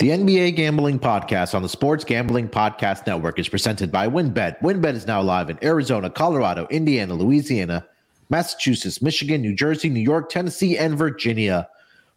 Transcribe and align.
The 0.00 0.08
NBA 0.08 0.56
Gambling 0.56 0.98
Podcast 0.98 1.54
on 1.54 1.60
the 1.60 1.68
Sports 1.68 2.04
Gambling 2.04 2.48
Podcast 2.48 3.06
Network 3.06 3.38
is 3.38 3.50
presented 3.50 3.92
by 3.92 4.08
WynnBET. 4.08 4.58
WynnBET 4.60 4.94
is 4.94 5.06
now 5.06 5.20
live 5.20 5.50
in 5.50 5.58
Arizona, 5.62 6.08
Colorado, 6.08 6.66
Indiana, 6.70 7.12
Louisiana, 7.12 7.86
Massachusetts, 8.30 9.02
Michigan, 9.02 9.42
New 9.42 9.54
Jersey, 9.54 9.90
New 9.90 10.00
York, 10.00 10.30
Tennessee, 10.30 10.78
and 10.78 10.96
Virginia. 10.96 11.68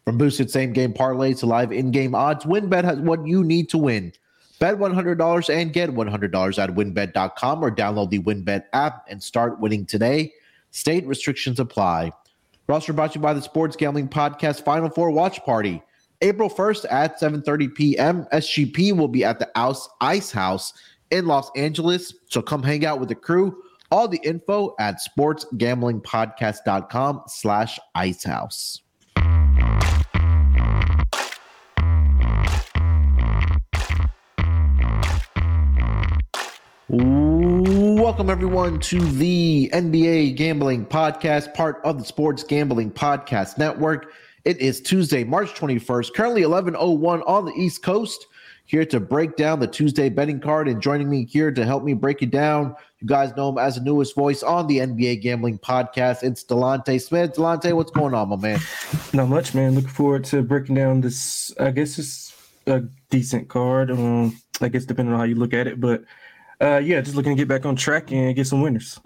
From 0.06 0.18
boosted 0.18 0.50
same 0.50 0.72
game 0.72 0.94
parlays 0.94 1.40
to 1.40 1.46
live 1.46 1.74
in 1.74 1.92
game 1.92 2.16
odds, 2.16 2.46
WynnBET 2.46 2.86
has 2.86 3.00
what 3.00 3.28
you 3.28 3.44
need 3.44 3.67
to 3.72 3.78
win. 3.78 4.13
Bet 4.60 4.76
$100 4.76 5.54
and 5.54 5.74
get 5.74 5.90
$100 5.90 6.63
at 6.63 6.70
wynnbet.com 6.70 7.62
or 7.65 7.70
download 7.70 8.12
the 8.12 8.20
WynnBET 8.20 8.63
app 8.72 9.06
and 9.10 9.22
start 9.22 9.60
winning 9.60 9.86
today. 9.86 10.31
State 10.72 11.06
restrictions 11.06 11.60
apply. 11.60 12.13
Roster 12.68 12.94
brought 12.94 13.12
to 13.12 13.20
you 13.20 13.24
by 13.24 13.34
the 13.34 13.42
Sports 13.42 13.76
Gambling 13.76 14.08
Podcast 14.08 14.63
Final 14.63 14.90
Four 14.90 15.12
Watch 15.12 15.44
Party. 15.44 15.84
April 16.23 16.49
1st 16.49 16.85
at 16.90 17.20
7:30 17.20 17.76
p.m. 17.76 18.26
SGP 18.31 18.98
will 18.98 19.09
be 19.09 19.26
at 19.26 19.39
the 19.39 19.49
Ice 20.02 20.31
House 20.31 20.71
in 21.11 21.27
Los 21.27 21.52
Angeles. 21.55 22.15
So 22.29 22.41
come 22.41 22.63
hang 22.63 22.85
out 22.85 23.02
with 23.02 23.09
the 23.09 23.15
crew. 23.15 23.61
All 23.91 24.07
the 24.07 24.21
info 24.23 24.73
at 24.79 24.99
sportsgamblingpodcast.com 25.17 27.23
slash 27.27 27.77
icehouse. 27.93 28.79
Welcome 36.90 38.29
everyone 38.29 38.79
to 38.81 38.99
the 38.99 39.70
NBA 39.73 40.35
Gambling 40.35 40.85
Podcast, 40.85 41.53
part 41.53 41.81
of 41.84 41.99
the 41.99 42.05
Sports 42.05 42.43
Gambling 42.43 42.91
Podcast 42.91 43.57
Network. 43.57 44.12
It 44.45 44.59
is 44.59 44.81
Tuesday, 44.81 45.23
March 45.23 45.53
21st, 45.53 46.13
currently 46.13 46.41
11:01 46.41 47.23
on 47.25 47.45
the 47.45 47.53
East 47.53 47.81
Coast. 47.81 48.27
Here 48.65 48.85
to 48.85 48.99
break 48.99 49.38
down 49.38 49.61
the 49.61 49.67
Tuesday 49.67 50.09
betting 50.09 50.41
card 50.41 50.67
and 50.67 50.81
joining 50.81 51.09
me 51.09 51.23
here 51.23 51.49
to 51.49 51.65
help 51.65 51.85
me 51.85 51.93
break 51.93 52.21
it 52.21 52.31
down. 52.31 52.76
You 52.99 53.07
guys 53.07 53.34
know 53.37 53.48
him 53.48 53.57
as 53.57 53.76
the 53.76 53.81
newest 53.81 54.15
voice 54.15 54.43
on 54.43 54.68
the 54.68 54.79
NBA 54.79 55.21
Gambling 55.21 55.59
Podcast. 55.59 56.23
It's 56.23 56.43
Delonte 56.43 57.01
Smith. 57.01 57.35
Delonte, 57.35 57.73
what's 57.73 57.91
going 57.91 58.13
on, 58.13 58.29
my 58.29 58.35
man? 58.35 58.59
Not 59.13 59.29
much, 59.29 59.53
man. 59.53 59.76
Looking 59.76 59.90
forward 59.90 60.26
to 60.26 60.41
breaking 60.41 60.75
down 60.75 60.99
this. 60.99 61.53
I 61.57 61.71
guess 61.71 61.98
it's 61.98 62.35
a 62.68 62.81
decent 63.09 63.48
card. 63.48 63.91
Um, 63.91 64.38
I 64.59 64.68
guess 64.68 64.84
depending 64.84 65.14
on 65.14 65.20
how 65.20 65.25
you 65.25 65.36
look 65.36 65.53
at 65.53 65.68
it, 65.68 65.80
but 65.80 66.03
uh, 66.59 66.81
yeah, 66.84 67.00
just 67.00 67.16
looking 67.16 67.31
to 67.31 67.42
get 67.42 67.48
back 67.48 67.66
on 67.66 67.78
track 67.78 68.12
and 68.12 68.36
get 68.36 68.48
some 68.48 68.62
winners. 68.62 69.00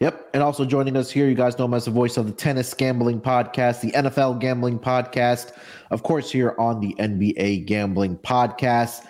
Yep. 0.00 0.30
And 0.32 0.42
also 0.42 0.64
joining 0.64 0.96
us 0.96 1.10
here, 1.10 1.28
you 1.28 1.34
guys 1.34 1.58
know 1.58 1.66
him 1.66 1.74
as 1.74 1.84
the 1.84 1.90
voice 1.90 2.16
of 2.16 2.24
the 2.24 2.32
Tennis 2.32 2.72
Gambling 2.72 3.20
Podcast, 3.20 3.82
the 3.82 3.92
NFL 3.92 4.40
Gambling 4.40 4.78
Podcast, 4.78 5.52
of 5.90 6.02
course, 6.02 6.32
here 6.32 6.54
on 6.58 6.80
the 6.80 6.94
NBA 6.94 7.66
Gambling 7.66 8.16
Podcast. 8.16 9.04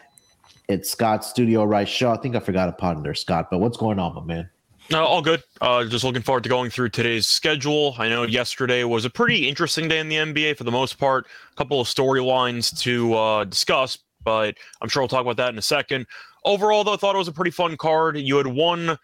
It's 0.69 0.91
Scott 0.91 1.25
Studio 1.25 1.65
Reichel. 1.65 2.19
I 2.19 2.21
think 2.21 2.35
I 2.35 2.41
forgot 2.41 2.69
a 2.69 2.73
pod 2.73 3.05
there, 3.05 3.15
Scott, 3.15 3.53
but 3.53 3.59
what's 3.59 3.77
going 3.77 4.01
on, 4.01 4.17
my 4.17 4.25
man? 4.25 4.51
No, 4.91 5.05
all 5.05 5.23
good. 5.23 5.45
Uh, 5.61 5.85
just 5.85 6.03
looking 6.03 6.23
forward 6.23 6.43
to 6.43 6.49
going 6.49 6.71
through 6.71 6.89
today's 6.89 7.29
schedule. 7.29 7.95
I 7.97 8.09
know 8.09 8.25
yesterday 8.25 8.83
was 8.83 9.05
a 9.05 9.11
pretty 9.11 9.49
interesting 9.49 9.87
day 9.87 10.01
in 10.01 10.09
the 10.09 10.17
NBA 10.17 10.57
for 10.57 10.65
the 10.65 10.73
most 10.73 10.99
part. 10.99 11.29
A 11.53 11.55
couple 11.55 11.81
of 11.81 11.87
storylines 11.87 12.77
to 12.81 13.15
uh, 13.15 13.45
discuss, 13.45 13.97
but 14.25 14.57
I'm 14.83 14.89
sure 14.89 15.03
we'll 15.03 15.09
talk 15.09 15.21
about 15.21 15.37
that 15.37 15.51
in 15.51 15.59
a 15.59 15.63
second. 15.63 16.09
Overall, 16.45 16.83
though, 16.83 16.95
I 16.95 16.97
thought 16.97 17.15
it 17.15 17.19
was 17.19 17.29
a 17.29 17.33
pretty 17.33 17.53
fun 17.53 17.77
card. 17.77 18.19
You 18.19 18.39
had 18.39 18.49
one 18.49 18.99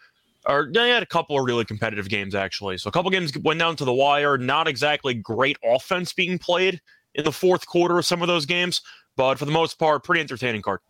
or 0.46 0.70
they 0.72 0.88
had 0.88 1.02
a 1.02 1.06
couple 1.06 1.38
of 1.38 1.44
really 1.44 1.64
competitive 1.64 2.08
games 2.08 2.34
actually. 2.34 2.78
So 2.78 2.88
a 2.88 2.92
couple 2.92 3.10
games 3.10 3.36
went 3.38 3.60
down 3.60 3.76
to 3.76 3.84
the 3.84 3.92
wire. 3.92 4.38
Not 4.38 4.68
exactly 4.68 5.14
great 5.14 5.58
offense 5.64 6.12
being 6.12 6.38
played 6.38 6.80
in 7.14 7.24
the 7.24 7.32
fourth 7.32 7.66
quarter 7.66 7.98
of 7.98 8.04
some 8.04 8.22
of 8.22 8.28
those 8.28 8.46
games, 8.46 8.80
but 9.16 9.38
for 9.38 9.44
the 9.44 9.52
most 9.52 9.78
part, 9.78 10.04
pretty 10.04 10.20
entertaining 10.20 10.62
card. 10.62 10.80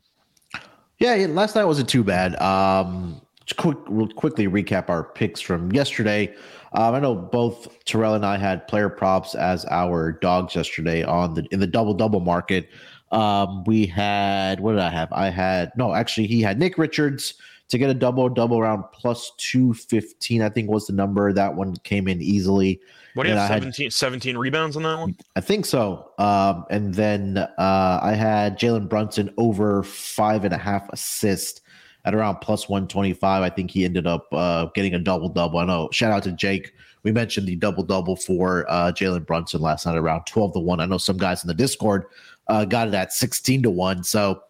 Yeah, 0.99 1.15
last 1.29 1.55
night 1.55 1.65
wasn't 1.65 1.89
too 1.89 2.03
bad. 2.03 2.41
Um, 2.41 3.21
quick, 3.57 3.77
real 3.87 4.09
quickly 4.09 4.49
recap 4.49 4.89
our 4.89 5.05
picks 5.05 5.41
from 5.41 5.71
yesterday. 5.73 6.35
Um, 6.73 6.95
I 6.95 7.01
know 7.01 7.15
both 7.15 7.85
Terrell 7.85 8.15
and 8.15 8.27
I 8.27 8.37
had 8.37 8.67
player 8.67 8.89
props 8.89 9.35
as 9.35 9.65
our 9.67 10.13
dogs 10.13 10.55
yesterday 10.55 11.03
on 11.03 11.35
the 11.35 11.47
in 11.51 11.61
the 11.61 11.67
double 11.67 11.95
double 11.95 12.21
market. 12.21 12.69
Um, 13.13 13.63
we 13.65 13.87
had 13.87 14.61
what 14.61 14.73
did 14.73 14.81
I 14.81 14.91
have? 14.91 15.13
I 15.13 15.31
had 15.31 15.71
no, 15.77 15.95
actually, 15.95 16.27
he 16.27 16.43
had 16.43 16.59
Nick 16.59 16.77
Richards 16.77 17.35
to 17.69 17.79
get 17.79 17.91
a 17.91 17.95
double 17.95 18.29
double 18.29 18.59
around 18.59 18.85
plus 18.93 19.33
215 19.39 20.43
i 20.43 20.49
think 20.49 20.71
was 20.71 20.87
the 20.87 20.93
number. 20.93 21.33
That 21.33 21.55
one 21.55 21.77
came 21.79 22.09
in 22.09 22.21
easily. 22.23 22.81
What 23.15 23.25
do 23.25 23.31
you 23.31 23.37
have 23.37 23.49
17, 23.49 23.87
had, 23.87 23.93
17 23.93 24.37
rebounds 24.37 24.77
on 24.77 24.83
that 24.83 24.99
one? 24.99 25.17
I 25.37 25.41
think 25.41 25.65
so. 25.65 26.13
Um, 26.19 26.65
and 26.71 26.95
then 26.95 27.39
uh, 27.39 28.01
i 28.03 28.13
had 28.13 28.59
jalen 28.59 28.89
brunson 28.89 29.33
over 29.37 29.83
five 29.83 30.45
and 30.45 30.55
a 30.55 30.59
half 30.59 30.89
assists 30.91 31.61
at 32.05 32.15
around 32.15 32.37
plus 32.37 32.69
125 32.69 33.43
i 33.43 33.51
think 33.51 33.71
he 33.71 33.85
ended 33.85 34.07
up 34.07 34.27
uh, 34.33 34.67
getting 34.75 34.95
a 34.95 34.99
double 34.99 35.29
double. 35.29 35.59
I 35.59 35.65
know 35.65 35.89
shout 35.93 36.13
out 36.13 36.23
to 36.25 36.33
jake. 36.33 36.73
We 37.03 37.13
mentioned 37.13 37.47
the 37.47 37.55
double 37.55 37.85
double 37.85 38.17
for 38.17 38.67
uh, 38.69 38.93
jalen 38.93 39.27
brunson 39.27 39.61
last 39.61 39.87
night 39.87 39.97
around 39.97 40.25
12 40.27 40.55
to 40.55 40.61
1 40.61 40.81
i 40.81 40.87
know 40.87 40.99
some 40.99 41.17
guys 41.17 41.43
in 41.43 41.49
the 41.49 41.55
discord 41.55 42.05
uh, 42.49 42.65
got 42.65 42.89
it 42.89 42.95
at 42.95 43.13
16 43.13 43.65
to 43.65 43.71
1 43.71 44.05
so 44.05 44.43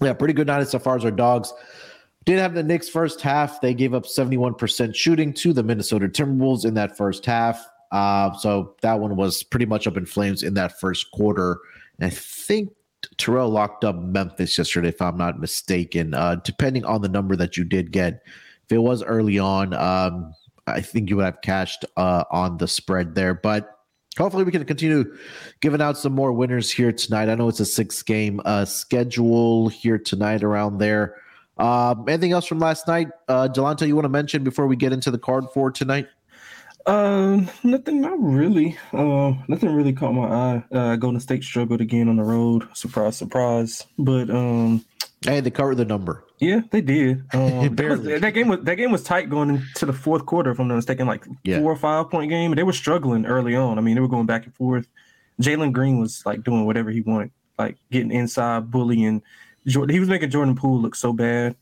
yeah 0.00 0.12
pretty 0.12 0.34
good 0.34 0.46
night 0.46 0.66
so 0.68 0.78
far 0.78 0.96
as 0.96 1.04
our 1.04 1.10
dogs 1.10 1.52
did 2.28 2.38
have 2.38 2.52
the 2.52 2.62
Knicks 2.62 2.90
first 2.90 3.22
half. 3.22 3.62
They 3.62 3.72
gave 3.72 3.94
up 3.94 4.04
71% 4.04 4.94
shooting 4.94 5.32
to 5.32 5.54
the 5.54 5.62
Minnesota 5.62 6.08
Timberwolves 6.08 6.66
in 6.66 6.74
that 6.74 6.94
first 6.94 7.24
half. 7.24 7.66
Uh, 7.90 8.34
so 8.34 8.76
that 8.82 9.00
one 9.00 9.16
was 9.16 9.42
pretty 9.42 9.64
much 9.64 9.86
up 9.86 9.96
in 9.96 10.04
flames 10.04 10.42
in 10.42 10.52
that 10.52 10.78
first 10.78 11.10
quarter. 11.10 11.58
And 11.98 12.06
I 12.06 12.10
think 12.10 12.68
Terrell 13.16 13.48
locked 13.48 13.82
up 13.82 13.96
Memphis 13.96 14.58
yesterday, 14.58 14.88
if 14.88 15.00
I'm 15.00 15.16
not 15.16 15.40
mistaken. 15.40 16.12
Uh, 16.12 16.36
depending 16.44 16.84
on 16.84 17.00
the 17.00 17.08
number 17.08 17.34
that 17.34 17.56
you 17.56 17.64
did 17.64 17.92
get, 17.92 18.20
if 18.66 18.72
it 18.72 18.78
was 18.78 19.02
early 19.04 19.38
on, 19.38 19.72
um, 19.72 20.34
I 20.66 20.82
think 20.82 21.08
you 21.08 21.16
would 21.16 21.24
have 21.24 21.40
cashed 21.40 21.86
uh, 21.96 22.24
on 22.30 22.58
the 22.58 22.68
spread 22.68 23.14
there. 23.14 23.32
But 23.32 23.74
hopefully, 24.18 24.44
we 24.44 24.52
can 24.52 24.66
continue 24.66 25.16
giving 25.62 25.80
out 25.80 25.96
some 25.96 26.12
more 26.12 26.34
winners 26.34 26.70
here 26.70 26.92
tonight. 26.92 27.30
I 27.30 27.36
know 27.36 27.48
it's 27.48 27.60
a 27.60 27.64
six 27.64 28.02
game 28.02 28.42
uh, 28.44 28.66
schedule 28.66 29.70
here 29.70 29.96
tonight 29.96 30.42
around 30.42 30.76
there. 30.76 31.16
Um, 31.58 32.04
anything 32.08 32.32
else 32.32 32.46
from 32.46 32.58
last 32.58 32.86
night, 32.86 33.08
uh, 33.28 33.48
Delonte? 33.48 33.86
You 33.86 33.94
want 33.94 34.04
to 34.04 34.10
mention 34.10 34.44
before 34.44 34.66
we 34.66 34.76
get 34.76 34.92
into 34.92 35.10
the 35.10 35.18
card 35.18 35.44
for 35.52 35.70
tonight? 35.70 36.06
Um, 36.86 37.50
nothing, 37.64 38.00
not 38.00 38.18
really. 38.18 38.78
Uh, 38.92 39.34
nothing 39.46 39.74
really 39.74 39.92
caught 39.92 40.12
my 40.12 40.26
eye. 40.26 40.64
Uh, 40.72 40.96
Golden 40.96 41.20
State 41.20 41.44
struggled 41.44 41.80
again 41.80 42.08
on 42.08 42.16
the 42.16 42.22
road. 42.22 42.66
Surprise, 42.74 43.16
surprise. 43.16 43.86
But 43.98 44.30
um, 44.30 44.84
hey, 45.22 45.40
they 45.40 45.50
covered 45.50 45.74
the 45.74 45.84
number. 45.84 46.24
Yeah, 46.38 46.62
they 46.70 46.80
did. 46.80 47.24
Um, 47.34 47.74
that, 47.76 47.90
was, 47.90 48.02
that, 48.04 48.32
game 48.32 48.48
was 48.48 48.60
that 48.62 48.76
game 48.76 48.90
was 48.90 49.02
tight 49.02 49.28
going 49.28 49.50
into 49.50 49.84
the 49.84 49.92
fourth 49.92 50.24
quarter. 50.24 50.50
If 50.50 50.60
I'm 50.60 50.68
not 50.68 50.76
mistaken, 50.76 51.06
like 51.06 51.26
yeah. 51.44 51.58
four 51.58 51.72
or 51.72 51.76
five 51.76 52.08
point 52.10 52.30
game. 52.30 52.54
They 52.54 52.62
were 52.62 52.72
struggling 52.72 53.26
early 53.26 53.54
on. 53.54 53.78
I 53.78 53.82
mean, 53.82 53.94
they 53.94 54.00
were 54.00 54.08
going 54.08 54.26
back 54.26 54.44
and 54.44 54.54
forth. 54.54 54.88
Jalen 55.42 55.72
Green 55.72 56.00
was 56.00 56.24
like 56.24 56.42
doing 56.42 56.64
whatever 56.64 56.90
he 56.90 57.02
wanted, 57.02 57.32
like 57.58 57.76
getting 57.90 58.12
inside, 58.12 58.70
bullying 58.70 59.22
Jordan, 59.68 59.94
he 59.94 60.00
was 60.00 60.08
making 60.08 60.30
Jordan 60.30 60.56
Poole 60.56 60.80
look 60.80 60.94
so 60.94 61.12
bad. 61.12 61.56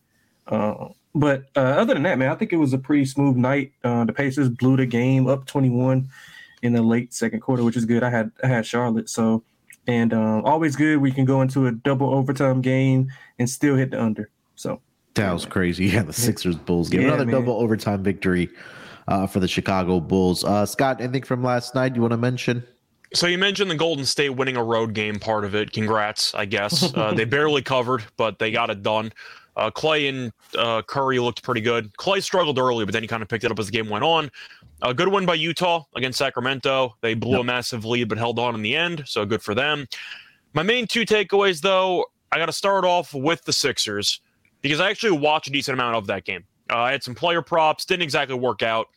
Uh, 0.47 0.89
but 1.15 1.44
uh, 1.56 1.61
other 1.61 1.94
than 1.94 2.03
that, 2.05 2.19
man, 2.19 2.31
I 2.31 2.34
think 2.34 2.53
it 2.53 2.56
was 2.56 2.72
a 2.72 2.78
pretty 2.78 3.05
smooth 3.05 3.37
night. 3.37 3.72
Uh, 3.83 4.05
the 4.05 4.12
Pacers 4.12 4.49
blew 4.49 4.77
the 4.77 4.87
game 4.87 5.27
up 5.27 5.47
21 5.47 6.09
in 6.62 6.72
the 6.72 6.83
late 6.83 7.15
second 7.15 7.41
quarter, 7.41 7.65
which 7.65 7.77
is 7.77 7.84
good. 7.84 8.03
I 8.03 8.11
had 8.11 8.31
I 8.43 8.49
had 8.49 8.66
Charlotte, 8.66 9.09
so 9.09 9.43
and 9.87 10.12
um, 10.12 10.45
always 10.45 10.77
good. 10.77 10.99
We 10.99 11.12
can 11.12 11.25
go 11.25 11.43
into 11.43 11.66
a 11.66 11.72
double 11.72 12.12
overtime 12.12 12.61
game 12.61 13.11
and 13.39 13.49
still 13.49 13.77
hit 13.77 13.91
the 13.93 14.03
under. 14.03 14.31
So 14.56 14.81
that 15.15 15.33
was 15.33 15.47
crazy. 15.47 15.87
Yeah, 15.87 16.03
the 16.03 16.12
Sixers 16.12 16.56
Bulls 16.56 16.89
game, 16.89 17.03
yeah, 17.03 17.09
another 17.09 17.27
man. 17.27 17.34
double 17.34 17.55
overtime 17.55 18.03
victory 18.03 18.50
uh, 19.09 19.27
for 19.27 19.41
the 19.41 19.49
Chicago 19.49 20.00
Bulls. 20.00 20.45
Uh, 20.45 20.66
Scott, 20.66 21.00
anything 21.00 21.22
from 21.22 21.43
last 21.43 21.75
night 21.75 21.95
you 21.95 22.03
want 22.03 22.12
to 22.12 22.19
mention? 22.19 22.62
So 23.16 23.27
you 23.27 23.38
mentioned 23.38 23.71
the 23.71 23.77
Golden 23.77 24.04
State 24.04 24.28
winning 24.28 24.59
a 24.59 24.62
road 24.62 24.93
game 24.93 25.19
part 25.19 25.47
of 25.47 25.54
it. 25.54 25.72
Congrats, 25.72 26.34
I 26.34 26.44
guess. 26.44 26.93
Uh, 26.94 27.15
they 27.15 27.25
barely 27.37 27.62
covered, 27.62 28.04
but 28.18 28.39
they 28.39 28.51
got 28.51 28.68
it 28.68 28.83
done. 28.83 29.10
Uh, 29.57 29.71
Clay 29.71 30.09
and 30.09 30.33
uh, 30.59 30.83
Curry 30.83 31.18
looked 31.18 31.42
pretty 31.42 31.63
good. 31.63 31.97
Clay 31.97 32.21
struggled 32.21 32.59
early, 32.59 32.84
but 32.84 32.92
then 32.92 33.03
he 33.03 33.09
kind 33.09 33.22
of 33.22 33.28
picked 33.30 33.42
it 33.42 33.51
up 33.51 33.59
as 33.59 33.66
the 33.66 33.72
game 33.72 33.89
went 33.89 34.04
on. 34.04 34.30
A 34.83 34.92
good 34.92 35.09
win 35.09 35.24
by 35.24 35.33
Utah 35.33 35.84
against 35.97 36.18
Sacramento. 36.18 36.95
They 37.01 37.15
blew 37.15 37.33
yep. 37.33 37.41
a 37.41 37.45
massive 37.45 37.86
lead, 37.86 38.10
but 38.10 38.18
held 38.18 38.39
on 38.39 38.54
in 38.54 38.60
the 38.60 38.77
end, 38.77 39.04
so 39.07 39.24
good 39.24 39.41
for 39.41 39.54
them. 39.54 39.86
My 40.53 40.63
main 40.63 40.86
two 40.86 41.07
takeaways, 41.07 41.63
though, 41.63 42.04
I 42.33 42.36
got 42.36 42.47
to 42.47 42.53
start 42.53 42.84
off 42.84 43.15
with 43.15 43.42
the 43.45 43.53
Sixers 43.54 44.21
because 44.60 44.78
I 44.78 44.91
actually 44.91 45.16
watched 45.16 45.48
a 45.48 45.53
decent 45.53 45.72
amount 45.72 45.97
of 45.97 46.07
that 46.09 46.27
game. 46.27 46.45
Uh, 46.71 46.80
I 46.80 46.92
had 46.92 47.03
some 47.03 47.15
player 47.15 47.41
props, 47.41 47.86
didn't 47.86 48.03
exactly 48.03 48.36
work 48.36 48.63
out. 48.63 48.89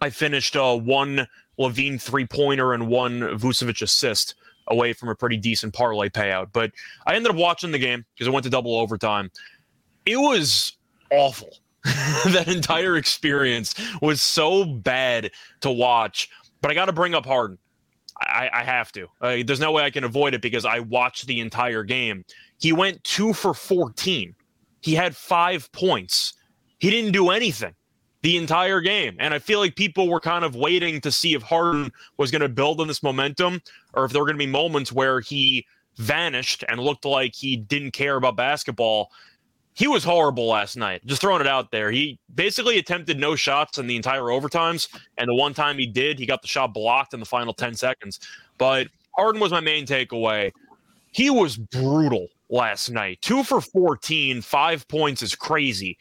I 0.00 0.08
finished 0.08 0.56
uh, 0.56 0.78
one 0.78 1.26
LaVine 1.60 2.00
three 2.00 2.26
pointer 2.26 2.72
and 2.72 2.88
one 2.88 3.20
Vucevic 3.20 3.82
assist 3.82 4.34
away 4.68 4.92
from 4.92 5.08
a 5.08 5.14
pretty 5.14 5.36
decent 5.36 5.74
parlay 5.74 6.08
payout. 6.08 6.48
But 6.52 6.72
I 7.06 7.14
ended 7.14 7.30
up 7.30 7.36
watching 7.36 7.70
the 7.70 7.78
game 7.78 8.04
because 8.14 8.26
it 8.26 8.30
went 8.30 8.44
to 8.44 8.50
double 8.50 8.76
overtime. 8.76 9.30
It 10.06 10.16
was 10.16 10.76
awful. 11.12 11.58
that 11.84 12.46
entire 12.48 12.96
experience 12.96 13.74
was 14.00 14.20
so 14.20 14.64
bad 14.64 15.30
to 15.60 15.70
watch. 15.70 16.30
But 16.60 16.70
I 16.70 16.74
got 16.74 16.86
to 16.86 16.92
bring 16.92 17.14
up 17.14 17.26
Harden. 17.26 17.58
I, 18.20 18.50
I 18.52 18.64
have 18.64 18.92
to. 18.92 19.06
Uh, 19.20 19.38
there's 19.44 19.60
no 19.60 19.72
way 19.72 19.82
I 19.82 19.90
can 19.90 20.04
avoid 20.04 20.34
it 20.34 20.42
because 20.42 20.66
I 20.66 20.80
watched 20.80 21.26
the 21.26 21.40
entire 21.40 21.82
game. 21.82 22.24
He 22.58 22.72
went 22.72 23.02
two 23.02 23.32
for 23.32 23.54
14. 23.54 24.34
He 24.82 24.94
had 24.94 25.16
five 25.16 25.70
points. 25.72 26.34
He 26.78 26.90
didn't 26.90 27.12
do 27.12 27.30
anything 27.30 27.74
the 28.22 28.36
entire 28.36 28.80
game. 28.80 29.16
And 29.18 29.32
I 29.32 29.38
feel 29.38 29.60
like 29.60 29.76
people 29.76 30.08
were 30.08 30.20
kind 30.20 30.44
of 30.44 30.54
waiting 30.54 31.00
to 31.00 31.10
see 31.12 31.34
if 31.34 31.42
Harden 31.42 31.92
was 32.16 32.30
going 32.30 32.42
to 32.42 32.48
build 32.48 32.80
on 32.80 32.88
this 32.88 33.02
momentum 33.02 33.62
or 33.94 34.04
if 34.04 34.12
there 34.12 34.20
were 34.20 34.26
going 34.26 34.38
to 34.38 34.44
be 34.44 34.50
moments 34.50 34.92
where 34.92 35.20
he 35.20 35.66
vanished 35.96 36.64
and 36.68 36.80
looked 36.80 37.04
like 37.04 37.34
he 37.34 37.56
didn't 37.56 37.92
care 37.92 38.16
about 38.16 38.36
basketball. 38.36 39.10
He 39.74 39.86
was 39.86 40.04
horrible 40.04 40.46
last 40.46 40.76
night. 40.76 41.04
Just 41.06 41.20
throwing 41.20 41.40
it 41.40 41.46
out 41.46 41.70
there. 41.70 41.90
He 41.90 42.18
basically 42.34 42.78
attempted 42.78 43.18
no 43.18 43.36
shots 43.36 43.78
in 43.78 43.86
the 43.86 43.96
entire 43.96 44.22
overtimes. 44.22 44.88
And 45.16 45.28
the 45.28 45.34
one 45.34 45.54
time 45.54 45.78
he 45.78 45.86
did, 45.86 46.18
he 46.18 46.26
got 46.26 46.42
the 46.42 46.48
shot 46.48 46.74
blocked 46.74 47.14
in 47.14 47.20
the 47.20 47.26
final 47.26 47.54
10 47.54 47.74
seconds. 47.74 48.20
But 48.58 48.88
Harden 49.16 49.40
was 49.40 49.52
my 49.52 49.60
main 49.60 49.86
takeaway. 49.86 50.52
He 51.12 51.30
was 51.30 51.56
brutal 51.56 52.28
last 52.50 52.90
night. 52.90 53.20
Two 53.22 53.42
for 53.42 53.60
14, 53.60 54.42
five 54.42 54.86
points 54.88 55.22
is 55.22 55.34
crazy. 55.34 55.96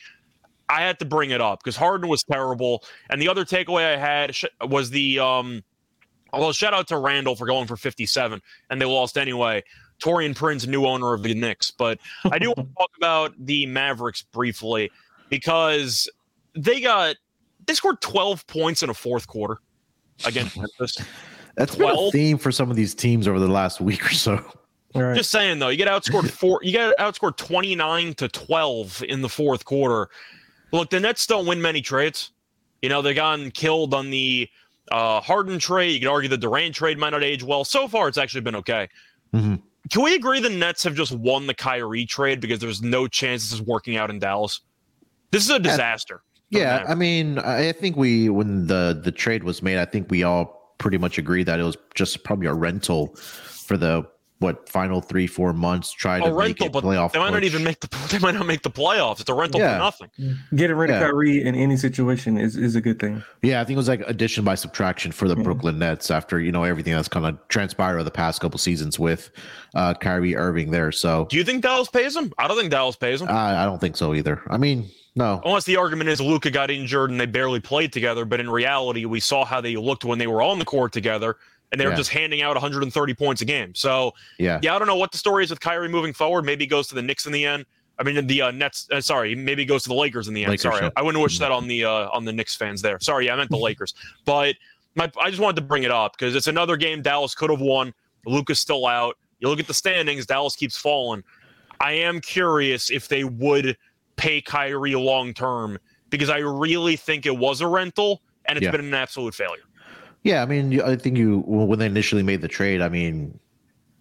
I 0.69 0.81
had 0.81 0.99
to 0.99 1.05
bring 1.05 1.31
it 1.31 1.41
up 1.41 1.63
because 1.63 1.75
Harden 1.75 2.07
was 2.09 2.23
terrible. 2.23 2.83
And 3.09 3.21
the 3.21 3.27
other 3.27 3.43
takeaway 3.43 3.93
I 3.93 3.97
had 3.97 4.35
was 4.69 4.89
the 4.89 5.19
um, 5.19 5.63
well, 6.33 6.51
shout 6.51 6.73
out 6.73 6.87
to 6.89 6.97
Randle 6.97 7.35
for 7.35 7.45
going 7.45 7.67
for 7.67 7.75
57, 7.75 8.41
and 8.69 8.81
they 8.81 8.85
lost 8.85 9.17
anyway. 9.17 9.63
Taurean 9.99 10.35
Prince, 10.35 10.65
new 10.65 10.85
owner 10.85 11.13
of 11.13 11.23
the 11.23 11.33
Knicks. 11.33 11.71
But 11.71 11.99
I 12.31 12.39
do 12.39 12.53
want 12.55 12.69
to 12.69 12.75
talk 12.77 12.91
about 12.97 13.33
the 13.45 13.65
Mavericks 13.65 14.21
briefly 14.21 14.91
because 15.29 16.09
they 16.53 16.81
got 16.81 17.15
they 17.65 17.73
scored 17.73 18.01
12 18.01 18.47
points 18.47 18.83
in 18.83 18.89
a 18.89 18.93
fourth 18.93 19.27
quarter 19.27 19.57
against 20.25 20.57
Memphis. 20.57 20.97
That's 21.55 21.75
12. 21.75 21.95
been 21.95 22.07
a 22.07 22.11
theme 22.11 22.37
for 22.37 22.51
some 22.51 22.71
of 22.71 22.77
these 22.77 22.95
teams 22.95 23.27
over 23.27 23.39
the 23.39 23.47
last 23.47 23.81
week 23.81 24.05
or 24.05 24.13
so. 24.13 24.43
Right. 24.95 25.15
Just 25.15 25.29
saying 25.29 25.59
though, 25.59 25.67
you 25.67 25.77
get 25.77 25.87
outscored 25.87 26.29
four. 26.29 26.59
You 26.63 26.71
get 26.71 26.97
outscored 26.97 27.37
29 27.37 28.13
to 28.15 28.27
12 28.29 29.03
in 29.03 29.21
the 29.21 29.29
fourth 29.29 29.65
quarter. 29.65 30.09
Look, 30.71 30.89
the 30.89 30.99
Nets 30.99 31.25
don't 31.25 31.45
win 31.45 31.61
many 31.61 31.81
trades. 31.81 32.31
You 32.81 32.89
know, 32.89 33.01
they've 33.01 33.15
gotten 33.15 33.51
killed 33.51 33.93
on 33.93 34.09
the 34.09 34.49
uh, 34.91 35.19
Harden 35.21 35.59
trade. 35.59 35.91
You 35.91 35.99
could 35.99 36.07
argue 36.07 36.29
the 36.29 36.37
Durant 36.37 36.75
trade 36.75 36.97
might 36.97 37.11
not 37.11 37.23
age 37.23 37.43
well. 37.43 37.63
So 37.63 37.87
far, 37.87 38.07
it's 38.07 38.17
actually 38.17 38.41
been 38.41 38.55
okay. 38.57 38.87
Mm-hmm. 39.33 39.55
Can 39.89 40.03
we 40.03 40.15
agree 40.15 40.39
the 40.39 40.49
Nets 40.49 40.83
have 40.83 40.95
just 40.95 41.11
won 41.13 41.47
the 41.47 41.53
Kyrie 41.53 42.05
trade 42.05 42.41
because 42.41 42.59
there's 42.59 42.81
no 42.81 43.07
chance 43.07 43.43
this 43.43 43.53
is 43.53 43.61
working 43.61 43.97
out 43.97 44.09
in 44.09 44.19
Dallas? 44.19 44.61
This 45.31 45.43
is 45.43 45.49
a 45.49 45.59
disaster. 45.59 46.21
Yeah, 46.49 46.83
I 46.87 46.95
mean, 46.95 47.37
I 47.39 47.71
think 47.71 47.95
we 47.95 48.29
when 48.29 48.67
the 48.67 48.99
the 49.03 49.11
trade 49.11 49.43
was 49.43 49.61
made, 49.61 49.77
I 49.77 49.85
think 49.85 50.09
we 50.09 50.23
all 50.23 50.73
pretty 50.79 50.97
much 50.97 51.17
agreed 51.17 51.43
that 51.43 51.59
it 51.59 51.63
was 51.63 51.77
just 51.93 52.23
probably 52.23 52.47
a 52.47 52.53
rental 52.53 53.15
for 53.15 53.77
the 53.77 54.03
what 54.39 54.69
final 54.69 55.01
three 55.01 55.27
four 55.27 55.51
months 55.51 55.91
try 55.91 56.17
to 56.17 56.33
rental, 56.33 56.39
make 56.39 56.61
it 56.61 56.71
playoff. 56.71 57.11
They 57.11 57.19
might 57.19 57.27
push. 57.27 57.33
not 57.33 57.43
even 57.43 57.63
make 57.63 57.79
the 57.81 58.07
they 58.11 58.19
might 58.19 58.35
not 58.35 58.45
make 58.45 58.63
the 58.63 58.71
playoffs. 58.71 59.19
It's 59.19 59.29
a 59.29 59.33
rental 59.33 59.59
yeah. 59.59 59.73
for 59.73 59.79
nothing. 59.79 60.37
Getting 60.55 60.77
rid 60.77 60.89
of 60.89 61.01
Kyrie 61.01 61.43
in 61.43 61.55
any 61.55 61.75
situation 61.77 62.37
is, 62.37 62.55
is 62.55 62.75
a 62.75 62.81
good 62.81 62.99
thing. 62.99 63.21
Yeah, 63.41 63.61
I 63.61 63.65
think 63.65 63.75
it 63.75 63.77
was 63.77 63.89
like 63.89 64.01
addition 64.07 64.45
by 64.45 64.55
subtraction 64.55 65.11
for 65.11 65.27
the 65.27 65.35
yeah. 65.35 65.43
Brooklyn 65.43 65.77
Nets 65.79 66.09
after 66.09 66.39
you 66.39 66.51
know 66.51 66.63
everything 66.63 66.93
that's 66.93 67.09
kind 67.09 67.25
of 67.25 67.37
transpired 67.49 67.95
over 67.95 68.03
the 68.03 68.11
past 68.11 68.39
couple 68.39 68.57
seasons 68.57 68.97
with 68.97 69.29
uh, 69.75 69.93
Kyrie 69.93 70.35
Irving 70.35 70.71
there. 70.71 70.91
So, 70.91 71.27
do 71.29 71.37
you 71.37 71.43
think 71.43 71.61
Dallas 71.61 71.89
pays 71.89 72.15
him? 72.15 72.31
I 72.37 72.47
don't 72.47 72.57
think 72.57 72.71
Dallas 72.71 72.95
pays 72.95 73.21
him. 73.21 73.27
Uh, 73.27 73.33
I 73.33 73.65
don't 73.65 73.79
think 73.79 73.97
so 73.97 74.13
either. 74.13 74.41
I 74.49 74.57
mean, 74.57 74.89
no. 75.15 75.41
Unless 75.43 75.65
the 75.65 75.75
argument 75.75 76.09
is 76.09 76.21
Luka 76.21 76.49
got 76.49 76.71
injured 76.71 77.11
and 77.11 77.19
they 77.19 77.25
barely 77.25 77.59
played 77.59 77.91
together, 77.91 78.23
but 78.23 78.39
in 78.39 78.49
reality, 78.49 79.03
we 79.03 79.19
saw 79.19 79.43
how 79.43 79.59
they 79.59 79.75
looked 79.75 80.05
when 80.05 80.17
they 80.17 80.27
were 80.27 80.41
on 80.41 80.59
the 80.59 80.65
court 80.65 80.93
together 80.93 81.35
and 81.71 81.79
they 81.79 81.85
were 81.85 81.91
yeah. 81.91 81.97
just 81.97 82.09
handing 82.09 82.41
out 82.41 82.55
130 82.55 83.13
points 83.13 83.41
a 83.41 83.45
game. 83.45 83.75
So 83.75 84.13
yeah, 84.37 84.59
yeah, 84.61 84.75
I 84.75 84.79
don't 84.79 84.87
know 84.87 84.95
what 84.95 85.11
the 85.11 85.17
story 85.17 85.43
is 85.43 85.49
with 85.49 85.59
Kyrie 85.59 85.89
moving 85.89 86.13
forward. 86.13 86.45
Maybe 86.45 86.65
goes 86.65 86.87
to 86.87 86.95
the 86.95 87.01
Knicks 87.01 87.25
in 87.25 87.31
the 87.31 87.45
end. 87.45 87.65
I 87.99 88.03
mean, 88.03 88.27
the 88.27 88.41
uh, 88.41 88.51
Nets. 88.51 88.87
Uh, 88.91 89.01
sorry, 89.01 89.35
maybe 89.35 89.65
goes 89.65 89.83
to 89.83 89.89
the 89.89 89.95
Lakers 89.95 90.27
in 90.27 90.33
the 90.33 90.43
end. 90.43 90.51
Lakers, 90.51 90.63
sorry. 90.63 90.91
I 90.95 91.01
wouldn't 91.01 91.21
wish 91.21 91.37
that 91.39 91.51
on 91.51 91.67
the 91.67 91.85
uh, 91.85 92.09
on 92.11 92.25
the 92.25 92.33
Knicks 92.33 92.55
fans 92.55 92.81
there. 92.81 92.99
Sorry, 92.99 93.25
yeah, 93.25 93.33
I 93.33 93.35
meant 93.35 93.49
the 93.49 93.57
Lakers. 93.57 93.93
But 94.25 94.55
my, 94.95 95.11
I 95.21 95.29
just 95.29 95.41
wanted 95.41 95.57
to 95.57 95.67
bring 95.67 95.83
it 95.83 95.91
up 95.91 96.13
because 96.17 96.35
it's 96.35 96.47
another 96.47 96.77
game 96.77 97.01
Dallas 97.01 97.35
could 97.35 97.49
have 97.49 97.61
won. 97.61 97.93
Luka's 98.25 98.59
still 98.59 98.85
out. 98.85 99.17
You 99.39 99.49
look 99.49 99.59
at 99.59 99.67
the 99.67 99.73
standings, 99.73 100.25
Dallas 100.25 100.55
keeps 100.55 100.77
falling. 100.77 101.23
I 101.79 101.93
am 101.93 102.19
curious 102.19 102.89
if 102.89 103.07
they 103.07 103.23
would 103.23 103.77
pay 104.15 104.41
Kyrie 104.41 104.95
long 104.95 105.33
term 105.33 105.77
because 106.09 106.29
I 106.29 106.39
really 106.39 106.95
think 106.95 107.25
it 107.25 107.37
was 107.37 107.61
a 107.61 107.67
rental 107.67 108.21
and 108.45 108.57
it's 108.57 108.65
yeah. 108.65 108.71
been 108.71 108.81
an 108.81 108.93
absolute 108.93 109.33
failure. 109.33 109.63
Yeah, 110.23 110.41
I 110.43 110.45
mean, 110.45 110.81
I 110.81 110.95
think 110.95 111.17
you 111.17 111.43
when 111.45 111.79
they 111.79 111.85
initially 111.85 112.23
made 112.23 112.41
the 112.41 112.47
trade, 112.47 112.81
I 112.81 112.89
mean, 112.89 113.39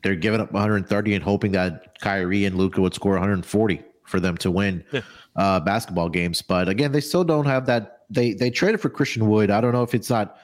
they're 0.02 0.16
giving 0.16 0.40
up 0.40 0.52
130 0.52 1.14
and 1.14 1.22
hoping 1.22 1.52
that 1.52 1.98
Kyrie 2.00 2.44
and 2.44 2.56
Luka 2.56 2.80
would 2.80 2.94
score 2.94 3.12
140 3.12 3.82
for 4.04 4.20
them 4.20 4.36
to 4.38 4.50
win 4.50 4.84
yeah. 4.92 5.00
uh, 5.36 5.60
basketball 5.60 6.08
games. 6.08 6.42
But 6.42 6.68
again, 6.68 6.92
they 6.92 7.00
still 7.00 7.24
don't 7.24 7.46
have 7.46 7.66
that. 7.66 8.02
They 8.10 8.32
they 8.32 8.50
traded 8.50 8.80
for 8.80 8.88
Christian 8.88 9.28
Wood. 9.28 9.50
I 9.50 9.60
don't 9.60 9.72
know 9.72 9.82
if 9.82 9.94
it's 9.94 10.10
not 10.10 10.38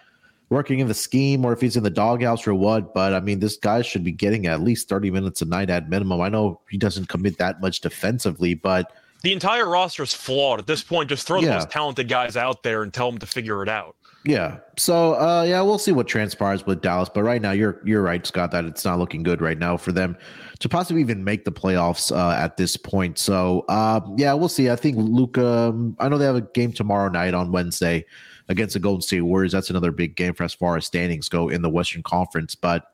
working 0.51 0.79
in 0.79 0.87
the 0.87 0.95
scheme 0.95 1.45
or 1.45 1.53
if 1.53 1.61
he's 1.61 1.77
in 1.77 1.83
the 1.83 1.91
doghouse 1.91 2.47
or 2.47 2.55
what. 2.55 2.95
But 2.95 3.15
I 3.15 3.21
mean, 3.21 3.41
this 3.41 3.57
guy 3.57 3.83
should 3.83 4.05
be 4.05 4.13
getting 4.13 4.47
at 4.47 4.61
least 4.61 4.89
30 4.89 5.11
minutes 5.11 5.43
a 5.43 5.47
night 5.47 5.71
at 5.71 5.89
minimum. 5.89 6.21
I 6.21 6.29
know 6.29 6.61
he 6.71 6.79
doesn't 6.79 7.09
commit 7.09 7.39
that 7.39 7.61
much 7.61 7.81
defensively, 7.81 8.55
but 8.55 8.93
the 9.23 9.33
entire 9.33 9.69
roster 9.69 10.03
is 10.03 10.13
flawed 10.13 10.59
at 10.59 10.67
this 10.67 10.83
point. 10.83 11.09
Just 11.09 11.27
throw 11.27 11.41
yeah. 11.41 11.49
the 11.49 11.55
most 11.55 11.71
talented 11.71 12.09
guys 12.09 12.37
out 12.37 12.63
there 12.63 12.83
and 12.83 12.93
tell 12.93 13.11
them 13.11 13.19
to 13.21 13.27
figure 13.27 13.63
it 13.63 13.69
out. 13.69 13.97
Yeah. 14.25 14.57
So 14.79 15.15
uh, 15.15 15.45
yeah, 15.47 15.61
we'll 15.61 15.79
see 15.79 15.93
what 15.93 16.09
transpires 16.09 16.65
with 16.65 16.81
Dallas. 16.81 17.11
But 17.13 17.25
right 17.25 17.43
now, 17.43 17.53
you're 17.53 17.83
you're 17.85 18.03
right, 18.03 18.27
Scott, 18.27 18.51
that 18.53 18.65
it's 18.65 18.85
not 18.85 18.99
looking 18.99 19.23
good 19.23 19.43
right 19.43 19.59
now 19.59 19.77
for 19.77 19.93
them 19.93 20.17
to 20.61 20.69
possibly 20.69 21.03
even 21.03 21.23
make 21.23 21.45
the 21.45 21.53
playoffs 21.53 22.11
uh, 22.11 22.35
at 22.35 22.57
this 22.57 22.77
point. 22.77 23.19
So 23.19 23.65
uh, 23.69 24.01
yeah, 24.17 24.33
we'll 24.33 24.49
see. 24.49 24.71
I 24.71 24.77
think 24.77 24.97
Luka. 24.99 25.47
Um, 25.47 25.97
I 26.01 26.09
know 26.09 26.17
they 26.17 26.25
have 26.25 26.37
a 26.37 26.41
game 26.41 26.73
tomorrow 26.73 27.11
night 27.11 27.35
on 27.35 27.53
Wednesday 27.53 28.07
against 28.49 28.73
the 28.73 28.81
Golden 28.81 29.03
State 29.03 29.21
Warriors. 29.21 29.53
That's 29.53 29.69
another 29.69 29.93
big 29.93 30.17
game 30.17 30.33
for 30.33 30.45
as 30.45 30.55
far 30.55 30.77
as 30.79 30.87
standings 30.87 31.29
go 31.29 31.51
in 31.51 31.61
the 31.61 31.71
Western 31.71 32.03
Conference. 32.03 32.55
But 32.55 32.85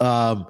um, 0.00 0.46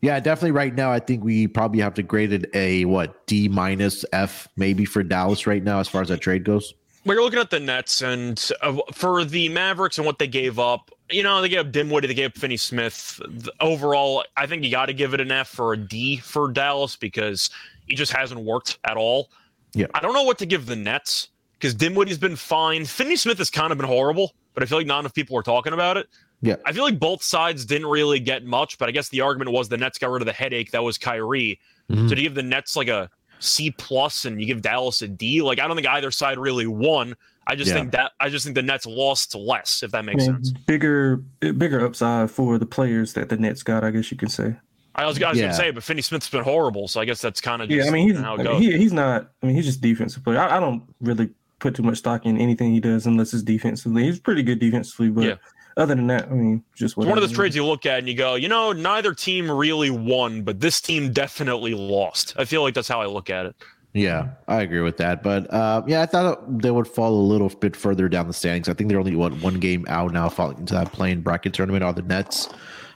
yeah, 0.00 0.18
definitely. 0.18 0.50
Right 0.50 0.74
now, 0.74 0.90
I 0.90 0.98
think 0.98 1.22
we 1.22 1.46
probably 1.46 1.80
have 1.80 1.94
to 1.94 2.02
grade 2.02 2.32
it 2.32 2.50
a 2.54 2.84
what 2.86 3.24
D 3.28 3.48
minus 3.48 4.04
F 4.12 4.48
maybe 4.56 4.84
for 4.84 5.04
Dallas 5.04 5.46
right 5.46 5.62
now 5.62 5.78
as 5.78 5.86
far 5.86 6.02
as 6.02 6.08
that 6.08 6.20
trade 6.20 6.42
goes 6.42 6.74
we're 7.06 7.22
looking 7.22 7.38
at 7.38 7.50
the 7.50 7.60
Nets 7.60 8.02
and 8.02 8.50
uh, 8.60 8.76
for 8.92 9.24
the 9.24 9.48
Mavericks 9.48 9.96
and 9.96 10.06
what 10.06 10.18
they 10.18 10.26
gave 10.26 10.58
up. 10.58 10.90
You 11.08 11.22
know, 11.22 11.40
they 11.40 11.48
gave 11.48 11.60
up 11.60 11.72
Dinwiddie, 11.72 12.08
they 12.08 12.14
gave 12.14 12.32
up 12.32 12.36
Finney 12.36 12.56
Smith. 12.56 13.20
The, 13.24 13.52
overall, 13.60 14.24
I 14.36 14.46
think 14.46 14.64
you 14.64 14.70
got 14.70 14.86
to 14.86 14.92
give 14.92 15.14
it 15.14 15.20
an 15.20 15.30
F 15.30 15.58
or 15.58 15.72
a 15.72 15.76
D 15.76 16.18
for 16.18 16.50
Dallas 16.50 16.96
because 16.96 17.48
he 17.86 17.94
just 17.94 18.12
hasn't 18.12 18.40
worked 18.40 18.78
at 18.84 18.96
all. 18.96 19.30
Yeah, 19.72 19.86
I 19.94 20.00
don't 20.00 20.14
know 20.14 20.24
what 20.24 20.38
to 20.38 20.46
give 20.46 20.66
the 20.66 20.76
Nets 20.76 21.28
because 21.52 21.74
Dinwiddie's 21.74 22.18
been 22.18 22.36
fine. 22.36 22.84
Finney 22.84 23.16
Smith 23.16 23.38
has 23.38 23.50
kind 23.50 23.70
of 23.70 23.78
been 23.78 23.86
horrible, 23.86 24.34
but 24.52 24.62
I 24.62 24.66
feel 24.66 24.78
like 24.78 24.86
not 24.86 25.00
enough 25.00 25.14
people 25.14 25.38
are 25.38 25.42
talking 25.42 25.72
about 25.72 25.96
it. 25.96 26.08
Yeah, 26.42 26.56
I 26.66 26.72
feel 26.72 26.84
like 26.84 26.98
both 26.98 27.22
sides 27.22 27.64
didn't 27.64 27.86
really 27.86 28.18
get 28.18 28.44
much, 28.44 28.78
but 28.78 28.88
I 28.88 28.92
guess 28.92 29.08
the 29.10 29.20
argument 29.20 29.52
was 29.52 29.68
the 29.68 29.76
Nets 29.76 29.98
got 29.98 30.10
rid 30.10 30.22
of 30.22 30.26
the 30.26 30.32
headache 30.32 30.72
that 30.72 30.82
was 30.82 30.98
Kyrie. 30.98 31.60
Mm-hmm. 31.88 32.08
So 32.08 32.16
to 32.16 32.20
give 32.20 32.34
the 32.34 32.42
Nets 32.42 32.74
like 32.74 32.88
a 32.88 33.08
C 33.38 33.70
plus 33.70 34.24
and 34.24 34.40
you 34.40 34.46
give 34.46 34.62
Dallas 34.62 35.02
a 35.02 35.08
D. 35.08 35.42
Like 35.42 35.60
I 35.60 35.66
don't 35.66 35.76
think 35.76 35.88
either 35.88 36.10
side 36.10 36.38
really 36.38 36.66
won. 36.66 37.14
I 37.46 37.54
just 37.54 37.68
yeah. 37.68 37.74
think 37.74 37.92
that 37.92 38.12
I 38.18 38.28
just 38.28 38.44
think 38.44 38.56
the 38.56 38.62
Nets 38.62 38.86
lost 38.86 39.34
less, 39.34 39.82
if 39.82 39.92
that 39.92 40.04
makes 40.04 40.24
sense. 40.24 40.50
Bigger, 40.66 41.22
eh, 41.42 41.52
bigger 41.52 41.84
upside 41.84 42.30
for 42.30 42.58
the 42.58 42.66
players 42.66 43.12
that 43.12 43.28
the 43.28 43.36
Nets 43.36 43.62
got. 43.62 43.84
I 43.84 43.90
guess 43.90 44.10
you 44.10 44.16
can 44.16 44.28
say. 44.28 44.56
I 44.96 45.04
was, 45.04 45.22
I 45.22 45.28
was 45.28 45.38
yeah. 45.38 45.44
gonna 45.44 45.54
say, 45.54 45.70
but 45.70 45.82
Finney 45.82 46.02
Smith's 46.02 46.28
been 46.28 46.42
horrible, 46.42 46.88
so 46.88 47.00
I 47.00 47.04
guess 47.04 47.20
that's 47.20 47.40
kind 47.40 47.60
of 47.60 47.70
yeah. 47.70 47.84
I 47.84 47.90
mean, 47.90 48.08
he's 48.08 48.18
I 48.18 48.36
mean, 48.36 48.60
he, 48.60 48.76
he's 48.78 48.92
not. 48.92 49.30
I 49.42 49.46
mean, 49.46 49.54
he's 49.54 49.66
just 49.66 49.80
defensive 49.80 50.24
player. 50.24 50.38
I, 50.38 50.56
I, 50.56 50.60
don't 50.60 50.82
really 51.02 51.28
put 51.58 51.74
too 51.74 51.82
much 51.82 51.98
stock 51.98 52.24
in 52.24 52.38
anything 52.38 52.72
he 52.72 52.80
does 52.80 53.06
unless 53.06 53.34
it's 53.34 53.42
defensively. 53.42 54.04
He's 54.04 54.18
pretty 54.18 54.42
good 54.42 54.58
defensively, 54.58 55.10
but 55.10 55.24
yeah 55.24 55.34
other 55.76 55.94
than 55.94 56.06
that, 56.06 56.28
I 56.28 56.34
mean, 56.34 56.64
just 56.74 56.96
one 56.96 57.08
of 57.08 57.20
those 57.20 57.32
trades 57.32 57.54
you 57.54 57.64
look 57.64 57.84
at 57.84 57.98
and 57.98 58.08
you 58.08 58.14
go, 58.14 58.34
you 58.34 58.48
know, 58.48 58.72
neither 58.72 59.12
team 59.12 59.50
really 59.50 59.90
won, 59.90 60.42
but 60.42 60.60
this 60.60 60.80
team 60.80 61.12
definitely 61.12 61.74
lost. 61.74 62.34
I 62.38 62.44
feel 62.44 62.62
like 62.62 62.74
that's 62.74 62.88
how 62.88 63.00
I 63.00 63.06
look 63.06 63.28
at 63.28 63.46
it. 63.46 63.56
Yeah, 63.92 64.28
I 64.46 64.60
agree 64.60 64.80
with 64.80 64.98
that. 64.98 65.22
But 65.22 65.52
uh, 65.52 65.82
yeah, 65.86 66.02
I 66.02 66.06
thought 66.06 66.60
they 66.60 66.70
would 66.70 66.86
fall 66.86 67.14
a 67.14 67.26
little 67.26 67.48
bit 67.48 67.74
further 67.74 68.08
down 68.08 68.26
the 68.26 68.34
standings. 68.34 68.68
I 68.68 68.74
think 68.74 68.90
they're 68.90 68.98
only 68.98 69.16
what 69.16 69.32
one 69.40 69.58
game 69.58 69.86
out 69.88 70.12
now, 70.12 70.28
falling 70.28 70.58
into 70.58 70.74
that 70.74 70.92
playing 70.92 71.22
bracket 71.22 71.54
tournament 71.54 71.82
are 71.82 71.94
the 71.94 72.02
Nets. 72.02 72.48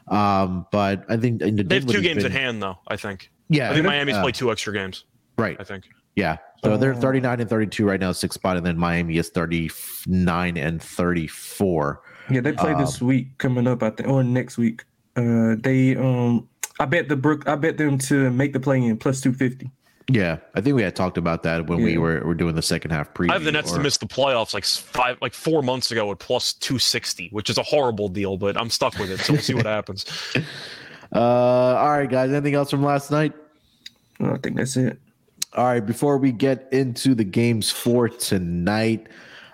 Um, 0.08 0.66
but 0.70 1.04
I 1.08 1.16
think 1.16 1.40
the 1.40 1.50
they 1.50 1.76
have 1.76 1.86
two 1.86 2.02
games 2.02 2.22
been, 2.22 2.32
at 2.32 2.38
hand, 2.38 2.62
though. 2.62 2.78
I 2.88 2.96
think. 2.96 3.30
Yeah, 3.48 3.70
I 3.70 3.74
think 3.74 3.86
Miami's 3.86 4.16
uh, 4.16 4.22
played 4.22 4.34
two 4.34 4.52
extra 4.52 4.72
games. 4.72 5.04
Right. 5.38 5.56
I 5.58 5.64
think. 5.64 5.84
Yeah. 6.16 6.36
So 6.62 6.76
they're 6.76 6.94
39 6.94 7.40
and 7.40 7.48
32 7.48 7.86
right 7.86 7.98
now, 7.98 8.12
sixth 8.12 8.38
spot, 8.38 8.58
and 8.58 8.66
then 8.66 8.76
Miami 8.76 9.16
is 9.16 9.30
39 9.30 10.58
and 10.58 10.82
34. 10.82 12.02
Yeah, 12.30 12.40
they 12.40 12.52
play 12.52 12.72
um, 12.72 12.80
this 12.80 13.00
week 13.00 13.36
coming 13.38 13.66
up, 13.66 13.82
I 13.82 13.90
think, 13.90 14.08
or 14.08 14.22
next 14.22 14.58
week. 14.58 14.84
Uh, 15.16 15.56
they 15.58 15.96
um, 15.96 16.48
I 16.78 16.86
bet 16.86 17.08
the 17.08 17.16
Brook, 17.16 17.48
I 17.48 17.56
bet 17.56 17.76
them 17.76 17.98
to 17.98 18.30
make 18.30 18.52
the 18.52 18.60
play 18.60 18.82
in 18.82 18.96
plus 18.96 19.20
two 19.20 19.32
fifty. 19.32 19.70
Yeah, 20.08 20.38
I 20.54 20.60
think 20.60 20.74
we 20.74 20.82
had 20.82 20.96
talked 20.96 21.18
about 21.18 21.44
that 21.44 21.68
when 21.68 21.78
yeah. 21.78 21.84
we 21.84 21.98
were, 21.98 22.20
were 22.24 22.34
doing 22.34 22.56
the 22.56 22.62
second 22.62 22.90
half 22.90 23.14
preview. 23.14 23.30
I 23.30 23.34
have 23.34 23.44
the 23.44 23.52
Nets 23.52 23.72
or... 23.72 23.76
to 23.76 23.82
miss 23.82 23.96
the 23.96 24.06
playoffs 24.06 24.54
like 24.54 24.64
five, 24.64 25.18
like 25.20 25.34
four 25.34 25.62
months 25.62 25.92
ago 25.92 26.10
at 26.10 26.18
plus 26.18 26.52
two 26.52 26.78
sixty, 26.78 27.28
which 27.30 27.48
is 27.48 27.58
a 27.58 27.62
horrible 27.62 28.08
deal, 28.08 28.36
but 28.36 28.56
I'm 28.56 28.70
stuck 28.70 28.98
with 28.98 29.10
it. 29.10 29.20
So 29.20 29.34
we'll 29.34 29.42
see 29.42 29.54
what 29.54 29.66
happens. 29.66 30.04
Uh, 31.12 31.74
all 31.76 31.90
right, 31.90 32.08
guys. 32.08 32.30
Anything 32.30 32.54
else 32.54 32.70
from 32.70 32.84
last 32.84 33.10
night? 33.10 33.32
I 34.20 34.36
think 34.36 34.56
that's 34.56 34.76
it. 34.76 34.98
All 35.54 35.64
right. 35.64 35.84
Before 35.84 36.18
we 36.18 36.30
get 36.30 36.68
into 36.72 37.16
the 37.16 37.24
games 37.24 37.70
for 37.70 38.08
tonight, 38.08 39.08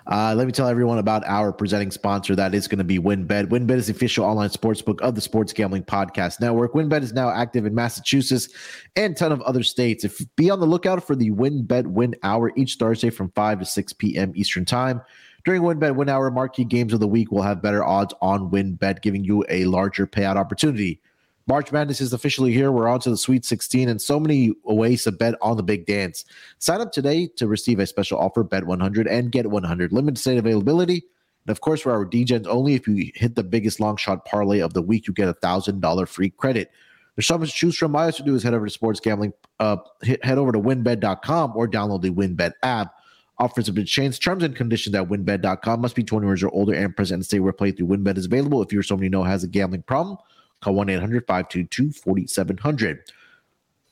uh, 0.09 0.33
let 0.35 0.47
me 0.47 0.53
tell 0.53 0.67
everyone 0.67 0.99
about 0.99 1.23
our 1.25 1.51
presenting 1.51 1.91
sponsor. 1.91 2.33
That 2.33 2.55
is 2.55 2.67
going 2.67 2.77
to 2.77 2.85
be 2.85 2.97
WynnBET. 2.97 3.47
WynnBET 3.47 3.75
is 3.75 3.87
the 3.87 3.93
official 3.93 4.23
online 4.23 4.49
sportsbook 4.49 5.01
of 5.01 5.15
the 5.15 5.21
Sports 5.21 5.51
Gambling 5.51 5.83
Podcast 5.83 6.39
Network. 6.39 6.73
WynnBET 6.73 7.01
is 7.03 7.11
now 7.11 7.29
active 7.29 7.65
in 7.65 7.75
Massachusetts 7.75 8.47
and 8.95 9.13
a 9.13 9.15
ton 9.15 9.33
of 9.33 9.41
other 9.41 9.63
states. 9.63 10.05
If 10.05 10.21
be 10.37 10.49
on 10.49 10.61
the 10.61 10.65
lookout 10.65 11.05
for 11.05 11.15
the 11.15 11.31
WynnBET 11.31 11.87
Win 11.87 12.15
Hour 12.23 12.53
each 12.55 12.75
Thursday 12.75 13.09
from 13.09 13.31
5 13.31 13.59
to 13.59 13.65
6 13.65 13.93
p.m. 13.93 14.31
Eastern 14.33 14.63
Time. 14.63 15.01
During 15.43 15.61
WynnBET 15.61 15.95
Win 15.95 16.07
Hour, 16.07 16.31
marquee 16.31 16.63
games 16.63 16.93
of 16.93 17.01
the 17.01 17.07
week 17.07 17.31
will 17.31 17.41
have 17.41 17.61
better 17.61 17.83
odds 17.83 18.13
on 18.21 18.49
WynnBET, 18.49 19.01
giving 19.01 19.25
you 19.25 19.43
a 19.49 19.65
larger 19.65 20.07
payout 20.07 20.37
opportunity. 20.37 21.01
March 21.47 21.71
Madness 21.71 22.01
is 22.01 22.11
officially 22.11 22.51
here. 22.51 22.73
We're 22.73 22.89
on 22.89 22.99
to 23.01 23.09
the 23.09 23.17
Sweet 23.17 23.45
16 23.45 23.87
and 23.87 24.01
so 24.01 24.19
many 24.19 24.53
ways 24.65 25.05
to 25.05 25.13
bet 25.13 25.35
on 25.41 25.55
the 25.55 25.63
big 25.63 25.85
dance. 25.85 26.25
Sign 26.59 26.81
up 26.81 26.91
today 26.91 27.27
to 27.37 27.47
receive 27.47 27.79
a 27.79 27.87
special 27.87 28.19
offer, 28.19 28.43
bet 28.43 28.65
100 28.65 29.07
and 29.07 29.31
get 29.31 29.47
100. 29.47 29.93
Limited 29.93 30.19
state 30.19 30.37
availability. 30.37 31.05
And 31.45 31.51
of 31.51 31.61
course, 31.61 31.79
for 31.79 31.93
our 31.93 32.05
DGens 32.05 32.47
only, 32.47 32.73
if 32.73 32.85
you 32.85 33.11
hit 33.15 33.35
the 33.35 33.43
biggest 33.43 33.79
long 33.79 33.95
shot 33.95 34.25
parlay 34.25 34.59
of 34.59 34.73
the 34.73 34.81
week, 34.81 35.07
you 35.07 35.13
get 35.13 35.29
a 35.29 35.33
$1,000 35.35 36.07
free 36.09 36.31
credit. 36.31 36.69
There's 37.15 37.27
so 37.27 37.37
much 37.37 37.51
to 37.51 37.55
choose 37.55 37.77
from. 37.77 37.95
All 37.95 38.01
you 38.01 38.07
have 38.07 38.15
to 38.17 38.23
do 38.23 38.35
is 38.35 38.43
head 38.43 38.53
over 38.53 38.65
to 38.65 38.71
sports 38.71 38.99
gambling, 38.99 39.31
uh, 39.61 39.77
head 40.21 40.37
over 40.37 40.51
to 40.51 40.59
wynnbet.com 40.59 41.53
or 41.55 41.67
download 41.67 42.01
the 42.01 42.09
WynnBET 42.09 42.51
app. 42.61 42.93
Offers 43.39 43.67
have 43.67 43.75
been 43.75 43.85
changed. 43.85 44.21
Terms 44.21 44.43
and 44.43 44.55
conditions 44.55 44.95
at 44.95 45.07
wynnbet.com 45.07 45.79
must 45.79 45.95
be 45.95 46.03
20 46.03 46.27
years 46.27 46.43
or 46.43 46.49
older 46.49 46.73
and 46.73 46.95
present 46.95 47.19
in 47.19 47.23
state 47.23 47.39
where 47.39 47.53
playthrough 47.53 47.87
WynnBET 47.87 48.17
is 48.17 48.25
available. 48.25 48.61
If 48.61 48.73
you're 48.73 48.83
someone 48.83 49.05
you 49.05 49.09
know 49.09 49.23
has 49.23 49.43
a 49.43 49.47
gambling 49.47 49.83
problem, 49.83 50.17
Call 50.61 50.75
1 50.75 50.89
800 50.89 51.25
522 51.27 51.91
4700. 51.91 52.99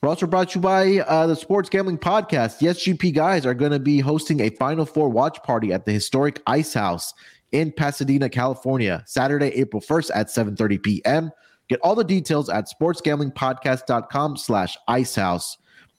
We're 0.02 0.08
also 0.10 0.26
brought 0.26 0.50
to 0.50 0.58
you 0.58 0.62
by 0.62 0.98
uh, 0.98 1.26
the 1.26 1.34
Sports 1.34 1.68
Gambling 1.68 1.98
Podcast. 1.98 2.58
The 2.58 2.66
SGP 2.66 3.14
guys 3.14 3.46
are 3.46 3.54
going 3.54 3.72
to 3.72 3.78
be 3.78 3.98
hosting 3.98 4.40
a 4.40 4.50
Final 4.50 4.84
Four 4.84 5.08
watch 5.08 5.42
party 5.42 5.72
at 5.72 5.84
the 5.84 5.92
historic 5.92 6.42
Ice 6.46 6.74
House 6.74 7.14
in 7.52 7.72
Pasadena, 7.72 8.28
California, 8.28 9.02
Saturday, 9.06 9.48
April 9.48 9.80
1st 9.80 10.10
at 10.14 10.26
7.30 10.28 10.82
p.m. 10.82 11.30
Get 11.68 11.80
all 11.80 11.94
the 11.94 12.04
details 12.04 12.48
at 12.48 12.68
sportsgamblingpodcast.com 12.68 14.36
slash 14.36 14.76
icehouse. 14.86 15.56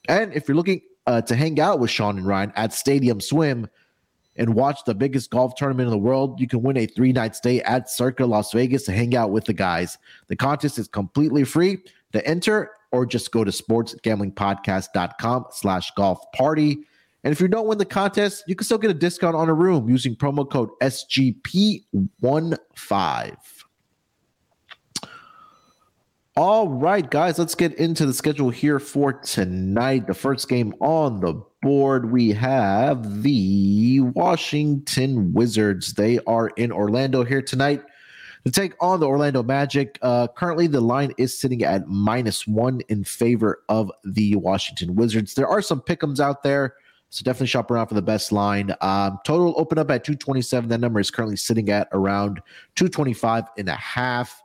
And 0.07 0.33
if 0.33 0.47
you're 0.47 0.55
looking 0.55 0.81
uh, 1.07 1.21
to 1.21 1.35
hang 1.35 1.59
out 1.59 1.79
with 1.79 1.89
Sean 1.89 2.17
and 2.17 2.27
Ryan 2.27 2.53
at 2.55 2.73
Stadium 2.73 3.19
Swim, 3.19 3.67
and 4.37 4.53
watch 4.53 4.83
the 4.85 4.95
biggest 4.95 5.29
golf 5.31 5.55
tournament 5.55 5.87
in 5.87 5.91
the 5.91 5.97
world, 5.97 6.39
you 6.39 6.47
can 6.47 6.61
win 6.61 6.77
a 6.77 6.85
three 6.85 7.11
night 7.11 7.35
stay 7.35 7.61
at 7.61 7.89
Circa 7.89 8.25
Las 8.25 8.53
Vegas 8.53 8.83
to 8.83 8.91
hang 8.91 9.15
out 9.15 9.31
with 9.31 9.45
the 9.45 9.53
guys. 9.53 9.97
The 10.27 10.35
contest 10.35 10.77
is 10.79 10.87
completely 10.87 11.43
free 11.43 11.79
to 12.13 12.25
enter, 12.25 12.71
or 12.91 13.05
just 13.05 13.31
go 13.31 13.43
to 13.43 13.51
sportsgamblingpodcast.com 13.51 15.45
slash 15.51 15.91
golf 15.91 16.19
party. 16.33 16.79
And 17.23 17.31
if 17.33 17.41
you 17.41 17.47
don't 17.47 17.67
win 17.67 17.77
the 17.77 17.85
contest, 17.85 18.43
you 18.47 18.55
can 18.55 18.63
still 18.65 18.77
get 18.77 18.91
a 18.91 18.93
discount 18.93 19.35
on 19.35 19.49
a 19.49 19.53
room 19.53 19.89
using 19.89 20.15
promo 20.15 20.49
code 20.49 20.69
SGP15. 20.81 22.57
All 26.37 26.69
right, 26.69 27.09
guys, 27.09 27.39
let's 27.39 27.55
get 27.55 27.73
into 27.79 28.05
the 28.05 28.13
schedule 28.13 28.51
here 28.51 28.77
for 28.79 29.11
tonight. 29.11 30.05
The 30.05 30.13
first 30.13 30.47
game 30.47 30.71
on 30.79 31.19
the 31.19 31.41
board, 31.67 32.13
we 32.13 32.31
have 32.31 33.23
the 33.23 33.99
Washington 33.99 35.33
Wizards. 35.33 35.95
They 35.95 36.17
are 36.19 36.47
in 36.55 36.71
Orlando 36.71 37.25
here 37.25 37.41
tonight 37.41 37.83
to 38.45 38.51
take 38.51 38.71
on 38.79 39.01
the 39.01 39.05
Orlando 39.05 39.43
Magic. 39.43 39.99
Uh, 40.01 40.29
currently, 40.29 40.67
the 40.67 40.79
line 40.79 41.11
is 41.17 41.37
sitting 41.37 41.65
at 41.65 41.85
minus 41.89 42.47
one 42.47 42.79
in 42.87 43.03
favor 43.03 43.63
of 43.67 43.91
the 44.05 44.37
Washington 44.37 44.95
Wizards. 44.95 45.33
There 45.33 45.45
are 45.45 45.61
some 45.61 45.81
pickums 45.81 46.21
out 46.21 46.41
there. 46.41 46.75
So 47.09 47.21
definitely 47.25 47.47
shop 47.47 47.69
around 47.69 47.87
for 47.87 47.95
the 47.95 48.01
best 48.01 48.31
line. 48.31 48.73
Um, 48.79 49.19
total 49.25 49.53
open 49.57 49.77
up 49.77 49.91
at 49.91 50.05
227. 50.05 50.69
That 50.69 50.79
number 50.79 51.01
is 51.01 51.11
currently 51.11 51.35
sitting 51.35 51.69
at 51.69 51.89
around 51.91 52.39
225 52.75 53.43
and 53.57 53.67
a 53.67 53.75
half. 53.75 54.41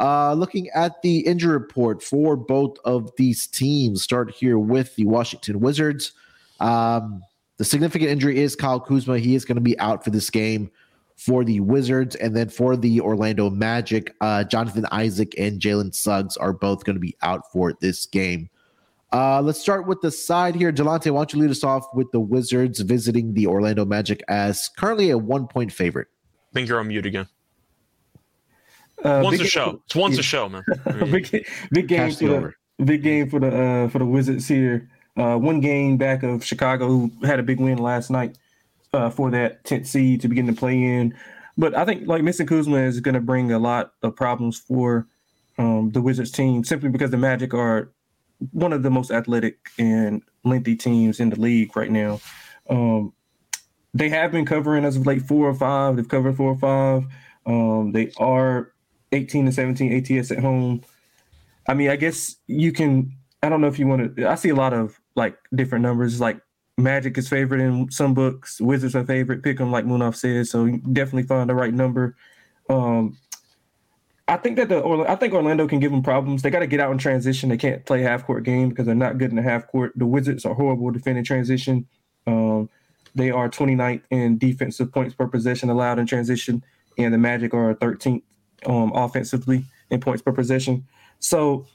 Uh, 0.00 0.32
looking 0.32 0.68
at 0.70 1.00
the 1.02 1.20
injury 1.20 1.52
report 1.52 2.02
for 2.02 2.34
both 2.36 2.78
of 2.84 3.12
these 3.16 3.46
teams, 3.46 4.02
start 4.02 4.32
here 4.32 4.58
with 4.58 4.96
the 4.96 5.04
Washington 5.04 5.60
Wizards. 5.60 6.14
Um, 6.60 7.22
the 7.56 7.64
significant 7.64 8.10
injury 8.10 8.40
is 8.40 8.56
Kyle 8.56 8.80
Kuzma. 8.80 9.18
He 9.18 9.34
is 9.34 9.44
going 9.44 9.56
to 9.56 9.62
be 9.62 9.78
out 9.78 10.04
for 10.04 10.10
this 10.10 10.30
game 10.30 10.70
for 11.16 11.44
the 11.44 11.60
Wizards. 11.60 12.16
And 12.16 12.36
then 12.36 12.48
for 12.48 12.76
the 12.76 13.00
Orlando 13.00 13.50
Magic, 13.50 14.14
uh, 14.20 14.44
Jonathan 14.44 14.86
Isaac 14.90 15.34
and 15.38 15.60
Jalen 15.60 15.94
Suggs 15.94 16.36
are 16.36 16.52
both 16.52 16.84
going 16.84 16.96
to 16.96 17.00
be 17.00 17.16
out 17.22 17.50
for 17.52 17.72
this 17.80 18.06
game. 18.06 18.50
Uh, 19.12 19.40
let's 19.40 19.60
start 19.60 19.86
with 19.86 20.00
the 20.00 20.10
side 20.10 20.56
here. 20.56 20.72
Delonte, 20.72 21.10
why 21.12 21.20
don't 21.20 21.32
you 21.32 21.38
lead 21.40 21.50
us 21.50 21.62
off 21.62 21.86
with 21.94 22.10
the 22.10 22.18
Wizards 22.18 22.80
visiting 22.80 23.32
the 23.34 23.46
Orlando 23.46 23.84
Magic 23.84 24.24
as 24.26 24.68
currently 24.76 25.10
a 25.10 25.18
one 25.18 25.46
point 25.46 25.72
favorite? 25.72 26.08
I 26.50 26.54
think 26.54 26.68
you're 26.68 26.80
on 26.80 26.88
mute 26.88 27.06
again. 27.06 27.28
Uh, 29.04 29.20
once 29.22 29.40
a 29.40 29.44
show. 29.44 29.80
it's 29.86 29.94
once 29.94 30.14
yeah. 30.14 30.20
a 30.20 30.22
show, 30.22 30.48
man. 30.48 30.64
big, 31.10 31.46
big 31.70 31.86
game 31.86 32.10
for 32.10 32.24
the, 32.24 32.52
big 32.84 33.02
game 33.02 33.30
for 33.30 33.38
the 33.38 33.48
uh, 33.48 33.88
for 33.88 34.00
the 34.00 34.04
Wizards 34.04 34.48
here. 34.48 34.88
Uh, 35.16 35.36
one 35.36 35.60
game 35.60 35.96
back 35.96 36.22
of 36.22 36.44
Chicago, 36.44 36.88
who 36.88 37.12
had 37.22 37.38
a 37.38 37.42
big 37.42 37.60
win 37.60 37.78
last 37.78 38.10
night 38.10 38.36
uh, 38.92 39.10
for 39.10 39.30
that 39.30 39.64
10th 39.64 39.86
seed 39.86 40.20
to 40.20 40.28
begin 40.28 40.46
to 40.46 40.52
play 40.52 40.82
in. 40.82 41.14
But 41.56 41.76
I 41.76 41.84
think 41.84 42.08
like 42.08 42.22
missing 42.22 42.46
Kuzma 42.46 42.78
is 42.78 43.00
going 43.00 43.14
to 43.14 43.20
bring 43.20 43.52
a 43.52 43.58
lot 43.58 43.92
of 44.02 44.16
problems 44.16 44.58
for 44.58 45.06
um, 45.58 45.90
the 45.92 46.02
Wizards 46.02 46.32
team 46.32 46.64
simply 46.64 46.88
because 46.88 47.10
the 47.10 47.16
Magic 47.16 47.54
are 47.54 47.92
one 48.50 48.72
of 48.72 48.82
the 48.82 48.90
most 48.90 49.10
athletic 49.10 49.70
and 49.78 50.22
lengthy 50.44 50.76
teams 50.76 51.20
in 51.20 51.30
the 51.30 51.40
league 51.40 51.76
right 51.76 51.90
now. 51.90 52.20
Um, 52.68 53.12
they 53.92 54.08
have 54.08 54.32
been 54.32 54.44
covering 54.44 54.84
as 54.84 54.96
of 54.96 55.06
late 55.06 55.22
four 55.22 55.48
or 55.48 55.54
five. 55.54 55.96
They've 55.96 56.08
covered 56.08 56.36
four 56.36 56.50
or 56.50 56.58
five. 56.58 57.06
Um, 57.46 57.92
they 57.92 58.10
are 58.18 58.72
18 59.12 59.46
and 59.46 59.54
17 59.54 60.18
ATS 60.18 60.32
at 60.32 60.40
home. 60.40 60.82
I 61.68 61.74
mean, 61.74 61.90
I 61.90 61.96
guess 61.96 62.36
you 62.46 62.72
can. 62.72 63.12
I 63.42 63.48
don't 63.48 63.60
know 63.60 63.68
if 63.68 63.78
you 63.78 63.86
want 63.86 64.16
to. 64.16 64.28
I 64.28 64.34
see 64.34 64.48
a 64.48 64.54
lot 64.54 64.72
of 64.72 64.98
like 65.14 65.36
different 65.54 65.82
numbers. 65.82 66.20
Like 66.20 66.40
Magic 66.76 67.16
is 67.18 67.28
favorite 67.28 67.60
in 67.60 67.90
some 67.90 68.14
books. 68.14 68.60
Wizards 68.60 68.94
are 68.94 69.04
favorite. 69.04 69.42
Pick 69.42 69.58
them 69.58 69.70
like 69.70 69.84
Munaf 69.84 70.16
said. 70.16 70.46
So 70.46 70.66
definitely 70.92 71.24
find 71.24 71.48
the 71.48 71.54
right 71.54 71.72
number. 71.72 72.16
Um, 72.68 73.16
I 74.26 74.38
think 74.38 74.56
that 74.56 74.70
the 74.70 74.82
I 75.06 75.16
think 75.16 75.34
Orlando 75.34 75.68
can 75.68 75.80
give 75.80 75.90
them 75.90 76.02
problems. 76.02 76.42
They 76.42 76.50
got 76.50 76.60
to 76.60 76.66
get 76.66 76.80
out 76.80 76.90
in 76.90 76.98
transition. 76.98 77.50
They 77.50 77.58
can't 77.58 77.84
play 77.84 78.00
half 78.00 78.24
court 78.24 78.42
game 78.42 78.70
because 78.70 78.86
they're 78.86 78.94
not 78.94 79.18
good 79.18 79.30
in 79.30 79.36
the 79.36 79.42
half 79.42 79.66
court. 79.66 79.92
The 79.96 80.06
Wizards 80.06 80.46
are 80.46 80.54
horrible 80.54 80.90
defending 80.90 81.24
transition. 81.24 81.86
Um, 82.26 82.70
they 83.14 83.30
are 83.30 83.48
29th 83.48 84.02
in 84.10 84.38
defensive 84.38 84.90
points 84.92 85.14
per 85.14 85.28
possession 85.28 85.68
allowed 85.68 85.98
in 85.98 86.06
transition, 86.06 86.64
and 86.96 87.12
the 87.12 87.18
Magic 87.18 87.52
are 87.52 87.74
13th 87.74 88.22
um, 88.66 88.92
offensively 88.94 89.64
in 89.90 90.00
points 90.00 90.22
per 90.22 90.32
possession. 90.32 90.86
So 91.20 91.66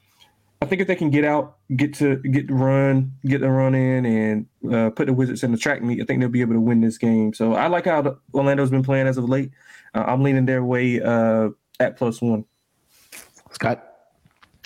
I 0.61 0.65
think 0.65 0.81
if 0.81 0.87
they 0.87 0.95
can 0.95 1.09
get 1.09 1.23
out, 1.23 1.57
get 1.77 1.93
to 1.95 2.17
get 2.17 2.47
the 2.47 2.53
run, 2.53 3.13
get 3.25 3.39
the 3.39 3.49
run 3.49 3.73
in, 3.73 4.05
and 4.05 4.73
uh, 4.73 4.89
put 4.89 5.07
the 5.07 5.13
Wizards 5.13 5.43
in 5.43 5.53
the 5.53 5.57
track 5.57 5.81
meet, 5.81 6.01
I 6.01 6.05
think 6.05 6.19
they'll 6.19 6.27
be 6.27 6.41
able 6.41 6.55
to 6.55 6.59
win 6.59 6.81
this 6.81 6.97
game. 6.97 7.33
So 7.33 7.53
I 7.53 7.67
like 7.67 7.85
how 7.85 8.17
Orlando's 8.33 8.69
been 8.69 8.83
playing 8.83 9.07
as 9.07 9.17
of 9.17 9.29
late. 9.29 9.51
Uh, 9.95 10.03
I'm 10.05 10.21
leaning 10.21 10.45
their 10.45 10.63
way 10.63 11.01
uh, 11.01 11.49
at 11.79 11.95
plus 11.95 12.21
one. 12.21 12.43
Scott. 13.51 13.85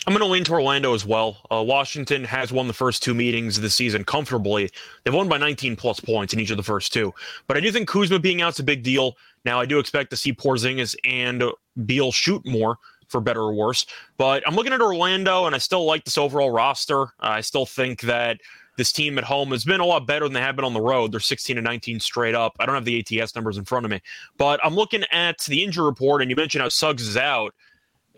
I'm 0.06 0.14
going 0.14 0.26
to 0.26 0.30
lean 0.30 0.44
to 0.46 0.52
Orlando 0.52 0.94
as 0.94 1.06
well. 1.06 1.38
Uh, 1.50 1.64
Washington 1.66 2.26
has 2.26 2.52
won 2.52 2.68
the 2.68 2.74
first 2.74 3.04
two 3.04 3.14
meetings 3.14 3.56
of 3.56 3.64
the 3.64 3.70
season 3.70 4.04
comfortably. 4.04 4.70
They've 5.04 5.14
won 5.14 5.30
by 5.30 5.38
19 5.38 5.78
plus 5.78 6.02
points 6.02 6.34
in 6.34 6.42
each 6.42 6.52
of 6.52 6.58
the 6.58 6.64
first 6.64 6.92
two. 6.92 7.14
But 7.48 7.56
I 7.56 7.62
do 7.62 7.72
think 7.72 7.88
Kuzma 7.88 8.20
being 8.20 8.42
out 8.42 8.54
is 8.54 8.60
a 8.60 8.64
big 8.64 8.84
deal. 8.84 9.16
Now, 9.46 9.62
I 9.62 9.66
do 9.66 9.80
expect 9.80 10.10
to 10.10 10.18
see 10.18 10.34
Porzingis 10.34 10.96
and 11.06 11.44
Beal 11.86 12.12
shoot 12.12 12.46
more 12.46 12.80
for 13.13 13.22
better 13.22 13.41
or 13.41 13.53
worse. 13.53 13.86
But 14.17 14.43
I'm 14.46 14.55
looking 14.55 14.74
at 14.74 14.82
Orlando, 14.82 15.46
and 15.46 15.55
I 15.55 15.60
still 15.60 15.86
like 15.86 16.03
this 16.03 16.17
overall 16.17 16.51
roster. 16.51 17.03
Uh, 17.03 17.08
I 17.20 17.41
still 17.41 17.65
think 17.65 18.01
that 18.01 18.41
this 18.75 18.91
team 18.91 19.17
at 19.17 19.24
home 19.24 19.51
has 19.51 19.63
been 19.63 19.79
a 19.79 19.86
lot 19.86 20.08
better 20.08 20.25
than 20.25 20.34
they 20.34 20.41
have 20.41 20.55
been 20.55 20.65
on 20.65 20.74
the 20.74 20.82
road. 20.82 21.12
They're 21.12 21.20
16 21.20 21.58
and 21.58 21.63
19 21.63 22.00
straight 22.00 22.36
up. 22.36 22.55
I 22.60 22.65
don't 22.65 22.75
have 22.75 22.86
the 22.86 23.00
ATS 23.00 23.36
numbers 23.36 23.58
in 23.58 23.65
front 23.65 23.86
of 23.86 23.91
me, 23.91 24.01
but 24.38 24.60
I'm 24.65 24.75
looking 24.75 25.03
at 25.12 25.39
the 25.46 25.63
injury 25.63 25.86
report, 25.86 26.22
and 26.22 26.29
you 26.29 26.36
mentioned 26.36 26.63
how 26.63 26.70
Suggs 26.70 27.08
is 27.08 27.15
out. 27.15 27.53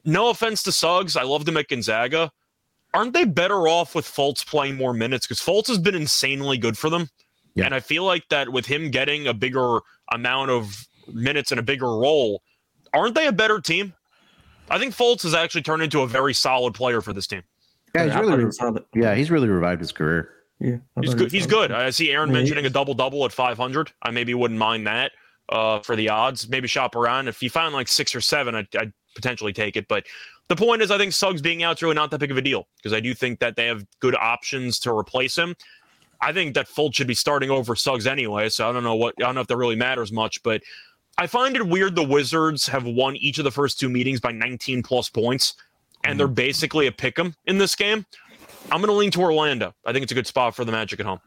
No 0.05 0.29
offense 0.29 0.63
to 0.63 0.71
Suggs, 0.71 1.17
I 1.17 1.23
love 1.23 1.45
them 1.45 1.57
at 1.57 1.67
Gonzaga. 1.67 2.31
Aren't 2.93 3.11
they 3.11 3.25
better 3.25 3.67
off 3.67 3.93
with 3.93 4.05
Fultz 4.05 4.45
playing 4.45 4.75
more 4.75 4.93
minutes? 4.93 5.27
Because 5.27 5.41
Fultz 5.41 5.67
has 5.67 5.77
been 5.77 5.95
insanely 5.95 6.57
good 6.57 6.77
for 6.77 6.89
them. 6.89 7.09
Yeah. 7.55 7.65
And 7.65 7.75
I 7.75 7.81
feel 7.81 8.05
like 8.05 8.27
that 8.29 8.49
with 8.49 8.65
him 8.65 8.89
getting 8.89 9.27
a 9.27 9.33
bigger 9.33 9.79
amount 10.11 10.51
of 10.51 10.87
minutes 11.11 11.51
and 11.51 11.59
a 11.59 11.63
bigger 11.63 11.87
role, 11.87 12.41
aren't 12.93 13.15
they 13.15 13.27
a 13.27 13.33
better 13.33 13.59
team? 13.59 13.93
I 14.69 14.79
think 14.79 14.95
Fultz 14.95 15.24
has 15.24 15.34
actually 15.34 15.62
turned 15.62 15.84
into 15.84 16.01
a 16.01 16.07
very 16.07 16.34
solid 16.34 16.74
player 16.74 17.01
for 17.01 17.13
this 17.13 17.27
team. 17.27 17.43
Yeah, 17.93 18.05
he's 18.05 18.15
really, 18.15 18.81
yeah, 18.93 19.15
he's 19.15 19.31
really 19.31 19.48
revived 19.48 19.79
his 19.79 19.91
career. 19.91 20.31
Yeah, 20.60 20.77
he's 21.01 21.13
good. 21.13 21.31
He's 21.31 21.48
good. 21.48 21.72
I 21.72 21.89
see 21.91 22.12
Aaron 22.12 22.29
yeah, 22.29 22.34
mentioning 22.34 22.65
a 22.65 22.69
double 22.69 22.93
double 22.93 23.24
at 23.25 23.31
500. 23.31 23.91
I 24.01 24.12
maybe 24.12 24.34
wouldn't 24.34 24.60
mind 24.60 24.88
that 24.88 25.12
uh, 25.50 25.79
for 25.79 25.95
the 25.95 26.10
odds. 26.10 26.50
Maybe 26.50 26.67
shop 26.67 26.95
around. 26.95 27.27
If 27.27 27.41
you 27.41 27.50
find 27.50 27.74
like 27.74 27.88
six 27.88 28.15
or 28.15 28.22
seven, 28.22 28.55
I'd, 28.55 28.67
I'd 28.75 28.93
potentially 29.15 29.53
take 29.53 29.77
it. 29.77 29.88
But 29.88 30.05
the 30.48 30.55
point 30.55 30.81
is, 30.81 30.91
I 30.91 30.98
think 30.98 31.13
Suggs 31.13 31.41
being 31.41 31.63
out's 31.63 31.81
really 31.81 31.95
not 31.95 32.12
that 32.12 32.19
big 32.19 32.31
of 32.31 32.38
a 32.38 32.41
deal 32.41 32.67
because 32.77 32.93
I 32.93 33.00
do 33.00 33.13
think 33.13 33.39
that 33.39 33.55
they 33.55 33.67
have 33.67 33.86
good 34.00 34.15
options 34.15 34.79
to 34.79 34.91
replace 34.91 35.38
him. 35.38 35.55
I 36.22 36.34
think 36.34 36.53
that 36.55 36.67
Fultz 36.67 36.95
should 36.95 37.07
be 37.07 37.13
starting 37.13 37.50
over 37.50 37.75
Suggs 37.75 38.07
anyway. 38.07 38.50
So 38.50 38.69
I 38.69 38.72
don't 38.72 38.84
know 38.84 38.95
what 38.95 39.15
I 39.19 39.25
don't 39.25 39.36
know 39.36 39.41
if 39.41 39.48
that 39.48 39.57
really 39.57 39.75
matters 39.75 40.12
much, 40.12 40.41
but 40.43 40.62
I 41.17 41.27
find 41.27 41.55
it 41.55 41.65
weird 41.65 41.95
the 41.95 42.03
Wizards 42.03 42.67
have 42.67 42.86
won 42.86 43.15
each 43.17 43.38
of 43.38 43.45
the 43.45 43.51
first 43.51 43.79
two 43.79 43.89
meetings 43.89 44.19
by 44.19 44.31
19 44.31 44.84
plus 44.84 45.10
points, 45.10 45.53
and 46.03 46.19
they're 46.19 46.27
mm. 46.27 46.36
basically 46.36 46.88
a 46.88 46.91
pick 46.91 47.17
'em 47.17 47.34
in 47.45 47.57
this 47.57 47.75
game. 47.75 48.05
I'm 48.72 48.81
going 48.81 48.88
to 48.88 48.93
lean 48.93 49.12
to 49.12 49.22
Orlando. 49.22 49.74
I 49.86 49.93
think 49.93 50.03
it's 50.03 50.12
a 50.12 50.15
good 50.15 50.27
spot 50.27 50.55
for 50.55 50.65
the 50.65 50.72
Magic 50.72 51.00
at 51.00 51.05
home. 51.05 51.19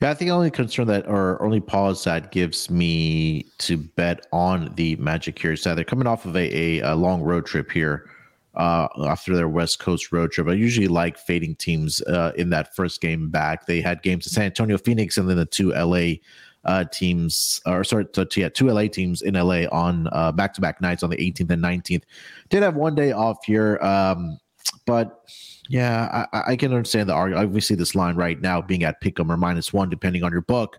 Yeah, 0.00 0.10
I 0.10 0.14
think 0.14 0.28
the 0.28 0.34
only 0.34 0.50
concern 0.50 0.86
that 0.88 1.06
or 1.06 1.40
only 1.42 1.60
pause 1.60 2.04
that 2.04 2.32
gives 2.32 2.70
me 2.70 3.46
to 3.58 3.76
bet 3.76 4.26
on 4.32 4.72
the 4.74 4.96
Magic 4.96 5.38
here 5.38 5.52
is 5.52 5.64
that 5.64 5.74
they're 5.74 5.84
coming 5.84 6.06
off 6.06 6.24
of 6.24 6.36
a, 6.36 6.80
a, 6.80 6.92
a 6.92 6.94
long 6.94 7.22
road 7.22 7.46
trip 7.46 7.70
here 7.70 8.10
uh, 8.54 8.88
after 9.06 9.34
their 9.34 9.48
West 9.48 9.78
Coast 9.78 10.12
road 10.12 10.32
trip. 10.32 10.48
I 10.48 10.52
usually 10.52 10.88
like 10.88 11.18
fading 11.18 11.56
teams 11.56 12.02
uh, 12.02 12.32
in 12.36 12.50
that 12.50 12.74
first 12.74 13.00
game 13.00 13.28
back. 13.28 13.66
They 13.66 13.80
had 13.80 14.02
games 14.02 14.24
to 14.24 14.30
San 14.30 14.44
Antonio, 14.44 14.78
Phoenix, 14.78 15.18
and 15.18 15.28
then 15.28 15.36
the 15.36 15.46
two 15.46 15.72
LA 15.72 16.16
uh, 16.64 16.84
teams, 16.84 17.60
or 17.66 17.84
sorry, 17.84 18.06
to, 18.06 18.24
to, 18.24 18.40
yeah, 18.40 18.48
two 18.48 18.68
LA 18.68 18.88
teams 18.88 19.22
in 19.22 19.34
LA 19.34 19.64
on 19.72 20.04
back 20.36 20.54
to 20.54 20.60
back 20.60 20.80
nights 20.80 21.02
on 21.02 21.10
the 21.10 21.16
18th 21.16 21.50
and 21.50 21.62
19th. 21.62 22.02
Did 22.48 22.62
have 22.62 22.76
one 22.76 22.94
day 22.94 23.12
off 23.12 23.44
here, 23.44 23.78
um, 23.78 24.38
but 24.86 25.22
yeah, 25.68 26.26
I, 26.32 26.52
I, 26.52 26.56
can 26.56 26.72
understand 26.72 27.08
the 27.08 27.14
argument. 27.14 27.46
Obviously, 27.46 27.76
this 27.76 27.94
line 27.94 28.16
right 28.16 28.40
now 28.40 28.60
being 28.60 28.84
at 28.84 29.00
pick 29.00 29.18
'em 29.18 29.30
or 29.30 29.36
minus 29.36 29.72
one, 29.72 29.88
depending 29.88 30.22
on 30.22 30.32
your 30.32 30.42
book, 30.42 30.78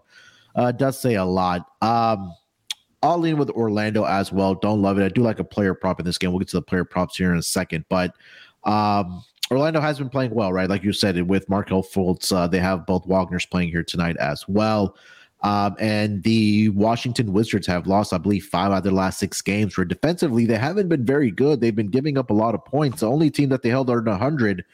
uh, 0.56 0.72
does 0.72 1.00
say 1.00 1.16
a 1.16 1.26
lot. 1.26 1.68
Um, 1.82 2.34
I'll 3.02 3.20
lean 3.20 3.38
with 3.38 3.50
Orlando 3.52 4.06
as 4.06 4.32
well. 4.32 4.56
Don't 4.56 4.82
love 4.82 4.98
it. 4.98 5.04
I 5.04 5.10
do 5.10 5.22
like 5.22 5.40
a 5.40 5.44
player 5.44 5.74
prop 5.74 6.00
in 6.00 6.06
this 6.06 6.18
game. 6.18 6.32
We'll 6.32 6.40
get 6.40 6.48
to 6.50 6.58
the 6.58 6.62
player 6.62 6.86
props 6.86 7.18
here 7.18 7.32
in 7.32 7.38
a 7.38 7.44
second, 7.44 7.86
but 7.90 8.16
um, 8.64 9.24
Orlando 9.52 9.80
has 9.80 10.00
been 10.00 10.10
playing 10.10 10.34
well, 10.34 10.52
right? 10.52 10.70
Like 10.70 10.84
you 10.84 10.92
said, 10.92 11.22
with 11.28 11.48
Markelle 11.50 11.84
Fultz, 11.84 12.36
uh, 12.36 12.48
they 12.48 12.60
have 12.60 12.86
both 12.86 13.06
Wagner's 13.06 13.46
playing 13.46 13.70
here 13.70 13.84
tonight 13.84 14.18
as 14.18 14.48
well. 14.48 14.96
Um, 15.42 15.76
and 15.80 16.24
the 16.24 16.70
Washington 16.70 17.32
Wizards 17.34 17.68
have 17.68 17.86
lost, 17.86 18.14
I 18.14 18.18
believe, 18.18 18.46
five 18.46 18.72
out 18.72 18.78
of 18.78 18.84
their 18.84 18.92
last 18.92 19.20
six 19.20 19.42
games. 19.42 19.78
Where 19.78 19.86
defensively, 19.86 20.46
they 20.46 20.58
haven't 20.58 20.90
been 20.90 21.06
very 21.06 21.30
good. 21.30 21.62
They've 21.62 21.76
been 21.76 21.90
giving 21.90 22.18
up 22.18 22.30
a 22.30 22.34
lot 22.34 22.56
of 22.56 22.66
points. 22.66 23.02
The 23.02 23.10
only 23.10 23.30
team 23.30 23.50
that 23.50 23.62
they 23.62 23.70
held 23.70 23.90
under 23.90 24.10
100 24.12 24.66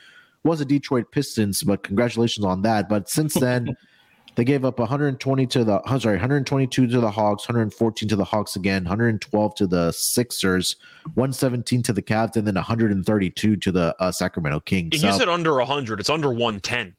was 0.44 0.60
the 0.60 0.65
Detroit 0.65 1.12
Pistons, 1.12 1.63
but 1.63 1.84
congratulations 1.84 2.46
on 2.46 2.62
that. 2.62 2.89
But 2.89 3.10
since 3.10 3.34
then, 3.34 3.75
they 4.36 4.44
gave 4.44 4.63
up 4.63 4.80
120 4.80 5.46
to 5.48 5.63
the 5.63 5.82
I'm 5.86 6.00
sorry, 6.00 6.15
122 6.15 6.88
to 6.88 7.00
the 7.00 7.12
Hawks, 7.12 7.48
114 7.48 8.10
to 8.10 8.15
the 8.15 8.24
Hawks 8.24 8.56
again, 8.56 8.84
112 8.84 9.56
to 9.56 9.68
the 9.68 9.91
Sixers, 9.91 10.77
117 11.15 11.84
to 11.84 11.94
the 11.94 12.01
Cavs, 12.01 12.36
and 12.38 12.48
then 12.48 12.56
132 12.56 13.56
to 13.56 13.72
the 13.72 13.96
uh, 14.00 14.12
Sacramento 14.12 14.62
Kings. 14.62 14.94
You 14.94 15.12
so, 15.12 15.18
said 15.18 15.30
under 15.30 15.56
100. 15.56 16.00
It's 16.00 16.10
under 16.10 16.30
110. 16.30 16.96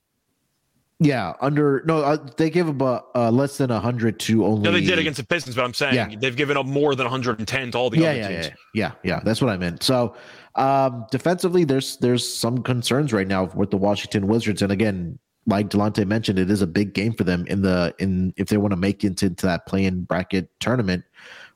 Yeah, 1.02 1.34
under 1.40 1.82
no, 1.84 1.98
uh, 2.02 2.16
they 2.36 2.48
give 2.50 2.68
up 2.82 3.10
uh, 3.14 3.30
less 3.30 3.58
than 3.58 3.70
100 3.70 4.20
to 4.20 4.46
only. 4.46 4.62
No, 4.62 4.72
they 4.72 4.82
did 4.82 4.98
against 4.98 5.18
the 5.18 5.24
Pistons, 5.24 5.56
but 5.56 5.64
I'm 5.64 5.74
saying 5.74 5.94
yeah. 5.94 6.16
they've 6.18 6.36
given 6.36 6.56
up 6.56 6.66
more 6.66 6.94
than 6.94 7.04
110 7.04 7.70
to 7.72 7.78
all 7.78 7.90
the 7.90 7.98
yeah, 7.98 8.10
other 8.10 8.18
yeah, 8.18 8.28
teams. 8.28 8.46
Yeah, 8.46 8.52
yeah, 8.74 8.92
yeah, 9.02 9.20
that's 9.24 9.40
what 9.40 9.50
I 9.50 9.56
meant. 9.56 9.82
So 9.82 10.14
um, 10.54 11.06
defensively, 11.10 11.64
there's 11.64 11.96
there's 11.96 12.26
some 12.26 12.62
concerns 12.62 13.12
right 13.12 13.26
now 13.26 13.44
with 13.54 13.70
the 13.70 13.76
Washington 13.76 14.28
Wizards, 14.28 14.62
and 14.62 14.70
again, 14.70 15.18
like 15.46 15.70
Delonte 15.70 16.06
mentioned, 16.06 16.38
it 16.38 16.50
is 16.50 16.62
a 16.62 16.66
big 16.66 16.94
game 16.94 17.14
for 17.14 17.24
them 17.24 17.46
in 17.48 17.62
the 17.62 17.94
in 17.98 18.32
if 18.36 18.48
they 18.48 18.56
want 18.56 18.72
to 18.72 18.76
make 18.76 19.02
it 19.02 19.20
into 19.22 19.46
that 19.46 19.66
play-in 19.66 20.04
bracket 20.04 20.48
tournament 20.60 21.04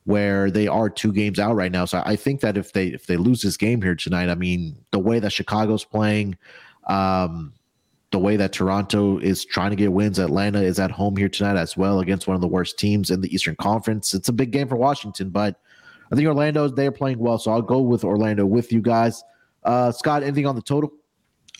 where 0.04 0.52
they 0.52 0.68
are 0.68 0.88
two 0.88 1.12
games 1.12 1.38
out 1.38 1.54
right 1.56 1.72
now. 1.72 1.84
So 1.84 2.00
I 2.06 2.16
think 2.16 2.40
that 2.40 2.56
if 2.56 2.72
they 2.72 2.88
if 2.88 3.06
they 3.06 3.16
lose 3.16 3.42
this 3.42 3.56
game 3.56 3.82
here 3.82 3.94
tonight, 3.94 4.28
I 4.28 4.34
mean 4.34 4.76
the 4.92 4.98
way 4.98 5.18
that 5.18 5.32
Chicago's 5.32 5.84
playing, 5.84 6.36
um, 6.86 7.52
the 8.12 8.18
way 8.18 8.36
that 8.36 8.52
Toronto 8.52 9.18
is 9.18 9.44
trying 9.44 9.70
to 9.70 9.76
get 9.76 9.92
wins, 9.92 10.18
Atlanta 10.18 10.62
is 10.62 10.78
at 10.78 10.90
home 10.90 11.16
here 11.16 11.28
tonight 11.28 11.56
as 11.56 11.76
well 11.76 12.00
against 12.00 12.26
one 12.26 12.34
of 12.34 12.40
the 12.40 12.46
worst 12.46 12.78
teams 12.78 13.10
in 13.10 13.20
the 13.20 13.34
Eastern 13.34 13.56
Conference. 13.56 14.14
It's 14.14 14.28
a 14.28 14.32
big 14.32 14.52
game 14.52 14.68
for 14.68 14.76
Washington, 14.76 15.30
but 15.30 15.60
I 16.12 16.14
think 16.14 16.26
Orlando 16.28 16.68
they're 16.68 16.92
playing 16.92 17.18
well, 17.18 17.38
so 17.38 17.50
I'll 17.50 17.62
go 17.62 17.80
with 17.80 18.04
Orlando 18.04 18.46
with 18.46 18.72
you 18.72 18.80
guys. 18.80 19.22
Uh, 19.64 19.90
Scott, 19.90 20.22
anything 20.22 20.46
on 20.46 20.54
the 20.54 20.62
total? 20.62 20.92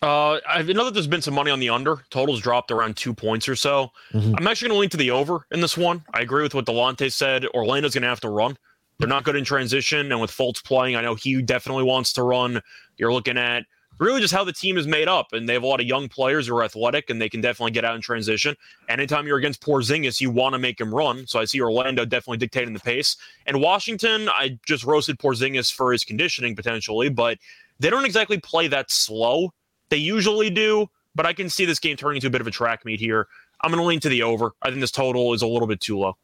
Uh, 0.02 0.38
I 0.46 0.62
know 0.62 0.84
that 0.84 0.94
there's 0.94 1.06
been 1.06 1.22
some 1.22 1.34
money 1.34 1.50
on 1.50 1.58
the 1.58 1.70
under. 1.70 2.04
Totals 2.10 2.40
dropped 2.40 2.70
around 2.70 2.96
two 2.96 3.14
points 3.14 3.48
or 3.48 3.56
so. 3.56 3.90
Mm-hmm. 4.12 4.34
I'm 4.36 4.46
actually 4.46 4.68
going 4.68 4.76
to 4.76 4.80
lean 4.80 4.90
to 4.90 4.96
the 4.98 5.10
over 5.10 5.46
in 5.50 5.60
this 5.60 5.76
one. 5.76 6.04
I 6.12 6.20
agree 6.20 6.42
with 6.42 6.54
what 6.54 6.66
Delonte 6.66 7.10
said. 7.10 7.46
Orlando's 7.46 7.94
going 7.94 8.02
to 8.02 8.08
have 8.08 8.20
to 8.20 8.28
run. 8.28 8.56
They're 8.98 9.08
not 9.08 9.24
good 9.24 9.36
in 9.36 9.44
transition, 9.44 10.12
and 10.12 10.20
with 10.20 10.30
Fultz 10.30 10.62
playing, 10.62 10.96
I 10.96 11.02
know 11.02 11.14
he 11.14 11.42
definitely 11.42 11.84
wants 11.84 12.12
to 12.14 12.22
run. 12.22 12.62
You're 12.96 13.12
looking 13.12 13.36
at 13.36 13.64
really 13.98 14.20
just 14.20 14.34
how 14.34 14.44
the 14.44 14.52
team 14.52 14.76
is 14.76 14.86
made 14.86 15.08
up, 15.08 15.32
and 15.32 15.48
they 15.48 15.54
have 15.54 15.62
a 15.62 15.66
lot 15.66 15.80
of 15.80 15.86
young 15.86 16.08
players 16.08 16.46
who 16.46 16.56
are 16.56 16.64
athletic, 16.64 17.10
and 17.10 17.20
they 17.20 17.28
can 17.28 17.40
definitely 17.40 17.70
get 17.72 17.84
out 17.84 17.94
in 17.94 18.00
transition. 18.00 18.54
Anytime 18.88 19.26
you're 19.26 19.38
against 19.38 19.62
Porzingis, 19.62 20.20
you 20.20 20.30
want 20.30 20.54
to 20.54 20.58
make 20.58 20.80
him 20.80 20.94
run. 20.94 21.26
So 21.26 21.40
I 21.40 21.44
see 21.44 21.60
Orlando 21.60 22.04
definitely 22.04 22.38
dictating 22.38 22.74
the 22.74 22.80
pace. 22.80 23.16
And 23.46 23.60
Washington, 23.60 24.28
I 24.28 24.58
just 24.66 24.84
roasted 24.84 25.18
Porzingis 25.18 25.72
for 25.72 25.92
his 25.92 26.04
conditioning 26.04 26.54
potentially, 26.54 27.08
but 27.08 27.38
they 27.78 27.90
don't 27.90 28.04
exactly 28.04 28.38
play 28.38 28.68
that 28.68 28.90
slow. 28.90 29.52
They 29.88 29.98
usually 29.98 30.50
do, 30.50 30.88
but 31.14 31.26
I 31.26 31.32
can 31.32 31.48
see 31.48 31.64
this 31.64 31.78
game 31.78 31.96
turning 31.96 32.16
into 32.16 32.26
a 32.26 32.30
bit 32.30 32.40
of 32.40 32.46
a 32.46 32.50
track 32.50 32.84
meet 32.84 33.00
here. 33.00 33.28
I'm 33.62 33.70
going 33.70 33.82
to 33.82 33.86
lean 33.86 34.00
to 34.00 34.08
the 34.08 34.22
over. 34.22 34.52
I 34.62 34.68
think 34.68 34.80
this 34.80 34.90
total 34.90 35.32
is 35.32 35.42
a 35.42 35.46
little 35.46 35.68
bit 35.68 35.80
too 35.80 35.98
low. 35.98 36.16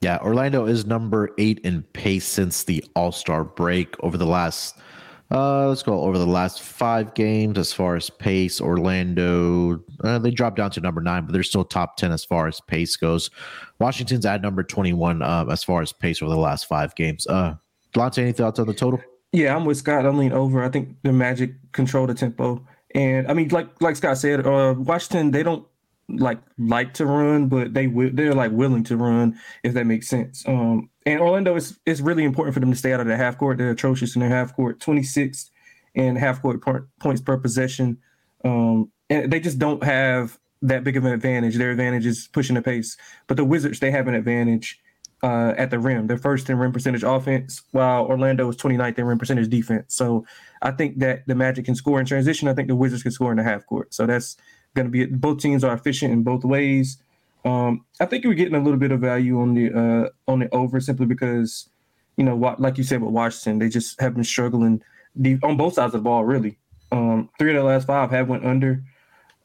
Yeah, 0.00 0.18
Orlando 0.22 0.64
is 0.64 0.86
number 0.86 1.30
eight 1.36 1.58
in 1.58 1.82
pace 1.92 2.26
since 2.26 2.64
the 2.64 2.82
All 2.96 3.12
Star 3.12 3.44
break 3.44 3.94
over 4.02 4.16
the 4.16 4.26
last. 4.26 4.78
Uh, 5.32 5.68
let's 5.68 5.82
go 5.82 6.00
over 6.00 6.18
the 6.18 6.26
last 6.26 6.60
five 6.60 7.14
games 7.14 7.56
as 7.56 7.72
far 7.72 7.94
as 7.94 8.10
pace. 8.10 8.60
Orlando, 8.60 9.82
uh, 10.02 10.18
they 10.18 10.30
dropped 10.30 10.56
down 10.56 10.72
to 10.72 10.80
number 10.80 11.00
nine, 11.00 11.24
but 11.24 11.32
they're 11.32 11.44
still 11.44 11.64
top 11.64 11.96
10 11.96 12.10
as 12.10 12.24
far 12.24 12.48
as 12.48 12.60
pace 12.60 12.96
goes. 12.96 13.30
Washington's 13.78 14.26
at 14.26 14.42
number 14.42 14.64
21 14.64 15.22
uh, 15.22 15.46
as 15.50 15.62
far 15.62 15.82
as 15.82 15.92
pace 15.92 16.20
over 16.20 16.30
the 16.30 16.40
last 16.40 16.66
five 16.66 16.94
games. 16.96 17.26
Uh, 17.28 17.54
Delonte, 17.94 18.18
any 18.18 18.32
thoughts 18.32 18.58
on 18.58 18.66
the 18.66 18.74
total? 18.74 19.00
Yeah, 19.32 19.54
I'm 19.54 19.64
with 19.64 19.78
Scott. 19.78 20.04
I 20.04 20.08
lean 20.08 20.32
over. 20.32 20.64
I 20.64 20.68
think 20.68 20.96
the 21.02 21.12
Magic 21.12 21.52
control 21.72 22.06
the 22.08 22.14
tempo. 22.14 22.66
And 22.94 23.28
I 23.28 23.34
mean, 23.34 23.48
like 23.48 23.68
like 23.80 23.94
Scott 23.94 24.18
said, 24.18 24.44
uh, 24.44 24.74
Washington 24.76 25.30
they 25.30 25.44
don't 25.44 25.64
like 26.16 26.38
like 26.58 26.94
to 26.94 27.06
run, 27.06 27.48
but 27.48 27.74
they 27.74 27.86
will 27.86 28.10
they're 28.12 28.34
like 28.34 28.52
willing 28.52 28.84
to 28.84 28.96
run 28.96 29.38
if 29.62 29.74
that 29.74 29.86
makes 29.86 30.08
sense. 30.08 30.46
Um, 30.46 30.90
and 31.06 31.20
Orlando 31.20 31.56
is 31.56 31.78
it's 31.86 32.00
really 32.00 32.24
important 32.24 32.54
for 32.54 32.60
them 32.60 32.70
to 32.70 32.76
stay 32.76 32.92
out 32.92 33.00
of 33.00 33.06
the 33.06 33.16
half 33.16 33.38
court. 33.38 33.58
They're 33.58 33.70
atrocious 33.70 34.14
in 34.14 34.20
their 34.20 34.30
half 34.30 34.54
court, 34.54 34.80
26th 34.80 35.50
and 35.94 36.18
half 36.18 36.42
court 36.42 36.60
points 37.00 37.20
per 37.20 37.36
possession. 37.36 37.98
Um, 38.44 38.90
and 39.08 39.32
they 39.32 39.40
just 39.40 39.58
don't 39.58 39.82
have 39.82 40.38
that 40.62 40.84
big 40.84 40.96
of 40.96 41.04
an 41.04 41.12
advantage. 41.12 41.56
Their 41.56 41.70
advantage 41.70 42.06
is 42.06 42.28
pushing 42.32 42.54
the 42.54 42.62
pace, 42.62 42.96
but 43.26 43.36
the 43.36 43.44
Wizards 43.44 43.80
they 43.80 43.90
have 43.90 44.08
an 44.08 44.14
advantage 44.14 44.80
uh, 45.22 45.54
at 45.56 45.70
the 45.70 45.78
rim. 45.78 46.06
They're 46.06 46.18
first 46.18 46.48
in 46.48 46.58
rim 46.58 46.72
percentage 46.72 47.02
offense, 47.02 47.62
while 47.72 48.06
Orlando 48.06 48.48
is 48.48 48.56
29th 48.56 48.98
in 48.98 49.04
rim 49.04 49.18
percentage 49.18 49.48
defense. 49.48 49.94
So 49.94 50.24
I 50.62 50.70
think 50.70 50.98
that 50.98 51.26
the 51.26 51.34
Magic 51.34 51.64
can 51.66 51.74
score 51.74 52.00
in 52.00 52.06
transition. 52.06 52.48
I 52.48 52.54
think 52.54 52.68
the 52.68 52.76
Wizards 52.76 53.02
can 53.02 53.12
score 53.12 53.30
in 53.30 53.36
the 53.36 53.42
half 53.42 53.66
court. 53.66 53.92
So 53.94 54.06
that's 54.06 54.36
going 54.74 54.86
to 54.86 54.90
be 54.90 55.06
both 55.06 55.38
teams 55.38 55.64
are 55.64 55.74
efficient 55.74 56.12
in 56.12 56.22
both 56.22 56.44
ways. 56.44 56.98
Um, 57.44 57.84
I 58.00 58.06
think 58.06 58.24
you're 58.24 58.34
getting 58.34 58.54
a 58.54 58.62
little 58.62 58.78
bit 58.78 58.92
of 58.92 59.00
value 59.00 59.40
on 59.40 59.54
the 59.54 59.72
uh, 59.72 60.30
on 60.30 60.40
the 60.40 60.54
over 60.54 60.80
simply 60.80 61.06
because, 61.06 61.68
you 62.16 62.24
know, 62.24 62.36
like 62.58 62.78
you 62.78 62.84
said 62.84 63.02
with 63.02 63.12
Washington, 63.12 63.58
they 63.58 63.68
just 63.68 64.00
have 64.00 64.14
been 64.14 64.24
struggling 64.24 64.82
on 65.42 65.56
both 65.56 65.74
sides 65.74 65.94
of 65.94 66.00
the 66.00 66.04
ball. 66.04 66.24
Really, 66.24 66.58
um, 66.92 67.30
three 67.38 67.54
of 67.54 67.56
the 67.56 67.68
last 67.68 67.86
five 67.86 68.10
have 68.10 68.28
went 68.28 68.44
under. 68.44 68.82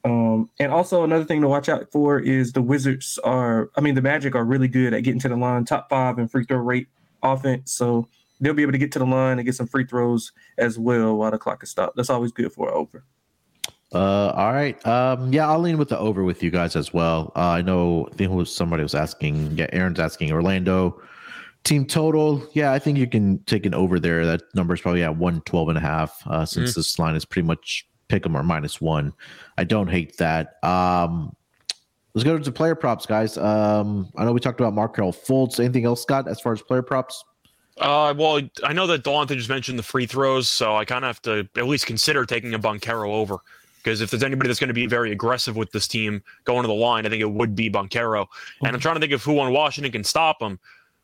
Um, 0.04 0.50
and 0.60 0.70
also 0.70 1.02
another 1.02 1.24
thing 1.24 1.40
to 1.40 1.48
watch 1.48 1.68
out 1.68 1.90
for 1.90 2.20
is 2.20 2.52
the 2.52 2.62
Wizards 2.62 3.18
are, 3.24 3.70
I 3.76 3.80
mean, 3.80 3.96
the 3.96 4.02
Magic 4.02 4.36
are 4.36 4.44
really 4.44 4.68
good 4.68 4.94
at 4.94 5.02
getting 5.02 5.18
to 5.20 5.28
the 5.28 5.34
line, 5.36 5.64
top 5.64 5.88
five 5.90 6.20
in 6.20 6.28
free 6.28 6.44
throw 6.44 6.58
rate 6.58 6.86
offense. 7.24 7.72
So 7.72 8.06
they'll 8.40 8.54
be 8.54 8.62
able 8.62 8.70
to 8.70 8.78
get 8.78 8.92
to 8.92 9.00
the 9.00 9.06
line 9.06 9.40
and 9.40 9.44
get 9.44 9.56
some 9.56 9.66
free 9.66 9.84
throws 9.84 10.30
as 10.58 10.78
well 10.78 11.16
while 11.16 11.32
the 11.32 11.38
clock 11.38 11.64
is 11.64 11.70
stopped. 11.70 11.96
That's 11.96 12.10
always 12.10 12.30
good 12.30 12.52
for 12.52 12.72
over. 12.72 13.02
Uh, 13.92 14.32
all 14.34 14.52
right. 14.52 14.84
Um, 14.86 15.32
yeah, 15.32 15.48
I'll 15.48 15.60
lean 15.60 15.78
with 15.78 15.88
the 15.88 15.98
over 15.98 16.24
with 16.24 16.42
you 16.42 16.50
guys 16.50 16.76
as 16.76 16.92
well. 16.92 17.32
Uh, 17.36 17.50
I 17.50 17.62
know. 17.62 18.08
I 18.12 18.16
think 18.16 18.32
was 18.32 18.54
somebody 18.54 18.82
was 18.82 18.94
asking. 18.94 19.56
Yeah, 19.56 19.66
Aaron's 19.72 20.00
asking 20.00 20.32
Orlando 20.32 21.00
team 21.66 21.84
total. 21.84 22.46
Yeah, 22.52 22.72
I 22.72 22.78
think 22.78 22.96
you 22.96 23.06
can 23.06 23.38
take 23.40 23.66
an 23.66 23.74
over 23.74 24.00
there. 24.00 24.24
That 24.24 24.42
number 24.54 24.72
is 24.74 24.80
probably 24.80 25.02
at 25.02 25.16
one 25.16 25.40
twelve 25.42 25.68
and 25.68 25.76
a 25.76 25.80
half. 25.80 26.16
Uh, 26.26 26.46
since 26.46 26.70
mm-hmm. 26.70 26.80
this 26.80 26.98
line 26.98 27.14
is 27.14 27.24
pretty 27.24 27.46
much 27.46 27.86
pick 28.08 28.22
them 28.22 28.36
or 28.36 28.42
minus 28.42 28.80
one. 28.80 29.12
I 29.58 29.64
don't 29.64 29.88
hate 29.88 30.16
that. 30.18 30.62
Um, 30.64 31.34
let's 32.14 32.24
go 32.24 32.38
to 32.38 32.52
player 32.52 32.74
props, 32.74 33.04
guys. 33.04 33.36
Um, 33.36 34.10
I 34.16 34.24
know 34.24 34.32
we 34.32 34.40
talked 34.40 34.60
about 34.60 34.74
Markelle 34.74 35.12
Fultz. 35.12 35.60
Anything 35.60 35.84
else, 35.84 36.02
Scott, 36.02 36.28
as 36.28 36.40
far 36.40 36.52
as 36.52 36.62
player 36.62 36.82
props? 36.82 37.24
Uh, 37.78 38.14
well, 38.16 38.40
I 38.64 38.72
know 38.72 38.86
that 38.86 39.04
Delonte 39.04 39.36
just 39.36 39.50
mentioned 39.50 39.78
the 39.78 39.82
free 39.82 40.06
throws, 40.06 40.48
so 40.48 40.76
I 40.76 40.84
kind 40.86 41.04
of 41.04 41.08
have 41.08 41.22
to 41.22 41.48
at 41.60 41.66
least 41.66 41.86
consider 41.86 42.24
taking 42.24 42.54
a 42.54 42.58
Banchero 42.58 43.08
over 43.08 43.38
Because 43.86 44.00
if 44.00 44.10
there's 44.10 44.24
anybody 44.24 44.48
that's 44.48 44.58
going 44.58 44.66
to 44.66 44.74
be 44.74 44.88
very 44.88 45.12
aggressive 45.12 45.54
with 45.54 45.70
this 45.70 45.86
team 45.86 46.20
going 46.42 46.62
to 46.62 46.66
the 46.66 46.74
line, 46.74 47.06
I 47.06 47.08
think 47.08 47.20
it 47.20 47.30
would 47.30 47.54
be 47.54 47.70
Banchero. 47.70 48.26
And 48.64 48.74
I'm 48.74 48.80
trying 48.80 48.96
to 48.96 49.00
think 49.00 49.12
of 49.12 49.22
who 49.22 49.38
on 49.38 49.52
Washington 49.52 49.92
can 49.92 50.02
stop 50.02 50.42
him. 50.42 50.58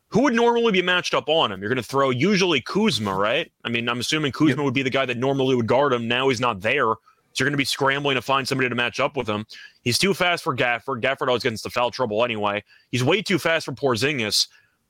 Who 0.09 0.23
would 0.23 0.35
normally 0.35 0.73
be 0.73 0.83
matched 0.83 1.15
up 1.15 1.29
on 1.29 1.53
him? 1.53 1.61
You're 1.61 1.69
going 1.69 1.77
to 1.77 1.89
throw 1.89 2.11
usually 2.11 2.61
Kuzma, 2.61 3.15
right? 3.15 3.53
I 3.63 3.69
mean, 3.69 3.89
I'm 3.89 4.01
assuming 4.01 4.33
Kuzma 4.33 4.57
yep. 4.57 4.65
would 4.65 4.75
be 4.75 4.83
the 4.83 4.91
guy 4.91 5.07
that 5.07 5.17
normally 5.17 5.55
would 5.55 5.69
guard 5.69 5.93
him. 5.93 6.09
Now 6.09 6.29
he's 6.29 6.41
not 6.41 6.61
there. 6.61 6.87
So 6.87 6.97
you're 7.39 7.47
going 7.47 7.53
to 7.53 7.57
be 7.57 7.65
scrambling 7.65 8.17
to 8.17 8.21
find 8.21 8.49
somebody 8.49 8.69
to 8.69 8.75
match 8.75 8.99
up 8.99 9.17
with 9.17 9.29
him. 9.29 9.47
He's 9.83 9.97
too 9.97 10.13
fast 10.13 10.43
for 10.43 10.57
Gafford. 10.57 11.03
Gafford 11.03 11.29
always 11.29 11.45
gets 11.45 11.65
into 11.65 11.71
foul 11.73 11.93
trouble 11.93 12.25
anyway. 12.25 12.65
He's 12.91 13.05
way 13.05 13.23
too 13.23 13.39
fast 13.39 13.65
for 13.65 13.73
Porzingis. 13.73 14.49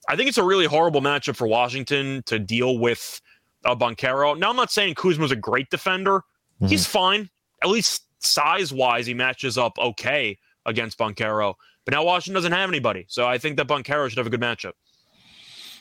I 0.09 0.17
think 0.17 0.31
it's 0.31 0.39
a 0.39 0.43
really 0.43 0.65
horrible 0.65 1.03
matchup 1.03 1.37
for 1.37 1.47
Washington 1.47 2.23
to 2.25 2.39
deal 2.39 2.79
with 2.79 3.21
uh, 3.67 3.77
Banchero. 3.77 4.39
Now, 4.39 4.49
I'm 4.49 4.57
not 4.57 4.71
saying 4.73 4.95
Kuzma's 4.95 5.31
a 5.31 5.37
great 5.37 5.69
defender. 5.69 6.21
Mm-hmm. 6.21 6.69
He's 6.69 6.87
fine. 6.87 7.29
At 7.63 7.69
least 7.69 8.05
size 8.19 8.73
wise, 8.73 9.07
he 9.07 9.15
matches 9.15 9.59
up 9.59 9.79
okay 9.79 10.39
against 10.67 10.99
Banchero. 10.99 11.55
But 11.85 11.95
now 11.95 12.05
Washington 12.05 12.35
doesn't 12.35 12.53
have 12.53 12.69
anybody. 12.69 13.07
So 13.09 13.27
I 13.27 13.39
think 13.39 13.57
that 13.57 13.67
Banchero 13.67 14.09
should 14.09 14.19
have 14.19 14.27
a 14.27 14.31
good 14.31 14.41
matchup. 14.41 14.73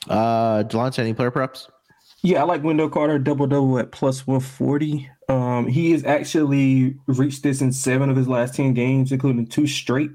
Uh, 0.10 0.64
Delonte, 0.64 1.00
any 1.00 1.14
player 1.14 1.32
props? 1.32 1.70
Yeah, 2.24 2.42
I 2.42 2.44
like 2.46 2.64
Wendell 2.64 2.90
Carter 2.90 3.18
double 3.18 3.48
double 3.48 3.80
at 3.80 3.92
plus 3.92 4.28
140. 4.28 5.10
Um, 5.28 5.68
he 5.68 5.92
has 5.92 6.04
actually 6.04 6.96
reached 7.08 7.44
this 7.44 7.62
in 7.62 7.72
seven 7.72 8.10
of 8.10 8.18
his 8.18 8.28
last 8.28 8.54
10 8.56 8.74
games, 8.74 9.12
including 9.12 9.48
two 9.48 9.66
straight. 9.66 10.12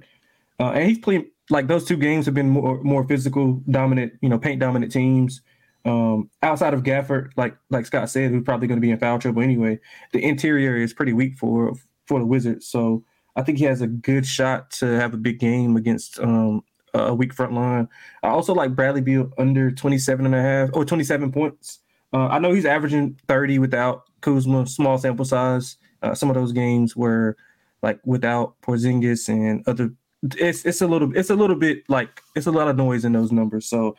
Uh, 0.61 0.71
and 0.71 0.89
he's 0.89 0.99
playing 0.99 1.27
like 1.51 1.69
those 1.69 1.85
two 1.85 1.97
games 1.97 2.27
have 2.27 2.35
been 2.35 2.49
more 2.49 2.83
more 2.83 3.05
physical, 3.05 3.63
dominant, 3.71 4.13
you 4.21 4.29
know, 4.29 4.39
paint 4.39 4.61
dominant 4.61 4.93
teams. 4.93 5.41
Um, 5.87 6.31
outside 6.42 6.75
of 6.75 6.83
Gafford, 6.83 7.31
like 7.37 7.57
like 7.70 7.87
Scott 7.87 8.11
said, 8.11 8.31
who's 8.31 8.42
probably 8.42 8.66
going 8.66 8.79
to 8.79 8.85
be 8.85 8.90
in 8.90 8.99
foul 8.99 9.20
trouble 9.20 9.40
anyway. 9.40 9.79
The 10.12 10.22
interior 10.22 10.77
is 10.77 10.92
pretty 10.92 11.12
weak 11.12 11.38
for 11.38 11.75
for 12.07 12.18
the 12.18 12.27
Wizards, 12.27 12.66
so 12.66 13.05
I 13.37 13.42
think 13.42 13.59
he 13.59 13.64
has 13.64 13.83
a 13.83 13.87
good 13.87 14.27
shot 14.27 14.70
to 14.72 14.87
have 14.87 15.14
a 15.14 15.18
big 15.18 15.38
game 15.38 15.77
against 15.77 16.18
um, 16.18 16.62
a 16.92 17.14
weak 17.14 17.33
front 17.33 17.53
line. 17.53 17.88
I 18.25 18.29
also 18.29 18.53
like 18.53 18.75
Bradley 18.75 19.01
Beal 19.01 19.31
under 19.38 19.70
27 19.70 20.27
and 20.27 20.35
a 20.35 20.42
half 20.42 20.70
or 20.72 20.85
27 20.85 21.31
points. 21.31 21.81
Uh, 22.12 22.27
I 22.29 22.40
know 22.40 22.53
he's 22.53 22.66
averaging 22.66 23.18
30 23.29 23.59
without 23.61 24.05
Kuzma, 24.22 24.66
small 24.66 24.99
sample 24.99 25.25
size. 25.25 25.77
Uh, 26.03 26.14
some 26.14 26.31
of 26.31 26.35
those 26.35 26.53
games 26.53 26.96
were 26.96 27.37
like 27.83 28.01
without 28.05 28.61
Porzingis 28.62 29.29
and 29.29 29.62
other 29.68 29.92
it's 30.22 30.64
it's 30.64 30.81
a 30.81 30.87
little 30.87 31.14
it's 31.16 31.31
a 31.31 31.35
little 31.37 31.57
bit 31.57 31.85
like 31.88 32.22
it's 32.35 32.46
a 32.46 32.51
lot 32.51 32.68
of 32.68 32.77
noise 32.77 33.05
in 33.05 33.12
those 33.12 33.31
numbers. 33.31 33.66
So 33.66 33.96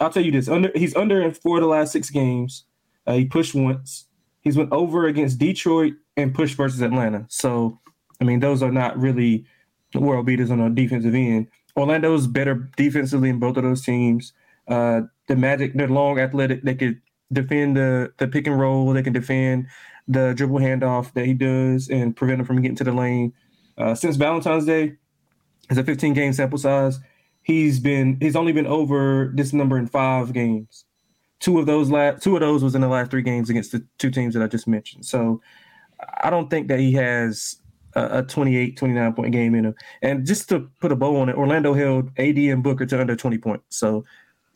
I'll 0.00 0.10
tell 0.10 0.24
you 0.24 0.32
this: 0.32 0.48
under 0.48 0.70
he's 0.74 0.94
under 0.96 1.20
in 1.20 1.34
four 1.34 1.56
of 1.56 1.62
the 1.62 1.68
last 1.68 1.92
six 1.92 2.10
games. 2.10 2.64
Uh, 3.06 3.14
he 3.14 3.24
pushed 3.24 3.54
once. 3.54 4.06
He's 4.40 4.56
went 4.56 4.72
over 4.72 5.06
against 5.06 5.38
Detroit 5.38 5.94
and 6.16 6.34
pushed 6.34 6.56
versus 6.56 6.80
Atlanta. 6.80 7.26
So 7.28 7.78
I 8.20 8.24
mean, 8.24 8.40
those 8.40 8.62
are 8.62 8.72
not 8.72 8.98
really 8.98 9.44
world 9.94 10.26
beaters 10.26 10.50
on 10.50 10.60
a 10.60 10.70
defensive 10.70 11.14
end. 11.14 11.48
Orlando's 11.76 12.26
better 12.26 12.68
defensively 12.76 13.30
in 13.30 13.38
both 13.38 13.56
of 13.56 13.62
those 13.62 13.84
teams. 13.84 14.32
Uh, 14.66 15.02
the 15.28 15.36
Magic, 15.36 15.74
they're 15.74 15.88
long, 15.88 16.18
athletic. 16.18 16.62
They 16.62 16.74
could 16.74 17.00
defend 17.32 17.76
the 17.76 18.12
the 18.18 18.28
pick 18.28 18.46
and 18.46 18.58
roll. 18.58 18.92
They 18.92 19.02
can 19.02 19.12
defend 19.12 19.66
the 20.06 20.32
dribble 20.34 20.58
handoff 20.58 21.12
that 21.12 21.26
he 21.26 21.34
does 21.34 21.88
and 21.88 22.16
prevent 22.16 22.40
him 22.40 22.46
from 22.46 22.62
getting 22.62 22.76
to 22.76 22.84
the 22.84 22.92
lane. 22.92 23.32
Uh, 23.76 23.94
since 23.94 24.16
Valentine's 24.16 24.64
Day, 24.64 24.96
it's 25.70 25.78
a 25.78 25.84
15 25.84 26.14
game 26.14 26.32
sample 26.32 26.58
size. 26.58 26.98
He's 27.48 27.80
been 27.80 28.18
he's 28.20 28.36
only 28.36 28.52
been 28.52 28.66
over 28.66 29.32
this 29.34 29.54
number 29.54 29.78
in 29.78 29.86
five 29.86 30.34
games. 30.34 30.84
Two 31.40 31.58
of 31.58 31.64
those 31.64 31.90
last 31.90 32.22
two 32.22 32.36
of 32.36 32.40
those 32.40 32.62
was 32.62 32.74
in 32.74 32.82
the 32.82 32.88
last 32.88 33.10
three 33.10 33.22
games 33.22 33.48
against 33.48 33.72
the 33.72 33.82
two 33.96 34.10
teams 34.10 34.34
that 34.34 34.42
I 34.42 34.46
just 34.46 34.68
mentioned. 34.68 35.06
So 35.06 35.40
I 36.22 36.28
don't 36.28 36.50
think 36.50 36.68
that 36.68 36.78
he 36.78 36.92
has 36.92 37.56
a, 37.94 38.18
a 38.18 38.22
28, 38.22 38.76
29 38.76 39.12
point 39.14 39.32
game 39.32 39.54
in 39.54 39.64
him. 39.64 39.74
And 40.02 40.26
just 40.26 40.50
to 40.50 40.70
put 40.78 40.92
a 40.92 40.96
bow 40.96 41.16
on 41.16 41.30
it, 41.30 41.36
Orlando 41.36 41.72
held 41.72 42.10
AD 42.18 42.36
and 42.36 42.62
Booker 42.62 42.84
to 42.84 43.00
under 43.00 43.16
20 43.16 43.38
points. 43.38 43.64
So 43.70 44.04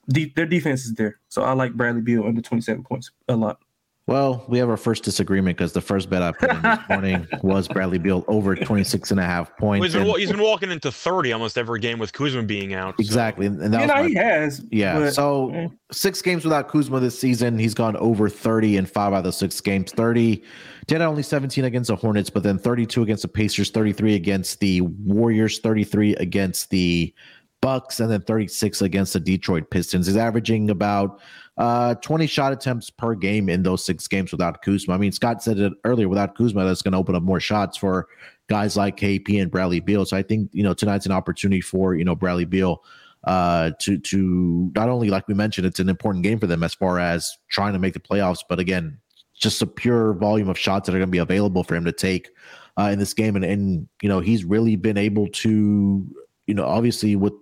de- 0.08 0.32
their 0.36 0.46
defense 0.46 0.84
is 0.84 0.92
there. 0.92 1.18
So 1.30 1.42
I 1.44 1.54
like 1.54 1.72
Bradley 1.72 2.02
Beal 2.02 2.24
under 2.24 2.42
27 2.42 2.84
points 2.84 3.10
a 3.26 3.36
lot. 3.36 3.58
Well, 4.08 4.44
we 4.48 4.58
have 4.58 4.68
our 4.68 4.76
first 4.76 5.04
disagreement 5.04 5.56
because 5.56 5.72
the 5.72 5.80
first 5.80 6.10
bet 6.10 6.22
I 6.22 6.32
put 6.32 6.50
in 6.50 6.60
this 6.60 6.78
morning 6.88 7.28
was 7.42 7.68
Bradley 7.68 7.98
Beal 7.98 8.24
over 8.26 8.56
26 8.56 9.12
and 9.12 9.20
a 9.20 9.22
half 9.22 9.56
points. 9.56 9.86
He's 9.86 9.94
been, 9.94 10.08
and, 10.08 10.18
he's, 10.18 10.30
been, 10.32 10.40
walking 10.40 10.72
into 10.72 10.90
30 10.90 11.32
almost 11.32 11.56
every 11.56 11.78
game 11.78 12.00
with 12.00 12.12
Kuzma 12.12 12.42
being 12.42 12.74
out. 12.74 12.96
Exactly. 12.98 13.46
So. 13.46 13.52
And 13.52 13.72
that 13.72 13.80
you 13.82 13.86
know, 13.86 13.94
my, 13.94 14.08
he 14.08 14.14
has. 14.14 14.64
Yeah. 14.72 14.98
But, 14.98 15.12
so 15.12 15.54
eh. 15.54 15.68
six 15.92 16.20
games 16.20 16.42
without 16.42 16.68
Kuzma 16.68 16.98
this 16.98 17.16
season. 17.16 17.56
He's 17.56 17.74
gone 17.74 17.96
over 17.96 18.28
30 18.28 18.78
in 18.78 18.86
five 18.86 19.12
out 19.12 19.18
of 19.18 19.24
the 19.24 19.32
six 19.32 19.60
games. 19.60 19.92
30, 19.92 20.42
10 20.88 21.00
only 21.00 21.22
17 21.22 21.64
against 21.64 21.86
the 21.86 21.96
Hornets, 21.96 22.28
but 22.28 22.42
then 22.42 22.58
32 22.58 23.02
against 23.02 23.22
the 23.22 23.28
Pacers, 23.28 23.70
33 23.70 24.16
against 24.16 24.58
the 24.58 24.80
Warriors, 24.80 25.60
33 25.60 26.16
against 26.16 26.70
the 26.70 27.14
Bucks, 27.60 28.00
and 28.00 28.10
then 28.10 28.20
36 28.22 28.82
against 28.82 29.12
the 29.12 29.20
Detroit 29.20 29.70
Pistons. 29.70 30.08
He's 30.08 30.16
averaging 30.16 30.70
about 30.70 31.20
uh, 31.58 31.94
20 31.96 32.26
shot 32.26 32.52
attempts 32.52 32.90
per 32.90 33.14
game 33.14 33.48
in 33.48 33.62
those 33.62 33.84
six 33.84 34.08
games 34.08 34.32
without 34.32 34.62
Kuzma. 34.62 34.94
I 34.94 34.98
mean, 34.98 35.12
Scott 35.12 35.42
said 35.42 35.58
it 35.58 35.72
earlier 35.84 36.08
without 36.08 36.34
Kuzma, 36.34 36.64
that's 36.64 36.82
going 36.82 36.92
to 36.92 36.98
open 36.98 37.14
up 37.14 37.22
more 37.22 37.40
shots 37.40 37.76
for 37.76 38.08
guys 38.48 38.76
like 38.76 38.96
KP 38.96 39.40
and 39.40 39.50
Bradley 39.50 39.80
Beal. 39.80 40.04
So 40.04 40.16
I 40.16 40.22
think, 40.22 40.50
you 40.52 40.62
know, 40.62 40.74
tonight's 40.74 41.06
an 41.06 41.12
opportunity 41.12 41.60
for, 41.60 41.94
you 41.94 42.04
know, 42.04 42.14
Bradley 42.14 42.46
Beal 42.46 42.82
uh, 43.24 43.70
to 43.80 43.98
to 43.98 44.72
not 44.74 44.88
only 44.88 45.10
like 45.10 45.28
we 45.28 45.34
mentioned, 45.34 45.66
it's 45.66 45.78
an 45.78 45.88
important 45.88 46.24
game 46.24 46.38
for 46.38 46.46
them 46.46 46.62
as 46.62 46.74
far 46.74 46.98
as 46.98 47.36
trying 47.48 47.72
to 47.72 47.78
make 47.78 47.94
the 47.94 48.00
playoffs, 48.00 48.40
but 48.48 48.58
again, 48.58 48.98
just 49.34 49.62
a 49.62 49.66
pure 49.66 50.14
volume 50.14 50.48
of 50.48 50.58
shots 50.58 50.86
that 50.86 50.94
are 50.94 50.98
going 50.98 51.08
to 51.08 51.12
be 51.12 51.18
available 51.18 51.64
for 51.64 51.74
him 51.74 51.84
to 51.84 51.92
take 51.92 52.30
uh, 52.78 52.90
in 52.92 52.98
this 52.98 53.14
game. 53.14 53.36
And, 53.36 53.44
and 53.44 53.88
you 54.00 54.08
know, 54.08 54.20
he's 54.20 54.44
really 54.44 54.76
been 54.76 54.96
able 54.96 55.28
to, 55.28 56.06
you 56.46 56.54
know, 56.54 56.64
obviously 56.64 57.16
with 57.16 57.34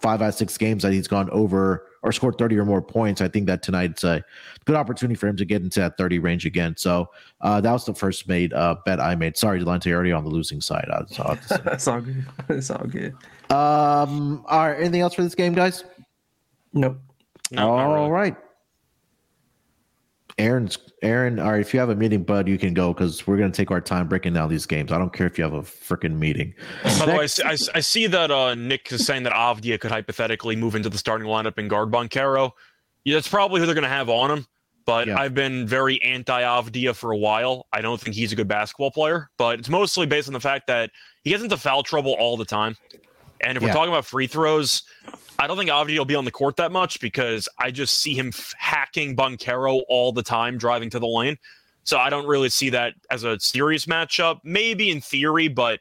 five 0.00 0.22
out 0.22 0.28
of 0.28 0.34
six 0.34 0.56
games 0.56 0.82
that 0.82 0.92
he's 0.92 1.08
gone 1.08 1.28
over 1.30 1.86
or 2.02 2.12
scored 2.12 2.38
30 2.38 2.58
or 2.58 2.64
more 2.64 2.80
points. 2.80 3.20
I 3.20 3.28
think 3.28 3.46
that 3.46 3.62
tonight's 3.62 4.04
a 4.04 4.24
good 4.64 4.76
opportunity 4.76 5.14
for 5.14 5.26
him 5.26 5.36
to 5.36 5.44
get 5.44 5.62
into 5.62 5.80
that 5.80 5.98
30 5.98 6.18
range 6.18 6.46
again. 6.46 6.74
So 6.76 7.10
uh, 7.42 7.60
that 7.60 7.72
was 7.72 7.84
the 7.84 7.94
first 7.94 8.26
made 8.28 8.52
uh, 8.52 8.76
bet 8.86 9.00
I 9.00 9.14
made. 9.14 9.36
Sorry, 9.36 9.60
Delonte, 9.60 9.92
already 9.92 10.12
on 10.12 10.24
the 10.24 10.30
losing 10.30 10.60
side. 10.60 10.86
That's 10.88 11.18
all 11.88 12.00
good. 12.00 12.24
That's 12.48 12.70
all 12.70 12.86
good. 12.86 13.12
Um, 13.50 14.44
all 14.48 14.68
right. 14.68 14.78
Anything 14.78 15.02
else 15.02 15.14
for 15.14 15.22
this 15.22 15.34
game, 15.34 15.52
guys? 15.52 15.84
Nope. 16.72 16.98
No, 17.50 17.70
all 17.70 17.94
really. 17.94 18.10
right. 18.10 18.36
Aaron's 20.40 20.78
Aaron. 21.02 21.38
All 21.38 21.52
right, 21.52 21.60
if 21.60 21.74
you 21.74 21.80
have 21.80 21.90
a 21.90 21.94
meeting, 21.94 22.22
bud, 22.22 22.48
you 22.48 22.58
can 22.58 22.72
go 22.72 22.92
because 22.92 23.26
we're 23.26 23.36
gonna 23.36 23.50
take 23.50 23.70
our 23.70 23.80
time 23.80 24.08
breaking 24.08 24.32
down 24.32 24.48
these 24.48 24.66
games. 24.66 24.90
I 24.90 24.98
don't 24.98 25.12
care 25.12 25.26
if 25.26 25.36
you 25.36 25.44
have 25.44 25.52
a 25.52 25.62
freaking 25.62 26.18
meeting. 26.18 26.54
By 26.82 27.06
the 27.06 27.12
way, 27.12 27.28
I, 27.44 27.56
I, 27.74 27.80
see 27.80 28.06
that 28.06 28.30
uh, 28.30 28.54
Nick 28.54 28.90
is 28.90 29.04
saying 29.04 29.24
that 29.24 29.32
Avdija 29.32 29.78
could 29.80 29.90
hypothetically 29.90 30.56
move 30.56 30.74
into 30.74 30.88
the 30.88 30.98
starting 30.98 31.28
lineup 31.28 31.58
and 31.58 31.68
guard 31.68 31.90
Banchero. 31.90 32.52
Yeah, 33.04 33.16
that's 33.16 33.28
probably 33.28 33.60
who 33.60 33.66
they're 33.66 33.74
gonna 33.74 33.88
have 33.88 34.08
on 34.08 34.30
him. 34.30 34.46
But 34.86 35.08
yeah. 35.08 35.18
I've 35.18 35.34
been 35.34 35.66
very 35.66 36.02
anti 36.02 36.42
Avdija 36.42 36.94
for 36.94 37.12
a 37.12 37.16
while. 37.16 37.66
I 37.72 37.80
don't 37.80 38.00
think 38.00 38.16
he's 38.16 38.32
a 38.32 38.36
good 38.36 38.48
basketball 38.48 38.90
player, 38.90 39.30
but 39.36 39.58
it's 39.58 39.68
mostly 39.68 40.06
based 40.06 40.28
on 40.28 40.32
the 40.32 40.40
fact 40.40 40.66
that 40.68 40.90
he 41.22 41.30
gets 41.30 41.42
into 41.42 41.56
foul 41.56 41.82
trouble 41.82 42.16
all 42.18 42.36
the 42.36 42.46
time. 42.46 42.76
And 43.42 43.56
if 43.56 43.62
yeah. 43.62 43.68
we're 43.68 43.74
talking 43.74 43.92
about 43.92 44.04
free 44.04 44.26
throws, 44.26 44.82
I 45.38 45.46
don't 45.46 45.56
think 45.56 45.70
Avdija 45.70 45.98
will 45.98 46.04
be 46.04 46.14
on 46.14 46.24
the 46.24 46.30
court 46.30 46.56
that 46.56 46.72
much 46.72 47.00
because 47.00 47.48
I 47.58 47.70
just 47.70 47.98
see 47.98 48.14
him 48.14 48.28
f- 48.28 48.54
hacking 48.58 49.16
Banchero 49.16 49.82
all 49.88 50.12
the 50.12 50.22
time 50.22 50.58
driving 50.58 50.90
to 50.90 50.98
the 50.98 51.06
lane. 51.06 51.38
So 51.84 51.98
I 51.98 52.10
don't 52.10 52.26
really 52.26 52.50
see 52.50 52.70
that 52.70 52.94
as 53.10 53.24
a 53.24 53.40
serious 53.40 53.86
matchup. 53.86 54.40
Maybe 54.44 54.90
in 54.90 55.00
theory, 55.00 55.48
but 55.48 55.80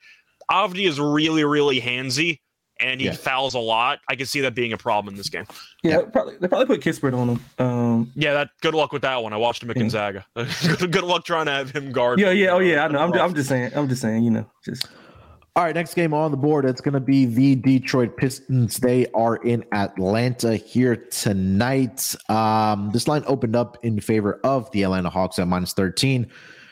Avdija 0.50 0.88
is 0.88 1.00
really, 1.00 1.44
really 1.44 1.82
handsy 1.82 2.40
and 2.80 3.00
he 3.00 3.08
yeah. 3.08 3.14
fouls 3.14 3.54
a 3.54 3.60
lot. 3.60 4.00
I 4.08 4.16
can 4.16 4.26
see 4.26 4.42
that 4.42 4.56
being 4.56 4.74
a 4.74 4.78
problem 4.78 5.14
in 5.14 5.18
this 5.18 5.30
game. 5.30 5.46
Yeah, 5.84 6.00
yeah. 6.00 6.06
Probably, 6.06 6.38
they 6.40 6.48
probably 6.48 6.78
put 6.78 6.82
Kispert 6.82 7.14
on 7.14 7.30
him. 7.30 7.40
Um, 7.60 8.12
yeah, 8.16 8.34
that. 8.34 8.52
Good 8.62 8.74
luck 8.74 8.94
with 8.94 9.02
that 9.02 9.22
one. 9.22 9.34
I 9.34 9.38
watched 9.38 9.62
him 9.62 9.70
at 9.70 9.76
yeah. 9.76 9.84
Gonzaga. 9.84 10.26
good 10.36 11.04
luck 11.04 11.26
trying 11.26 11.46
to 11.48 11.52
have 11.52 11.72
him 11.72 11.92
guard. 11.92 12.20
Yeah, 12.20 12.32
yeah, 12.32 12.52
oh 12.52 12.60
yeah. 12.60 12.86
I 12.86 12.88
know. 12.88 13.00
I'm, 13.00 13.14
I'm 13.14 13.34
just 13.34 13.50
saying. 13.50 13.72
I'm 13.76 13.90
just 13.90 14.02
saying. 14.02 14.24
You 14.24 14.32
know, 14.32 14.46
just 14.64 14.88
all 15.60 15.66
right, 15.66 15.76
next 15.76 15.94
game 15.94 16.14
on 16.14 16.32
the 16.32 16.38
board. 16.38 16.64
It's 16.64 16.80
going 16.80 16.94
to 16.94 17.02
be 17.02 17.26
the 17.26 17.54
Detroit 17.56 18.16
Pistons. 18.16 18.78
They 18.78 19.08
are 19.08 19.36
in 19.36 19.66
Atlanta 19.74 20.56
here 20.56 20.96
tonight. 20.96 22.16
Um, 22.30 22.92
this 22.94 23.10
line 23.10 23.26
opened 23.28 23.58
up 23.58 23.78
in 23.84 24.00
favor 24.00 24.40
of 24.46 24.72
the 24.72 24.84
Atlanta 24.84 25.10
Hawks 25.10 25.38
at 25.38 25.50
minus 25.50 25.74
13. 25.74 26.32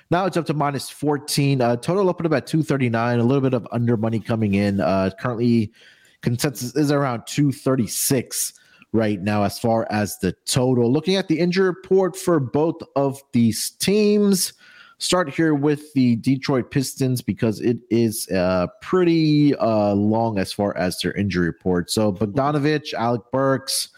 Now 0.10 0.26
it's 0.26 0.38
up 0.38 0.45
to 0.45 0.54
minus 0.54 0.89
14. 0.89 1.60
Uh, 1.60 1.76
total 1.76 2.10
opened 2.10 2.28
up 2.28 2.38
at 2.38 2.47
239. 2.47 3.19
A 3.19 3.23
little 3.23 3.41
bit 3.41 3.54
of 3.54 3.67
under 3.73 3.97
money 3.97 4.21
coming 4.21 4.54
in. 4.54 4.80
Uh, 4.80 5.10
currently, 5.19 5.73
consensus 6.21 6.73
is 6.78 6.89
around 6.89 7.23
236 7.28 8.54
right 8.93 9.19
now 9.19 9.43
as 9.43 9.60
far 9.60 9.86
as 9.89 10.17
the 10.19 10.32
total. 10.45 10.89
Looking 10.89 11.17
at 11.17 11.28
the 11.28 11.39
injury 11.39 11.67
report 11.67 12.15
for 12.15 12.39
both 12.39 12.78
of 12.95 13.21
these 13.34 13.69
teams. 13.69 14.54
Start 15.00 15.30
here 15.30 15.54
with 15.54 15.94
the 15.94 16.16
Detroit 16.18 16.72
Pistons 16.72 17.22
because 17.22 17.62
it 17.62 17.78
is 17.92 18.28
uh, 18.30 18.68
pretty 18.82 19.56
uh, 19.56 19.94
long 19.94 20.40
as 20.40 20.52
far 20.52 20.76
as 20.76 21.00
their 21.00 21.12
injury 21.14 21.46
report. 21.46 21.92
So 21.92 22.12
Bogdanovich, 22.12 22.94
Alec 22.94 23.22
Burks, 23.32 23.90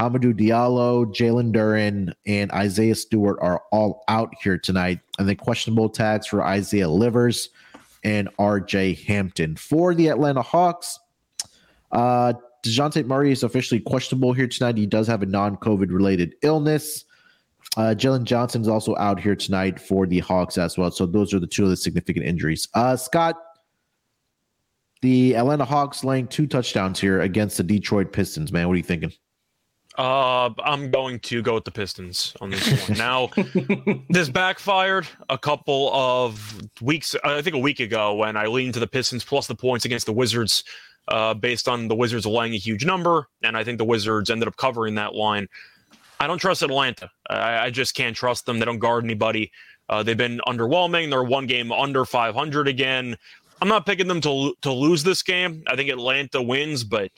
Hamidou 0.00 0.32
Diallo, 0.32 1.06
Jalen 1.06 1.52
Duren, 1.52 2.12
and 2.26 2.50
Isaiah 2.50 2.96
Stewart 2.96 3.38
are 3.40 3.62
all 3.70 4.02
out 4.08 4.34
here 4.42 4.58
tonight. 4.58 4.98
And 5.18 5.28
then 5.28 5.36
questionable 5.36 5.88
tags 5.88 6.26
for 6.26 6.42
Isaiah 6.42 6.88
Livers, 6.88 7.50
and 8.04 8.28
RJ 8.38 9.04
Hampton. 9.04 9.56
For 9.56 9.94
the 9.94 10.08
Atlanta 10.08 10.42
Hawks, 10.42 10.98
uh, 11.92 12.32
DeJounte 12.64 13.06
Murray 13.06 13.32
is 13.32 13.42
officially 13.42 13.80
questionable 13.80 14.32
here 14.32 14.46
tonight. 14.46 14.76
He 14.76 14.86
does 14.86 15.06
have 15.06 15.22
a 15.22 15.26
non 15.26 15.56
COVID 15.56 15.92
related 15.92 16.34
illness. 16.42 17.04
Uh, 17.76 17.94
Jalen 17.96 18.24
Johnson 18.24 18.62
is 18.62 18.68
also 18.68 18.96
out 18.96 19.20
here 19.20 19.36
tonight 19.36 19.78
for 19.78 20.06
the 20.06 20.18
Hawks 20.18 20.58
as 20.58 20.76
well. 20.76 20.90
So 20.90 21.06
those 21.06 21.32
are 21.32 21.38
the 21.38 21.46
two 21.46 21.64
of 21.64 21.70
the 21.70 21.76
significant 21.76 22.26
injuries. 22.26 22.68
Uh, 22.74 22.96
Scott, 22.96 23.36
the 25.02 25.36
Atlanta 25.36 25.64
Hawks 25.64 26.02
laying 26.02 26.26
two 26.26 26.46
touchdowns 26.46 27.00
here 27.00 27.20
against 27.20 27.56
the 27.56 27.62
Detroit 27.62 28.12
Pistons. 28.12 28.52
Man, 28.52 28.66
what 28.66 28.74
are 28.74 28.78
you 28.78 28.82
thinking? 28.82 29.12
Uh, 29.98 30.50
I'm 30.64 30.90
going 30.90 31.18
to 31.20 31.42
go 31.42 31.54
with 31.54 31.64
the 31.64 31.70
Pistons 31.70 32.34
on 32.40 32.50
this 32.50 32.88
one. 32.88 32.98
now, 32.98 33.30
this 34.08 34.28
backfired 34.28 35.06
a 35.28 35.36
couple 35.36 35.92
of 35.92 36.62
weeks, 36.80 37.14
I 37.24 37.42
think 37.42 37.54
a 37.54 37.60
week 37.60 37.80
ago, 37.80 38.14
when 38.14 38.36
I 38.36 38.46
leaned 38.46 38.74
to 38.74 38.80
the 38.80 38.86
Pistons 38.86 39.24
plus 39.24 39.46
the 39.46 39.54
points 39.54 39.84
against 39.84 40.06
the 40.06 40.12
Wizards, 40.12 40.64
uh, 41.08 41.34
based 41.34 41.68
on 41.68 41.88
the 41.88 41.94
Wizards 41.94 42.24
laying 42.24 42.54
a 42.54 42.58
huge 42.58 42.84
number, 42.84 43.28
and 43.42 43.56
I 43.56 43.64
think 43.64 43.78
the 43.78 43.84
Wizards 43.84 44.30
ended 44.30 44.48
up 44.48 44.56
covering 44.56 44.94
that 44.94 45.14
line. 45.14 45.48
I 46.20 46.26
don't 46.26 46.38
trust 46.38 46.62
Atlanta. 46.62 47.10
I, 47.28 47.66
I 47.66 47.70
just 47.70 47.94
can't 47.94 48.14
trust 48.14 48.44
them. 48.46 48.58
They 48.58 48.66
don't 48.66 48.78
guard 48.78 49.04
anybody. 49.04 49.50
Uh, 49.88 50.02
they've 50.02 50.16
been 50.16 50.40
underwhelming. 50.46 51.10
They're 51.10 51.24
one 51.24 51.46
game 51.46 51.72
under 51.72 52.04
500 52.04 52.68
again. 52.68 53.16
I'm 53.62 53.68
not 53.68 53.86
picking 53.86 54.06
them 54.06 54.20
to 54.22 54.54
to 54.62 54.72
lose 54.72 55.02
this 55.02 55.22
game. 55.22 55.64
I 55.66 55.76
think 55.76 55.90
Atlanta 55.90 56.40
wins, 56.40 56.84
but 56.84 57.10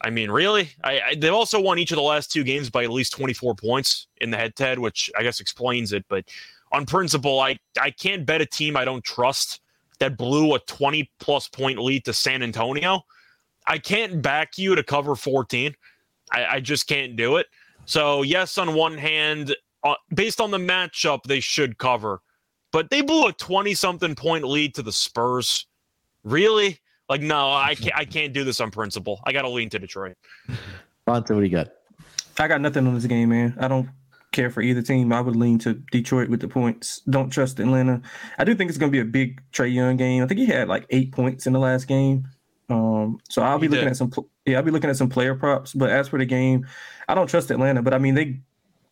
I 0.00 0.10
mean, 0.10 0.30
really, 0.30 0.70
I, 0.82 1.00
I, 1.00 1.14
they've 1.14 1.32
also 1.32 1.60
won 1.60 1.78
each 1.78 1.92
of 1.92 1.96
the 1.96 2.02
last 2.02 2.32
two 2.32 2.44
games 2.44 2.70
by 2.70 2.84
at 2.84 2.90
least 2.90 3.12
24 3.12 3.54
points 3.54 4.06
in 4.20 4.30
the 4.30 4.36
head-to-head, 4.36 4.78
which 4.78 5.10
I 5.16 5.22
guess 5.22 5.40
explains 5.40 5.92
it. 5.92 6.04
But 6.08 6.24
on 6.72 6.86
principle, 6.86 7.40
I 7.40 7.58
I 7.80 7.90
can't 7.90 8.26
bet 8.26 8.40
a 8.40 8.46
team 8.46 8.76
I 8.76 8.84
don't 8.84 9.04
trust 9.04 9.60
that 9.98 10.16
blew 10.16 10.54
a 10.54 10.58
20 10.60 11.10
plus 11.20 11.48
point 11.48 11.78
lead 11.78 12.04
to 12.04 12.12
San 12.12 12.42
Antonio. 12.42 13.02
I 13.66 13.78
can't 13.78 14.20
back 14.20 14.58
you 14.58 14.74
to 14.74 14.82
cover 14.82 15.14
14. 15.14 15.74
I, 16.32 16.46
I 16.46 16.60
just 16.60 16.86
can't 16.86 17.16
do 17.16 17.36
it. 17.36 17.46
So 17.86 18.22
yes, 18.22 18.58
on 18.58 18.74
one 18.74 18.96
hand, 18.96 19.54
uh, 19.82 19.94
based 20.14 20.40
on 20.40 20.50
the 20.50 20.58
matchup, 20.58 21.22
they 21.24 21.40
should 21.40 21.78
cover, 21.78 22.20
but 22.72 22.90
they 22.90 23.02
blew 23.02 23.26
a 23.26 23.32
20 23.32 23.74
something 23.74 24.14
point 24.14 24.44
lead 24.44 24.74
to 24.74 24.82
the 24.82 24.92
Spurs. 24.92 25.66
Really? 26.24 26.80
Like, 27.08 27.20
no, 27.20 27.52
I 27.52 27.74
can't. 27.78 27.96
I 27.96 28.04
can't 28.04 28.32
do 28.32 28.44
this 28.44 28.60
on 28.60 28.70
principle. 28.70 29.20
I 29.24 29.32
got 29.32 29.42
to 29.42 29.48
lean 29.50 29.68
to 29.70 29.78
Detroit. 29.78 30.16
Bonta, 31.06 31.34
what 31.34 31.40
do 31.40 31.42
you 31.42 31.48
got? 31.50 31.68
I 32.38 32.48
got 32.48 32.60
nothing 32.60 32.86
on 32.86 32.94
this 32.94 33.04
game, 33.04 33.28
man. 33.28 33.54
I 33.60 33.68
don't 33.68 33.88
care 34.32 34.50
for 34.50 34.60
either 34.60 34.82
team. 34.82 35.12
I 35.12 35.20
would 35.20 35.36
lean 35.36 35.58
to 35.60 35.74
Detroit 35.92 36.28
with 36.28 36.40
the 36.40 36.48
points. 36.48 37.00
Don't 37.08 37.30
trust 37.30 37.60
Atlanta. 37.60 38.02
I 38.38 38.44
do 38.44 38.54
think 38.54 38.68
it's 38.70 38.78
going 38.78 38.90
to 38.90 38.96
be 38.96 39.00
a 39.00 39.04
big 39.04 39.40
Trae 39.52 39.72
Young 39.72 39.96
game. 39.96 40.22
I 40.22 40.26
think 40.26 40.40
he 40.40 40.46
had 40.46 40.68
like 40.68 40.86
eight 40.90 41.12
points 41.12 41.46
in 41.46 41.52
the 41.52 41.60
last 41.60 41.86
game. 41.86 42.26
Um, 42.68 43.20
so 43.28 43.42
I'll 43.42 43.58
be 43.58 43.66
he 43.66 43.70
looking 43.70 43.84
did. 43.84 43.90
at 43.92 43.96
some. 43.96 44.10
Yeah, 44.46 44.58
I'll 44.58 44.62
be 44.62 44.70
looking 44.70 44.90
at 44.90 44.96
some 44.96 45.08
player 45.08 45.34
props. 45.34 45.72
But 45.72 45.90
as 45.90 46.08
for 46.08 46.18
the 46.18 46.26
game, 46.26 46.66
I 47.08 47.14
don't 47.14 47.28
trust 47.28 47.50
Atlanta. 47.50 47.82
But 47.82 47.94
I 47.94 47.98
mean, 47.98 48.14
they 48.14 48.40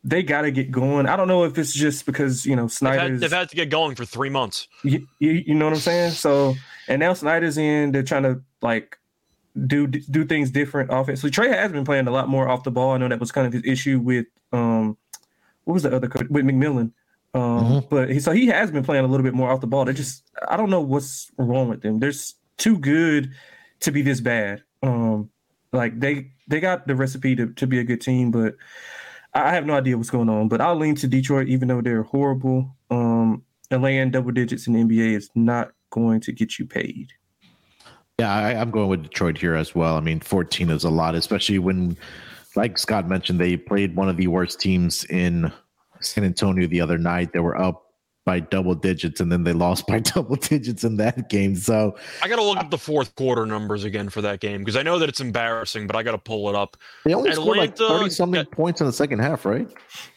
they 0.05 0.23
got 0.23 0.43
to 0.43 0.51
get 0.51 0.71
going. 0.71 1.07
I 1.07 1.17
don't 1.17 1.29
know 1.29 1.45
if 1.45 1.57
it's 1.59 1.73
just 1.73 2.07
because 2.07 2.45
you 2.45 2.57
know 2.57 2.67
Snyder's 2.69 3.21
They've, 3.21 3.31
they've 3.31 3.39
had, 3.39 3.49
to 3.51 3.57
get 3.57 3.71
going 3.71 3.95
for 3.95 4.05
three 4.05 4.31
months. 4.31 4.69
You, 4.83 5.07
you, 5.19 5.43
you, 5.47 5.55
know 5.55 5.67
what 5.67 5.75
I'm 5.75 5.81
saying? 5.81 6.13
So 6.13 6.55
and 6.89 7.01
now 7.01 7.13
Snyder's 7.13 7.59
in. 7.59 7.93
They're 7.93 8.03
trying 8.03 8.25
to 8.25 8.43
like 8.61 8.99
do 9.67 9.87
do 9.87 10.25
things 10.25 10.51
different 10.51 10.91
offensively. 10.93 11.31
Trae 11.31 11.53
has 11.53 11.73
been 11.73 11.85
playing 11.85 12.09
a 12.09 12.11
lot 12.11 12.29
more 12.29 12.49
off 12.49 12.65
the 12.65 12.71
ball. 12.71 12.93
I 12.93 12.99
know 12.99 13.09
that 13.09 13.21
was 13.21 13.33
kind 13.33 13.47
of 13.47 13.53
his 13.53 13.63
issue 13.65 13.99
with 13.99 14.27
um 14.53 14.97
what 15.65 15.75
was 15.75 15.83
the 15.85 15.95
other 15.95 16.09
coach 16.09 16.27
with 16.29 16.45
McMillan. 16.45 16.93
Um, 17.35 17.41
mm-hmm. 17.41 17.79
but 17.89 18.11
he, 18.11 18.21
so 18.21 18.33
he 18.33 18.47
has 18.49 18.71
been 18.71 18.85
playing 18.85 19.05
a 19.05 19.09
little 19.09 19.25
bit 19.25 19.35
more 19.35 19.51
off 19.51 19.61
the 19.61 19.67
ball. 19.67 19.85
They 19.85 19.93
just 19.93 20.25
I 20.49 20.57
don't 20.57 20.71
know 20.71 20.81
what's 20.81 21.31
wrong 21.39 21.69
with 21.69 21.83
them. 21.83 21.99
They're 21.99 22.13
too 22.59 22.79
good 22.79 23.31
to 23.81 23.93
be 23.93 24.03
this 24.03 24.21
bad. 24.21 24.63
Um, 24.83 25.31
like 25.73 25.99
they 25.99 26.31
they 26.49 26.61
got 26.61 26.87
the 26.87 26.95
recipe 26.95 27.35
to, 27.37 27.53
to 27.55 27.67
be 27.67 27.79
a 27.79 27.85
good 27.85 28.01
team, 28.01 28.31
but 28.31 28.57
I 29.35 29.55
have 29.55 29.67
no 29.67 29.75
idea 29.75 29.97
what's 29.97 30.11
going 30.11 30.29
on, 30.29 30.49
but 30.49 30.61
I'll 30.61 30.77
lean 30.77 30.95
to 30.97 31.09
Detroit, 31.09 31.49
even 31.49 31.69
though 31.69 31.81
they're 31.81 32.03
horrible. 32.03 32.77
Um, 32.91 33.45
and 33.71 33.83
laying 33.83 34.11
double 34.11 34.33
digits 34.33 34.67
in 34.67 34.75
NBA 34.75 35.17
is 35.17 35.31
not 35.35 35.73
going 35.91 36.21
to 36.21 36.33
get 36.33 36.59
you 36.59 36.67
paid. 36.67 37.13
Yeah, 38.19 38.33
I, 38.33 38.53
am 38.53 38.71
going 38.71 38.89
with 38.89 39.05
Detroit 39.05 39.39
here 39.39 39.55
as 39.55 39.75
well. 39.75 39.97
I 39.97 40.01
mean, 40.01 40.21
14 40.21 40.69
is 40.69 40.85
a 40.85 40.91
lot, 40.91 41.15
especially 41.15 41.59
when, 41.59 41.97
like 42.55 42.77
Scott 42.77 43.09
mentioned, 43.09 43.41
they 43.41 43.57
played 43.57 43.97
one 43.97 44.11
of 44.11 44.19
the 44.19 44.27
worst 44.27 44.61
teams 44.61 45.05
in 45.07 45.51
San 46.01 46.25
Antonio 46.25 46.67
the 46.67 46.83
other 46.83 46.99
night. 46.99 47.33
They 47.33 47.41
were 47.41 47.59
up 47.59 47.92
by 48.25 48.39
double 48.39 48.75
digits 48.75 49.21
and 49.21 49.33
then 49.33 49.43
they 49.43 49.53
lost 49.53 49.87
by 49.87 49.99
double 50.15 50.37
digits 50.37 50.85
in 50.85 50.97
that 50.97 51.29
game. 51.29 51.57
So 51.57 51.97
I 52.23 52.29
got 52.29 52.37
to 52.37 52.43
look 52.43 52.59
up 52.59 52.71
the 52.71 52.79
fourth 52.79 53.15
quarter 53.17 53.47
numbers 53.47 53.85
again 53.85 54.09
for 54.09 54.21
that 54.23 54.41
game 54.41 54.61
because 54.61 54.77
I 54.77 54.83
know 54.83 54.99
that 55.01 55.09
it's 55.09 55.21
embarrassing, 55.21 55.87
but 55.87 55.97
I 55.97 56.03
got 56.03 56.13
to 56.13 56.19
pull 56.19 56.49
it 56.49 56.55
up. 56.55 56.77
They 57.05 57.15
only 57.15 57.31
Atlanta, 57.31 57.43
scored 57.43 57.57
like 57.59 57.77
30 57.77 58.11
something 58.11 58.45
points 58.47 58.81
in 58.81 58.87
the 58.87 58.93
second 58.93 59.19
half, 59.19 59.45
right? 59.45 59.69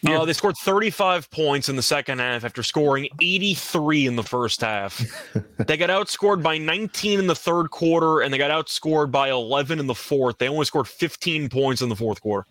Yeah. 0.02 0.20
Uh, 0.20 0.26
they 0.26 0.34
scored 0.34 0.56
35 0.58 1.32
points 1.32 1.68
in 1.68 1.76
the 1.76 1.82
second 1.82 2.20
half 2.20 2.44
after 2.44 2.62
scoring 2.62 3.08
83 3.22 4.06
in 4.06 4.16
the 4.16 4.24
first 4.24 4.62
half. 4.62 5.02
they 5.66 5.78
got 5.78 5.90
outscored 5.90 6.44
by 6.44 6.60
19 6.60 7.20
in 7.20 7.28
the 7.28 7.36
third 7.36 7.72
quarter 7.72 8.22
and 8.22 8.32
they 8.32 8.38
got 8.38 8.52
outscored 8.52 9.10
by 9.12 9.32
11 9.32 9.80
in 9.80 9.88
the 9.88 9.96
fourth. 9.96 10.38
They 10.38 10.48
only 10.48 10.66
scored 10.66 10.88
15 10.88 11.50
points 11.50 11.82
in 11.82 11.90
the 11.90 11.96
fourth 11.96 12.22
quarter. 12.22 12.46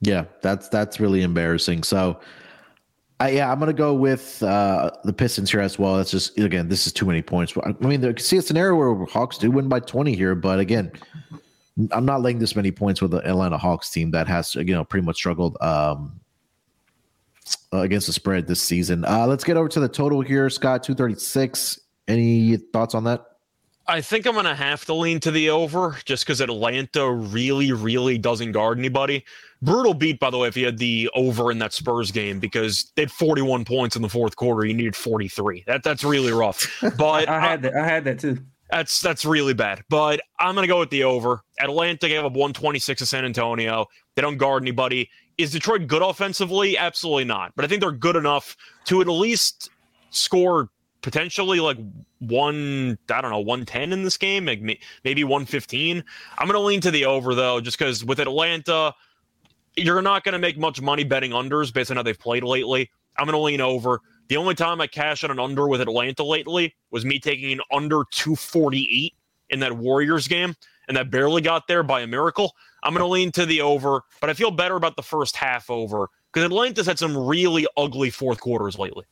Yeah, 0.00 0.24
that's 0.40 0.68
that's 0.68 0.98
really 0.98 1.22
embarrassing. 1.22 1.82
So 1.82 2.18
Yeah, 3.28 3.52
I'm 3.52 3.58
going 3.58 3.68
to 3.68 3.74
go 3.74 3.92
with 3.92 4.42
uh, 4.42 4.90
the 5.04 5.12
Pistons 5.12 5.50
here 5.50 5.60
as 5.60 5.78
well. 5.78 5.96
That's 5.96 6.10
just 6.10 6.38
again, 6.38 6.68
this 6.68 6.86
is 6.86 6.92
too 6.92 7.04
many 7.04 7.20
points. 7.20 7.52
I 7.62 7.72
mean, 7.86 8.00
there 8.00 8.16
see 8.16 8.38
a 8.38 8.42
scenario 8.42 8.74
where 8.74 9.04
Hawks 9.06 9.36
do 9.36 9.50
win 9.50 9.68
by 9.68 9.80
20 9.80 10.14
here, 10.14 10.34
but 10.34 10.58
again, 10.58 10.90
I'm 11.92 12.06
not 12.06 12.22
laying 12.22 12.38
this 12.38 12.56
many 12.56 12.70
points 12.70 13.02
with 13.02 13.10
the 13.10 13.18
Atlanta 13.18 13.58
Hawks 13.58 13.90
team 13.90 14.10
that 14.12 14.26
has 14.26 14.54
you 14.54 14.64
know 14.64 14.84
pretty 14.84 15.04
much 15.04 15.16
struggled 15.16 15.58
um, 15.60 16.18
against 17.72 18.06
the 18.06 18.12
spread 18.12 18.46
this 18.46 18.62
season. 18.62 19.04
Uh, 19.04 19.26
let's 19.26 19.44
get 19.44 19.56
over 19.56 19.68
to 19.68 19.80
the 19.80 19.88
total 19.88 20.20
here, 20.20 20.48
Scott. 20.50 20.82
236. 20.82 21.80
Any 22.08 22.56
thoughts 22.56 22.94
on 22.94 23.04
that? 23.04 23.26
I 23.86 24.00
think 24.00 24.26
I'm 24.26 24.34
going 24.34 24.44
to 24.44 24.54
have 24.54 24.84
to 24.84 24.94
lean 24.94 25.18
to 25.20 25.30
the 25.30 25.50
over 25.50 25.96
just 26.04 26.24
because 26.24 26.40
Atlanta 26.40 27.10
really, 27.10 27.72
really 27.72 28.18
doesn't 28.18 28.52
guard 28.52 28.78
anybody. 28.78 29.24
Brutal 29.62 29.92
beat, 29.92 30.18
by 30.18 30.30
the 30.30 30.38
way, 30.38 30.48
if 30.48 30.56
you 30.56 30.64
had 30.64 30.78
the 30.78 31.10
over 31.14 31.50
in 31.50 31.58
that 31.58 31.72
Spurs 31.72 32.10
game 32.10 32.40
because 32.40 32.92
they 32.96 33.02
had 33.02 33.10
41 33.10 33.64
points 33.64 33.94
in 33.94 34.02
the 34.02 34.08
fourth 34.08 34.36
quarter. 34.36 34.66
You 34.66 34.72
needed 34.72 34.96
43. 34.96 35.64
That 35.66 35.82
that's 35.82 36.02
really 36.02 36.32
rough. 36.32 36.66
But 36.96 37.28
I 37.28 37.40
had 37.40 37.62
that. 37.62 37.74
I 37.74 37.86
had 37.86 38.04
that 38.04 38.18
too. 38.18 38.38
That's 38.70 39.00
that's 39.00 39.24
really 39.24 39.52
bad. 39.52 39.82
But 39.90 40.20
I'm 40.38 40.54
going 40.54 40.64
to 40.64 40.68
go 40.72 40.78
with 40.78 40.90
the 40.90 41.04
over. 41.04 41.42
Atlanta 41.58 42.08
gave 42.08 42.20
up 42.20 42.32
126 42.32 43.00
to 43.00 43.06
San 43.06 43.24
Antonio. 43.24 43.86
They 44.14 44.22
don't 44.22 44.38
guard 44.38 44.62
anybody. 44.62 45.10
Is 45.36 45.52
Detroit 45.52 45.86
good 45.86 46.02
offensively? 46.02 46.78
Absolutely 46.78 47.24
not. 47.24 47.52
But 47.54 47.64
I 47.64 47.68
think 47.68 47.82
they're 47.82 47.92
good 47.92 48.16
enough 48.16 48.56
to 48.86 49.00
at 49.00 49.08
least 49.08 49.70
score 50.10 50.70
potentially 51.02 51.60
like 51.60 51.78
one, 52.18 52.98
I 53.10 53.20
don't 53.20 53.30
know, 53.30 53.38
110 53.40 53.92
in 53.92 54.02
this 54.02 54.16
game, 54.16 54.44
maybe 54.44 55.24
115. 55.24 56.04
I'm 56.38 56.46
going 56.46 56.54
to 56.54 56.60
lean 56.60 56.80
to 56.82 56.90
the 56.90 57.06
over 57.06 57.34
though, 57.34 57.60
just 57.60 57.78
because 57.78 58.04
with 58.04 58.20
Atlanta, 58.20 58.94
you're 59.76 60.02
not 60.02 60.24
going 60.24 60.32
to 60.32 60.38
make 60.38 60.58
much 60.58 60.80
money 60.80 61.04
betting 61.04 61.32
unders 61.32 61.72
based 61.72 61.90
on 61.90 61.96
how 61.96 62.02
they've 62.02 62.18
played 62.18 62.42
lately. 62.42 62.90
I'm 63.18 63.26
going 63.26 63.34
to 63.34 63.42
lean 63.42 63.60
over. 63.60 64.00
The 64.28 64.36
only 64.36 64.54
time 64.54 64.80
I 64.80 64.86
cashed 64.86 65.24
on 65.24 65.30
an 65.30 65.40
under 65.40 65.66
with 65.68 65.80
Atlanta 65.80 66.22
lately 66.22 66.74
was 66.90 67.04
me 67.04 67.18
taking 67.18 67.52
an 67.52 67.60
under 67.72 68.04
248 68.12 69.14
in 69.50 69.60
that 69.60 69.76
Warriors 69.76 70.28
game, 70.28 70.54
and 70.88 70.96
that 70.96 71.10
barely 71.10 71.42
got 71.42 71.66
there 71.66 71.82
by 71.82 72.00
a 72.00 72.06
miracle. 72.06 72.54
I'm 72.82 72.94
going 72.94 73.02
to 73.02 73.08
lean 73.08 73.32
to 73.32 73.44
the 73.44 73.60
over, 73.60 74.02
but 74.20 74.30
I 74.30 74.34
feel 74.34 74.50
better 74.50 74.76
about 74.76 74.96
the 74.96 75.02
first 75.02 75.36
half 75.36 75.68
over 75.68 76.08
because 76.32 76.46
Atlanta's 76.46 76.86
had 76.86 76.98
some 76.98 77.16
really 77.16 77.66
ugly 77.76 78.10
fourth 78.10 78.40
quarters 78.40 78.78
lately. 78.78 79.04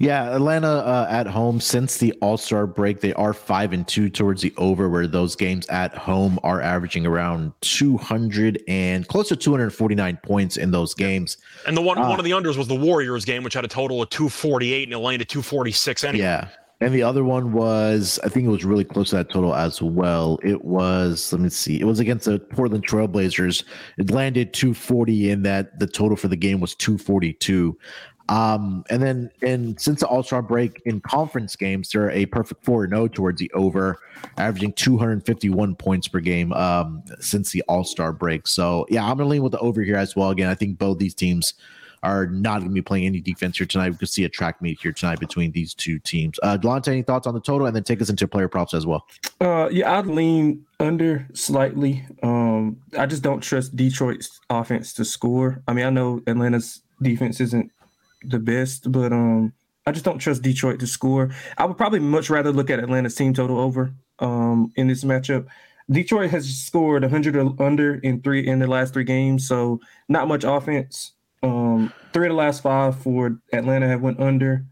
Yeah, 0.00 0.34
Atlanta 0.34 0.66
uh, 0.66 1.06
at 1.10 1.26
home 1.26 1.60
since 1.60 1.98
the 1.98 2.14
All 2.22 2.38
Star 2.38 2.66
break, 2.66 3.00
they 3.00 3.12
are 3.12 3.34
five 3.34 3.74
and 3.74 3.86
two 3.86 4.08
towards 4.08 4.40
the 4.40 4.50
over, 4.56 4.88
where 4.88 5.06
those 5.06 5.36
games 5.36 5.66
at 5.68 5.94
home 5.94 6.40
are 6.42 6.62
averaging 6.62 7.04
around 7.04 7.52
two 7.60 7.98
hundred 7.98 8.62
and 8.66 9.06
close 9.06 9.28
to 9.28 9.36
two 9.36 9.50
hundred 9.50 9.74
forty 9.74 9.94
nine 9.94 10.18
points 10.22 10.56
in 10.56 10.70
those 10.70 10.94
games. 10.94 11.36
And 11.66 11.76
the 11.76 11.82
one 11.82 11.98
uh, 11.98 12.08
one 12.08 12.18
of 12.18 12.24
the 12.24 12.30
unders 12.30 12.56
was 12.56 12.66
the 12.66 12.74
Warriors 12.74 13.26
game, 13.26 13.44
which 13.44 13.52
had 13.52 13.66
a 13.66 13.68
total 13.68 14.00
of 14.00 14.08
two 14.08 14.30
forty 14.30 14.72
eight, 14.72 14.84
and 14.84 14.94
it 14.94 14.98
landed 14.98 15.28
two 15.28 15.42
forty 15.42 15.70
six. 15.70 16.02
Anyway. 16.02 16.24
Yeah, 16.24 16.48
and 16.82 16.94
the 16.94 17.02
other 17.02 17.24
one 17.24 17.52
was, 17.52 18.18
I 18.24 18.30
think 18.30 18.46
it 18.46 18.50
was 18.50 18.64
really 18.64 18.84
close 18.84 19.10
to 19.10 19.16
that 19.16 19.28
total 19.30 19.54
as 19.54 19.82
well. 19.82 20.38
It 20.42 20.64
was, 20.64 21.30
let 21.30 21.42
me 21.42 21.50
see, 21.50 21.78
it 21.78 21.84
was 21.84 22.00
against 22.00 22.24
the 22.24 22.38
Portland 22.38 22.86
Trailblazers. 22.86 23.64
It 23.98 24.10
landed 24.10 24.54
240 24.54 25.30
in 25.30 25.42
that 25.42 25.78
the 25.78 25.86
total 25.86 26.16
for 26.16 26.28
the 26.28 26.36
game 26.36 26.58
was 26.58 26.74
242. 26.74 27.76
Um, 28.28 28.84
and 28.90 29.02
then, 29.02 29.30
and 29.42 29.80
since 29.80 30.00
the 30.00 30.06
All 30.06 30.22
Star 30.22 30.42
break 30.42 30.80
in 30.84 31.00
conference 31.00 31.56
games, 31.56 31.90
they're 31.90 32.10
a 32.10 32.26
perfect 32.26 32.64
four 32.64 32.88
zero 32.88 33.02
oh 33.02 33.08
towards 33.08 33.40
the 33.40 33.50
over, 33.52 33.98
averaging 34.36 34.72
251 34.74 35.74
points 35.74 36.06
per 36.06 36.20
game 36.20 36.52
um, 36.52 37.02
since 37.18 37.50
the 37.50 37.62
All 37.68 37.84
Star 37.84 38.12
break. 38.12 38.46
So 38.46 38.86
yeah, 38.88 39.04
I'm 39.04 39.16
gonna 39.16 39.28
lean 39.28 39.42
with 39.42 39.52
the 39.52 39.58
over 39.58 39.82
here 39.82 39.96
as 39.96 40.14
well. 40.14 40.30
Again, 40.30 40.48
I 40.48 40.54
think 40.54 40.78
both 40.78 40.98
these 40.98 41.14
teams 41.14 41.54
are 42.02 42.26
not 42.26 42.62
to 42.62 42.68
be 42.68 42.80
playing 42.80 43.06
any 43.06 43.20
defense 43.20 43.58
here 43.58 43.66
tonight. 43.66 43.90
We 43.90 43.96
could 43.96 44.08
see 44.08 44.24
a 44.24 44.28
track 44.28 44.62
meet 44.62 44.80
here 44.80 44.92
tonight 44.92 45.20
between 45.20 45.52
these 45.52 45.74
two 45.74 45.98
teams. 45.98 46.38
Uh, 46.42 46.56
Delonte, 46.56 46.88
any 46.88 47.02
thoughts 47.02 47.26
on 47.26 47.34
the 47.34 47.40
total, 47.40 47.66
and 47.66 47.76
then 47.76 47.84
take 47.84 48.00
us 48.00 48.08
into 48.08 48.26
player 48.26 48.48
props 48.48 48.74
as 48.74 48.86
well. 48.86 49.06
Uh, 49.40 49.68
yeah, 49.70 49.98
I'd 49.98 50.06
lean 50.06 50.64
under 50.78 51.26
slightly. 51.34 52.06
Um, 52.22 52.78
I 52.96 53.06
just 53.06 53.22
don't 53.22 53.40
trust 53.40 53.76
Detroit's 53.76 54.40
offense 54.48 54.92
to 54.94 55.04
score. 55.04 55.62
I 55.68 55.72
mean, 55.72 55.84
I 55.84 55.90
know 55.90 56.22
Atlanta's 56.26 56.80
defense 57.02 57.40
isn't 57.40 57.70
the 58.24 58.38
best, 58.38 58.90
but 58.90 59.12
um, 59.12 59.52
I 59.86 59.92
just 59.92 60.04
don't 60.04 60.18
trust 60.18 60.42
Detroit 60.42 60.80
to 60.80 60.86
score. 60.86 61.30
I 61.58 61.64
would 61.64 61.76
probably 61.76 62.00
much 62.00 62.30
rather 62.30 62.52
look 62.52 62.70
at 62.70 62.78
Atlanta's 62.78 63.14
team 63.14 63.34
total 63.34 63.58
over 63.58 63.92
um, 64.18 64.72
in 64.76 64.88
this 64.88 65.04
matchup. 65.04 65.46
Detroit 65.90 66.30
has 66.30 66.48
scored 66.48 67.02
100 67.02 67.36
or 67.36 67.62
under 67.62 67.94
in 67.96 68.22
three 68.22 68.46
in 68.46 68.60
the 68.60 68.66
last 68.66 68.94
three 68.94 69.04
games, 69.04 69.48
so 69.48 69.80
not 70.08 70.28
much 70.28 70.44
offense. 70.44 71.12
Um, 71.42 71.92
three 72.12 72.26
of 72.26 72.30
the 72.30 72.36
last 72.36 72.62
five 72.62 72.96
for 72.96 73.38
Atlanta 73.52 73.88
have 73.88 74.02
went 74.02 74.20
under. 74.20 74.64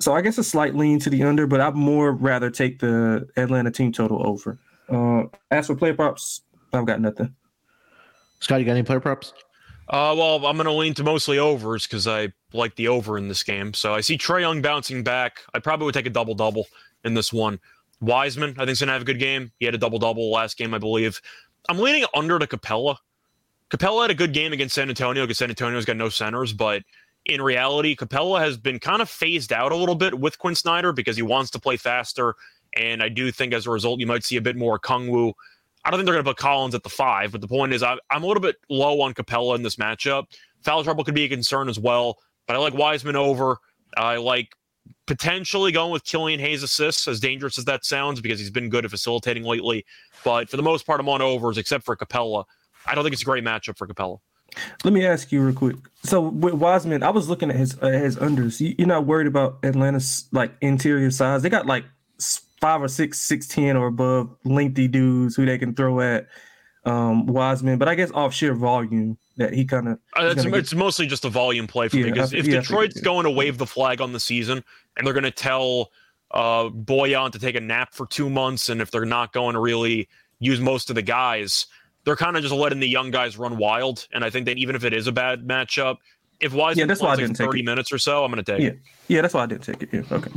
So 0.00 0.14
I 0.14 0.20
guess 0.20 0.38
a 0.38 0.44
slight 0.44 0.74
lean 0.74 0.98
to 1.00 1.10
the 1.10 1.22
under, 1.22 1.46
but 1.46 1.60
I'd 1.60 1.76
more 1.76 2.12
rather 2.12 2.50
take 2.50 2.80
the 2.80 3.28
Atlanta 3.36 3.70
team 3.70 3.92
total 3.92 4.26
over. 4.26 4.58
Uh, 4.88 5.24
as 5.50 5.68
for 5.68 5.76
play 5.76 5.92
props, 5.92 6.40
I've 6.72 6.86
got 6.86 7.00
nothing. 7.00 7.34
Scott, 8.40 8.58
you 8.58 8.66
got 8.66 8.72
any 8.72 8.82
player 8.82 8.98
props? 8.98 9.32
Uh, 9.92 10.14
well, 10.16 10.46
I'm 10.46 10.56
going 10.56 10.64
to 10.64 10.72
lean 10.72 10.94
to 10.94 11.04
mostly 11.04 11.38
overs 11.38 11.86
because 11.86 12.08
I 12.08 12.32
like 12.54 12.74
the 12.76 12.88
over 12.88 13.18
in 13.18 13.28
this 13.28 13.42
game. 13.42 13.74
So 13.74 13.92
I 13.92 14.00
see 14.00 14.16
Trae 14.16 14.40
Young 14.40 14.62
bouncing 14.62 15.04
back. 15.04 15.40
I 15.52 15.58
probably 15.58 15.84
would 15.84 15.94
take 15.94 16.06
a 16.06 16.10
double 16.10 16.34
double 16.34 16.66
in 17.04 17.12
this 17.12 17.30
one. 17.30 17.60
Wiseman, 18.00 18.52
I 18.52 18.60
think, 18.60 18.70
is 18.70 18.80
going 18.80 18.86
to 18.86 18.94
have 18.94 19.02
a 19.02 19.04
good 19.04 19.18
game. 19.18 19.52
He 19.58 19.66
had 19.66 19.74
a 19.74 19.78
double 19.78 19.98
double 19.98 20.30
last 20.30 20.56
game, 20.56 20.72
I 20.72 20.78
believe. 20.78 21.20
I'm 21.68 21.78
leaning 21.78 22.06
under 22.14 22.38
to 22.38 22.46
Capela. 22.46 22.96
Capela 23.68 24.02
had 24.02 24.10
a 24.10 24.14
good 24.14 24.32
game 24.32 24.54
against 24.54 24.74
San 24.74 24.88
Antonio 24.88 25.24
because 25.24 25.38
San 25.38 25.50
Antonio's 25.50 25.84
got 25.84 25.98
no 25.98 26.08
centers, 26.08 26.54
but 26.54 26.82
in 27.26 27.42
reality, 27.42 27.94
Capela 27.94 28.40
has 28.40 28.56
been 28.56 28.78
kind 28.78 29.02
of 29.02 29.10
phased 29.10 29.52
out 29.52 29.72
a 29.72 29.76
little 29.76 29.94
bit 29.94 30.18
with 30.18 30.38
Quin 30.38 30.54
Snyder 30.54 30.92
because 30.94 31.16
he 31.16 31.22
wants 31.22 31.50
to 31.50 31.60
play 31.60 31.76
faster. 31.76 32.34
And 32.74 33.02
I 33.02 33.10
do 33.10 33.30
think 33.30 33.52
as 33.52 33.66
a 33.66 33.70
result, 33.70 34.00
you 34.00 34.06
might 34.06 34.24
see 34.24 34.36
a 34.36 34.42
bit 34.42 34.56
more 34.56 34.78
Kungwu 34.78 35.34
I 35.84 35.90
don't 35.90 35.98
think 35.98 36.06
they're 36.06 36.14
going 36.14 36.24
to 36.24 36.30
put 36.30 36.36
Collins 36.36 36.74
at 36.74 36.82
the 36.82 36.88
five, 36.88 37.32
but 37.32 37.40
the 37.40 37.48
point 37.48 37.72
is, 37.72 37.82
I, 37.82 37.96
am 38.10 38.22
a 38.22 38.26
little 38.26 38.40
bit 38.40 38.56
low 38.68 39.00
on 39.00 39.14
Capela 39.14 39.56
in 39.56 39.62
this 39.62 39.76
matchup. 39.76 40.26
Foul 40.62 40.84
trouble 40.84 41.02
could 41.02 41.14
be 41.14 41.24
a 41.24 41.28
concern 41.28 41.68
as 41.68 41.78
well, 41.78 42.18
but 42.46 42.54
I 42.54 42.58
like 42.60 42.74
Wiseman 42.74 43.16
over. 43.16 43.58
I 43.96 44.16
like 44.16 44.54
potentially 45.06 45.72
going 45.72 45.92
with 45.92 46.04
Killian 46.04 46.38
Hayes 46.40 46.62
assists, 46.62 47.08
as 47.08 47.18
dangerous 47.20 47.58
as 47.58 47.64
that 47.64 47.84
sounds, 47.84 48.20
because 48.20 48.38
he's 48.38 48.50
been 48.50 48.68
good 48.68 48.84
at 48.84 48.90
facilitating 48.90 49.42
lately. 49.42 49.84
But 50.24 50.48
for 50.48 50.56
the 50.56 50.62
most 50.62 50.86
part, 50.86 51.00
I'm 51.00 51.08
on 51.08 51.20
overs, 51.20 51.58
except 51.58 51.84
for 51.84 51.96
Capela. 51.96 52.44
I 52.86 52.94
don't 52.94 53.04
think 53.04 53.12
it's 53.12 53.22
a 53.22 53.26
great 53.26 53.44
matchup 53.44 53.76
for 53.76 53.86
Capela. 53.86 54.18
Let 54.84 54.92
me 54.92 55.04
ask 55.06 55.32
you 55.32 55.42
real 55.42 55.54
quick. 55.54 55.76
So 56.04 56.20
with 56.20 56.54
Wiseman, 56.54 57.02
I 57.02 57.10
was 57.10 57.28
looking 57.28 57.50
at 57.50 57.56
his 57.56 57.76
uh, 57.80 57.88
his 57.88 58.16
unders. 58.16 58.60
You're 58.78 58.86
not 58.86 59.06
worried 59.06 59.26
about 59.26 59.58
Atlanta's 59.62 60.28
like 60.30 60.52
interior 60.60 61.10
size? 61.10 61.42
They 61.42 61.48
got 61.48 61.66
like 61.66 61.84
five 62.62 62.80
or 62.80 62.88
six, 62.88 63.18
six 63.18 63.48
ten 63.48 63.76
or 63.76 63.88
above 63.88 64.34
lengthy 64.44 64.86
dudes 64.86 65.34
who 65.34 65.44
they 65.44 65.58
can 65.58 65.74
throw 65.74 66.00
at 66.00 66.28
um, 66.84 67.26
Wiseman. 67.26 67.76
But 67.76 67.88
I 67.88 67.96
guess 67.96 68.10
off 68.12 68.32
sheer 68.32 68.54
volume 68.54 69.18
that 69.36 69.52
he 69.52 69.64
kind 69.64 69.88
of. 69.88 69.98
Uh, 70.16 70.32
it's, 70.36 70.44
it's 70.44 70.74
mostly 70.74 71.06
just 71.06 71.24
a 71.24 71.28
volume 71.28 71.66
play 71.66 71.88
for 71.88 71.96
yeah, 71.96 72.04
me 72.04 72.12
because 72.12 72.32
if 72.32 72.46
yeah, 72.46 72.60
Detroit's 72.60 73.00
going 73.00 73.24
to 73.24 73.30
wave 73.30 73.58
the 73.58 73.66
flag 73.66 74.00
on 74.00 74.12
the 74.12 74.20
season 74.20 74.62
and 74.96 75.06
they're 75.06 75.12
going 75.12 75.24
to 75.24 75.32
tell 75.32 75.90
uh, 76.30 76.68
Bojan 76.68 77.32
to 77.32 77.38
take 77.40 77.56
a 77.56 77.60
nap 77.60 77.92
for 77.92 78.06
two 78.06 78.30
months, 78.30 78.68
and 78.68 78.80
if 78.80 78.92
they're 78.92 79.04
not 79.04 79.32
going 79.32 79.54
to 79.54 79.60
really 79.60 80.08
use 80.38 80.60
most 80.60 80.88
of 80.88 80.94
the 80.94 81.02
guys, 81.02 81.66
they're 82.04 82.16
kind 82.16 82.36
of 82.36 82.42
just 82.42 82.54
letting 82.54 82.78
the 82.78 82.88
young 82.88 83.10
guys 83.10 83.36
run 83.36 83.58
wild. 83.58 84.06
And 84.12 84.24
I 84.24 84.30
think 84.30 84.46
that 84.46 84.56
even 84.56 84.76
if 84.76 84.84
it 84.84 84.92
is 84.92 85.08
a 85.08 85.12
bad 85.12 85.46
matchup, 85.46 85.96
if 86.38 86.52
Wiseman 86.52 86.78
yeah, 86.78 86.86
that's 86.86 87.00
why 87.00 87.12
I 87.12 87.16
didn't 87.16 87.38
like 87.38 87.48
30 87.48 87.62
minutes 87.62 87.92
or 87.92 87.98
so, 87.98 88.24
I'm 88.24 88.30
going 88.32 88.44
to 88.44 88.52
take 88.52 88.62
yeah. 88.62 88.70
it. 88.70 88.78
Yeah, 89.08 89.20
that's 89.20 89.34
why 89.34 89.42
I 89.42 89.46
didn't 89.46 89.64
take 89.64 89.82
it. 89.82 89.88
Yeah, 89.92 90.02
okay. 90.10 90.30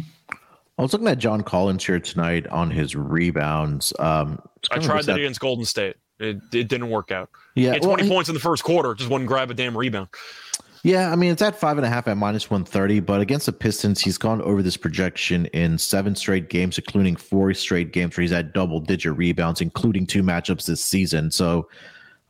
I 0.77 0.81
was 0.81 0.91
looking 0.91 1.07
at 1.07 1.19
John 1.19 1.41
Collins 1.41 1.85
here 1.85 1.99
tonight 1.99 2.47
on 2.47 2.69
his 2.69 2.95
rebounds. 2.95 3.93
Um, 3.97 4.41
I 4.71 4.79
tried 4.79 5.05
that 5.05 5.17
against 5.17 5.39
Golden 5.39 5.65
State. 5.65 5.95
It, 6.19 6.37
it 6.53 6.67
didn't 6.67 6.89
work 6.89 7.11
out. 7.11 7.29
Yeah, 7.55 7.73
he 7.73 7.79
20 7.79 8.03
well, 8.03 8.11
points 8.11 8.29
in 8.29 8.35
the 8.35 8.41
first 8.41 8.63
quarter, 8.63 8.93
just 8.93 9.09
wouldn't 9.09 9.27
grab 9.27 9.51
a 9.51 9.53
damn 9.53 9.77
rebound. 9.77 10.09
Yeah, 10.83 11.11
I 11.11 11.15
mean 11.15 11.31
it's 11.31 11.41
at 11.41 11.59
five 11.59 11.77
and 11.77 11.85
a 11.85 11.89
half 11.89 12.07
at 12.07 12.15
minus 12.15 12.51
one 12.51 12.63
thirty, 12.63 12.99
but 12.99 13.19
against 13.19 13.47
the 13.47 13.51
Pistons, 13.51 13.99
he's 13.99 14.19
gone 14.19 14.39
over 14.43 14.61
this 14.61 14.77
projection 14.77 15.47
in 15.47 15.79
seven 15.79 16.15
straight 16.15 16.47
games, 16.47 16.77
including 16.77 17.15
four 17.15 17.51
straight 17.55 17.91
games 17.91 18.15
where 18.15 18.21
he's 18.21 18.29
had 18.29 18.53
double 18.53 18.79
digit 18.79 19.17
rebounds, 19.17 19.61
including 19.61 20.05
two 20.05 20.21
matchups 20.21 20.67
this 20.67 20.83
season. 20.83 21.31
So 21.31 21.67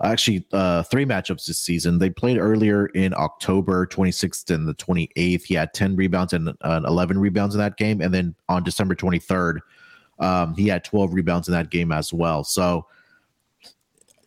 actually 0.04 0.46
uh, 0.52 0.84
three 0.84 1.06
matchups 1.06 1.46
this 1.46 1.58
season. 1.58 2.00
They 2.00 2.10
played 2.10 2.38
earlier 2.38 2.88
in 2.88 3.14
October 3.14 3.88
26th 3.88 4.54
and 4.54 4.68
the 4.68 4.74
28th. 4.76 5.44
He 5.44 5.54
had 5.54 5.74
10 5.74 5.96
rebounds 5.96 6.34
and 6.34 6.50
uh, 6.62 6.82
11 6.86 7.18
rebounds 7.18 7.56
in 7.56 7.60
that 7.60 7.78
game. 7.78 8.02
And 8.02 8.14
then 8.14 8.36
on 8.50 8.64
December 8.64 8.96
23rd, 8.96 9.60
um, 10.20 10.54
he 10.56 10.68
had 10.68 10.84
12 10.84 11.14
rebounds 11.14 11.48
in 11.48 11.54
that 11.54 11.70
game 11.70 11.92
as 11.92 12.12
well. 12.12 12.44
So 12.44 12.88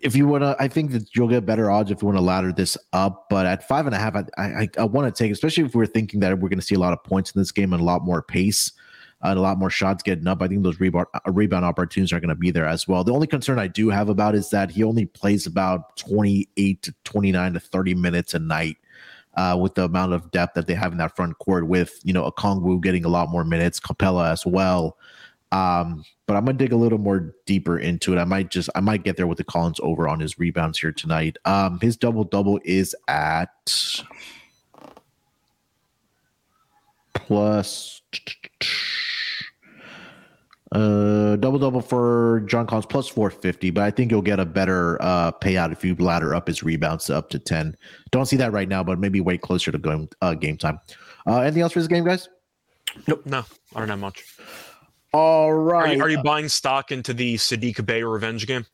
if 0.00 0.14
you 0.14 0.26
want 0.26 0.42
to, 0.42 0.57
I 0.59 0.68
think 0.68 0.92
that 0.92 1.14
you'll 1.14 1.28
get 1.28 1.44
better 1.44 1.70
odds 1.70 1.90
if 1.90 2.00
you 2.00 2.07
want 2.07 2.18
to 2.18 2.24
ladder 2.24 2.52
this 2.52 2.78
up. 2.92 3.26
But 3.28 3.46
at 3.46 3.66
five 3.66 3.87
and 3.87 3.94
a 3.94 3.98
half, 3.98 4.16
I, 4.16 4.24
I, 4.38 4.68
I 4.78 4.85
want 4.85 5.14
to 5.14 5.22
take, 5.22 5.33
especially 5.33 5.64
if 5.64 5.74
we're 5.74 5.87
thinking 5.87 6.20
that 6.20 6.38
we're 6.38 6.48
going 6.48 6.61
to 6.61 6.64
see 6.64 6.76
a 6.76 6.81
lot 6.81 6.92
of 6.92 7.02
points 7.04 7.33
in 7.33 7.40
this 7.40 7.52
game 7.52 7.72
and 7.72 7.83
a 7.83 7.85
lot 7.85 8.04
more 8.04 8.22
pace 8.22 8.72
and 9.22 9.38
a 9.38 9.42
lot 9.42 9.59
more 9.59 9.70
shots 9.70 10.02
getting 10.02 10.26
up. 10.26 10.42
I 10.42 10.48
think 10.48 10.62
those 10.62 10.81
rebound 10.81 11.07
uh, 11.14 11.33
rebound 11.33 11.64
opportunities 11.64 12.12
are 12.12 12.20
going 12.20 12.28
to 12.28 12.35
be 12.35 12.50
there 12.50 12.66
as 12.66 12.87
well. 12.87 13.04
The 13.04 13.12
only 13.12 13.26
concern 13.26 13.59
I 13.59 13.66
do 13.66 13.88
have 13.90 14.09
about 14.09 14.35
is 14.35 14.50
that 14.50 14.70
he 14.70 14.85
only 14.85 15.07
plays 15.07 15.46
about 15.46 15.96
28 15.96 16.83
to 16.83 16.94
29 17.04 17.54
to 17.54 17.61
30 17.61 17.94
minutes 17.94 18.35
a 18.35 18.38
night. 18.38 18.76
Uh, 19.37 19.57
with 19.57 19.76
the 19.76 19.85
amount 19.85 20.12
of 20.12 20.28
depth 20.33 20.54
that 20.54 20.66
they 20.66 20.74
have 20.74 20.90
in 20.90 20.98
that 20.98 21.14
front 21.14 21.38
court, 21.38 21.68
with 21.68 22.00
you 22.02 22.12
know 22.12 22.28
Okongwu 22.28 22.83
getting 22.83 23.04
a 23.04 23.09
lot 23.09 23.28
more 23.28 23.44
minutes, 23.44 23.78
Capela 23.78 24.33
as 24.33 24.44
well. 24.44 24.96
Um, 25.52 26.04
but 26.26 26.37
I'm 26.37 26.44
gonna 26.44 26.59
dig 26.59 26.72
a 26.72 26.76
little 26.76 26.98
more 26.98 27.33
deeper 27.46 27.78
into 27.78 28.12
it. 28.12 28.18
I 28.18 28.24
might 28.24 28.50
just 28.50 28.68
I 28.74 28.81
might 28.81 29.04
get 29.04 29.16
there 29.16 29.28
with 29.28 29.38
the 29.38 29.44
Collins 29.44 29.78
over 29.81 30.09
on 30.09 30.18
his 30.18 30.40
rebounds 30.40 30.81
here 30.81 30.90
tonight. 30.90 31.37
Um, 31.44 31.78
his 31.81 31.96
double 31.96 32.24
double 32.24 32.59
is 32.64 32.96
at 33.07 33.50
plus 37.14 38.02
uh, 40.72 41.37
double 41.37 41.59
double 41.59 41.81
for 41.81 42.42
John 42.46 42.66
Collins 42.66 42.87
plus 42.87 43.09
450, 43.09 43.70
but 43.70 43.85
I 43.85 43.90
think 43.90 44.11
you'll 44.11 44.22
get 44.22 44.38
a 44.38 44.44
better 44.44 45.00
uh, 45.00 45.33
payout 45.33 45.72
if 45.72 45.85
you 45.85 45.94
ladder 45.96 46.35
up 46.35 46.46
his 46.46 46.62
rebounds 46.62 47.09
up 47.09 47.31
to 47.31 47.38
10. 47.38 47.76
Don't 48.11 48.26
see 48.26 48.37
that 48.37 48.52
right 48.52 48.68
now, 48.68 48.83
but 48.85 48.98
maybe 48.98 49.20
wait 49.20 49.40
closer 49.40 49.72
to 49.72 49.78
going 49.78 50.09
uh, 50.20 50.35
game 50.35 50.57
time. 50.57 50.78
Uh, 51.26 51.40
anything 51.40 51.62
else 51.62 51.72
for 51.72 51.81
this 51.81 51.88
game, 51.88 52.04
guys? 52.04 52.28
Nope, 53.07 53.24
no, 53.24 53.44
I 53.74 53.81
don't 53.81 53.88
have 53.88 53.98
much. 53.98 54.24
All 55.12 55.52
right. 55.52 55.90
Are 55.90 55.94
you, 55.94 56.02
are 56.02 56.09
you 56.11 56.22
buying 56.22 56.48
stock 56.48 56.92
into 56.92 57.14
the 57.14 57.37
Saddiq 57.37 57.85
Bey 57.87 58.02
revenge 58.02 58.46
game? 58.46 58.66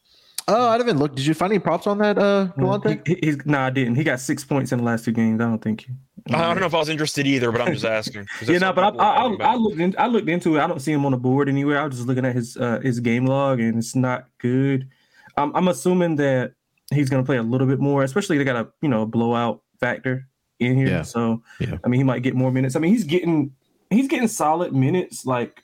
Oh, 0.47 0.69
I 0.69 0.77
didn't 0.77 0.99
look. 0.99 1.15
Did 1.15 1.25
you 1.25 1.35
find 1.35 1.53
any 1.53 1.59
props 1.59 1.87
on 1.87 1.99
that, 1.99 2.19
uh, 2.19 2.49
Delonte? 2.59 3.07
He, 3.07 3.31
he, 3.31 3.37
no, 3.47 3.61
I 3.61 3.71
didn't. 3.71 3.95
He 3.95 4.05
got 4.05 4.21
six 4.21 4.45
points 4.45 4.73
in 4.73 4.79
the 4.79 4.85
last 4.85 5.05
two 5.05 5.13
games. 5.13 5.41
I 5.41 5.45
don't 5.45 5.63
think. 5.63 5.87
I 6.31 6.49
don't 6.49 6.61
know 6.61 6.67
if 6.67 6.75
I 6.75 6.79
was 6.79 6.89
interested 6.89 7.27
either, 7.27 7.51
but 7.51 7.61
I'm 7.61 7.73
just 7.73 7.85
asking. 7.85 8.27
yeah, 8.43 8.59
no, 8.59 8.73
but 8.73 8.85
I, 8.85 8.89
I, 8.89 9.27
I, 9.27 9.53
I, 9.53 9.55
looked 9.57 9.79
in, 9.79 9.95
I 9.99 10.07
looked 10.07 10.29
into 10.29 10.57
it. 10.57 10.61
I 10.61 10.67
don't 10.67 10.81
see 10.81 10.93
him 10.93 11.05
on 11.07 11.13
the 11.13 11.19
board 11.19 11.49
anywhere. 11.49 11.81
I 11.81 11.85
was 11.85 11.97
just 11.97 12.07
looking 12.07 12.25
at 12.25 12.35
his 12.35 12.57
uh, 12.57 12.81
his 12.81 13.01
game 13.01 13.27
log, 13.27 13.61
and 13.61 13.79
it's 13.79 13.95
not 13.95 14.27
good. 14.39 14.89
I'm, 15.37 15.55
I'm 15.57 15.69
assuming 15.69 16.17
that 16.17 16.53
he's 16.93 17.09
going 17.09 17.23
to 17.23 17.27
play 17.27 17.37
a 17.37 17.43
little 17.43 17.67
bit 17.67 17.81
more, 17.81 18.03
especially 18.03 18.39
they 18.39 18.45
got 18.45 18.57
a 18.57 18.69
you 18.83 18.89
know 18.89 19.07
blowout 19.07 19.63
factor 19.81 20.27
in 20.61 20.77
here. 20.77 20.89
Yeah. 20.89 21.03
So 21.03 21.43
yeah. 21.59 21.79
I 21.85 21.89
mean, 21.89 22.01
he 22.01 22.05
might 22.05 22.23
get 22.23 22.35
more 22.35 22.51
minutes. 22.51 22.77
I 22.77 22.81
mean, 22.81 22.93
he's 22.93 23.05
getting 23.05 23.53
he's 23.91 24.09
getting 24.09 24.29
solid 24.29 24.75
minutes. 24.75 25.25
Like 25.25 25.64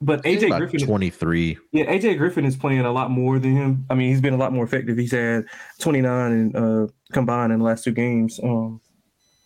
but 0.00 0.22
AJ 0.22 0.56
Griffin, 0.56 0.80
23. 0.80 1.58
Yeah, 1.72 1.84
AJ 1.86 2.18
Griffin 2.18 2.44
is 2.44 2.56
playing 2.56 2.80
a 2.80 2.92
lot 2.92 3.10
more 3.10 3.38
than 3.38 3.56
him. 3.56 3.86
I 3.90 3.94
mean, 3.94 4.08
he's 4.10 4.20
been 4.20 4.34
a 4.34 4.38
lot 4.38 4.52
more 4.52 4.64
effective. 4.64 4.96
He's 4.96 5.12
had 5.12 5.46
29 5.78 6.32
and 6.32 6.56
uh, 6.56 6.92
combined 7.12 7.52
in 7.52 7.58
the 7.58 7.64
last 7.64 7.84
two 7.84 7.92
games. 7.92 8.38
Um, 8.42 8.80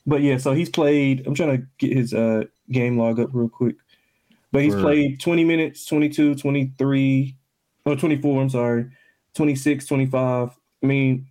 but 0.07 0.21
yeah, 0.21 0.37
so 0.37 0.53
he's 0.53 0.69
played. 0.69 1.27
I'm 1.27 1.35
trying 1.35 1.59
to 1.59 1.67
get 1.79 1.97
his 1.97 2.13
uh, 2.13 2.45
game 2.71 2.99
log 2.99 3.21
up 3.21 3.31
real 3.33 3.49
quick. 3.49 3.77
But 4.51 4.63
he's 4.63 4.75
For, 4.75 4.83
played 4.83 5.21
20 5.21 5.45
minutes, 5.45 5.87
22, 5.87 6.35
23, 6.35 7.37
or 7.87 7.97
24. 7.97 8.43
I'm 8.43 8.51
sorry, 8.51 8.87
26, 9.35 9.87
25. 9.87 10.51
I 10.83 10.87
mean, 10.87 11.27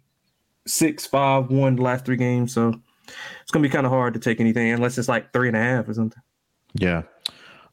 six, 0.65 1.05
five, 1.05 1.51
one 1.51 1.75
the 1.75 1.81
last 1.83 2.05
three 2.05 2.17
games. 2.17 2.53
So 2.53 2.73
it's 3.41 3.51
gonna 3.51 3.63
be 3.63 3.69
kind 3.69 3.85
of 3.85 3.91
hard 3.91 4.13
to 4.13 4.19
take 4.19 4.39
anything 4.39 4.71
unless 4.71 4.97
it's 4.97 5.09
like 5.09 5.33
three 5.33 5.47
and 5.47 5.57
a 5.57 5.59
half 5.59 5.87
or 5.87 5.93
something. 5.93 6.21
Yeah. 6.73 7.03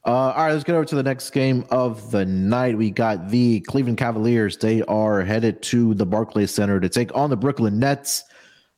Uh, 0.05 0.11
all 0.11 0.45
right, 0.45 0.53
let's 0.53 0.63
get 0.63 0.75
over 0.75 0.85
to 0.85 0.95
the 0.95 1.03
next 1.03 1.29
game 1.31 1.65
of 1.71 2.11
the 2.11 2.25
night. 2.25 2.77
We 2.77 2.89
got 2.89 3.29
the 3.29 3.59
Cleveland 3.61 3.97
Cavaliers. 3.97 4.57
They 4.57 4.81
are 4.83 5.21
headed 5.21 5.61
to 5.63 5.93
the 5.93 6.05
Barclays 6.05 6.51
Center 6.51 6.79
to 6.79 6.87
take 6.87 7.13
on 7.15 7.29
the 7.29 7.37
Brooklyn 7.37 7.79
Nets. 7.79 8.23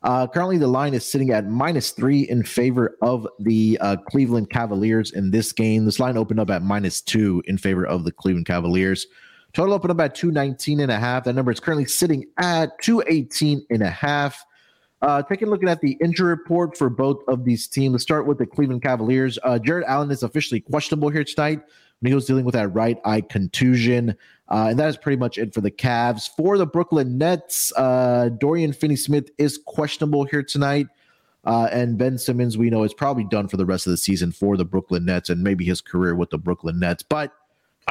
Uh, 0.03 0.25
currently, 0.25 0.57
the 0.57 0.67
line 0.67 0.95
is 0.95 1.05
sitting 1.05 1.29
at 1.29 1.47
minus 1.47 1.91
three 1.91 2.21
in 2.21 2.41
favor 2.41 2.97
of 3.03 3.27
the 3.37 3.77
uh, 3.81 3.97
Cleveland 4.09 4.49
Cavaliers 4.49 5.11
in 5.11 5.29
this 5.29 5.51
game. 5.51 5.85
This 5.85 5.99
line 5.99 6.17
opened 6.17 6.39
up 6.39 6.49
at 6.49 6.63
minus 6.63 7.01
two 7.01 7.43
in 7.45 7.59
favor 7.59 7.85
of 7.85 8.03
the 8.03 8.11
Cleveland 8.11 8.47
Cavaliers. 8.47 9.05
Total 9.53 9.75
opened 9.75 9.91
up 9.91 9.99
at 9.99 10.15
219 10.15 10.79
and 10.79 10.91
a 10.91 10.97
half. 10.97 11.25
That 11.25 11.35
number 11.35 11.51
is 11.51 11.59
currently 11.59 11.85
sitting 11.85 12.25
at 12.37 12.71
218 12.81 13.63
and 13.69 13.83
a 13.83 13.89
half. 13.89 14.43
Uh, 15.01 15.23
taking 15.23 15.47
a 15.47 15.51
look 15.51 15.63
at 15.63 15.81
the 15.81 15.97
injury 16.01 16.29
report 16.29 16.77
for 16.77 16.89
both 16.89 17.23
of 17.27 17.43
these 17.43 17.67
teams. 17.67 17.93
Let's 17.93 18.03
start 18.03 18.27
with 18.27 18.37
the 18.37 18.45
Cleveland 18.45 18.83
Cavaliers. 18.83 19.39
Uh, 19.43 19.57
Jarrett 19.57 19.87
Allen 19.87 20.11
is 20.11 20.21
officially 20.21 20.59
questionable 20.59 21.09
here 21.09 21.23
tonight. 21.23 21.61
He 22.03 22.15
was 22.15 22.25
dealing 22.25 22.45
with 22.45 22.53
that 22.53 22.69
right 22.69 22.99
eye 23.05 23.21
contusion. 23.21 24.15
Uh, 24.49 24.67
and 24.71 24.79
that 24.79 24.89
is 24.89 24.97
pretty 24.97 25.17
much 25.17 25.37
it 25.37 25.53
for 25.53 25.61
the 25.61 25.71
Cavs. 25.71 26.29
For 26.35 26.57
the 26.57 26.65
Brooklyn 26.65 27.17
Nets, 27.17 27.71
uh, 27.77 28.29
Dorian 28.39 28.73
Finney 28.73 28.95
Smith 28.95 29.29
is 29.37 29.59
questionable 29.65 30.23
here 30.23 30.43
tonight. 30.43 30.87
Uh, 31.43 31.67
and 31.71 31.97
Ben 31.97 32.17
Simmons, 32.17 32.57
we 32.57 32.69
know, 32.69 32.83
is 32.83 32.93
probably 32.93 33.23
done 33.23 33.47
for 33.47 33.57
the 33.57 33.65
rest 33.65 33.87
of 33.87 33.91
the 33.91 33.97
season 33.97 34.31
for 34.31 34.57
the 34.57 34.65
Brooklyn 34.65 35.05
Nets 35.05 35.29
and 35.29 35.43
maybe 35.43 35.65
his 35.65 35.81
career 35.81 36.15
with 36.15 36.29
the 36.29 36.37
Brooklyn 36.37 36.79
Nets. 36.79 37.03
But 37.03 37.33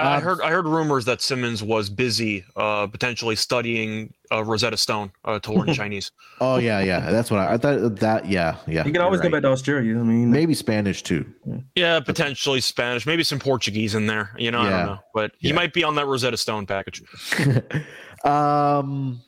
I 0.01 0.17
um, 0.17 0.23
heard 0.23 0.41
I 0.41 0.51
heard 0.51 0.67
rumors 0.67 1.05
that 1.05 1.21
Simmons 1.21 1.63
was 1.63 1.91
busy, 1.91 2.45
uh, 2.57 2.87
potentially 2.87 3.37
studying 3.37 4.13
uh, 4.33 4.43
Rosetta 4.43 4.77
Stone 4.77 5.13
uh, 5.25 5.39
to 5.41 5.53
learn 5.53 5.75
Chinese. 5.75 6.11
Oh 6.41 6.57
yeah, 6.57 6.81
yeah, 6.81 7.11
that's 7.11 7.31
what 7.31 7.41
I, 7.41 7.55
I, 7.55 7.59
thought. 7.59 7.97
That 7.97 8.27
yeah, 8.27 8.57
yeah. 8.67 8.85
You 8.85 8.93
can 8.93 9.03
always 9.03 9.21
right. 9.21 9.27
go 9.27 9.37
back 9.37 9.43
to 9.43 9.49
Australia. 9.49 9.99
I 9.99 10.03
mean, 10.03 10.31
maybe 10.31 10.55
Spanish 10.55 11.03
too. 11.03 11.27
Yeah, 11.75 12.01
potentially 12.01 12.61
Spanish, 12.61 13.07
maybe 13.07 13.25
some 13.25 13.39
Portuguese 13.39 13.95
in 13.95 14.07
there. 14.07 14.35
You 14.39 14.51
know, 14.51 14.63
yeah. 14.63 14.67
I 14.67 14.71
don't 14.71 14.87
know, 14.87 14.99
but 15.15 15.33
he 15.39 15.49
yeah. 15.49 15.55
might 15.55 15.73
be 15.73 15.85
on 15.85 15.95
that 15.97 16.07
Rosetta 16.07 16.37
Stone 16.37 16.67
package. 16.67 17.03
um, 18.25 19.21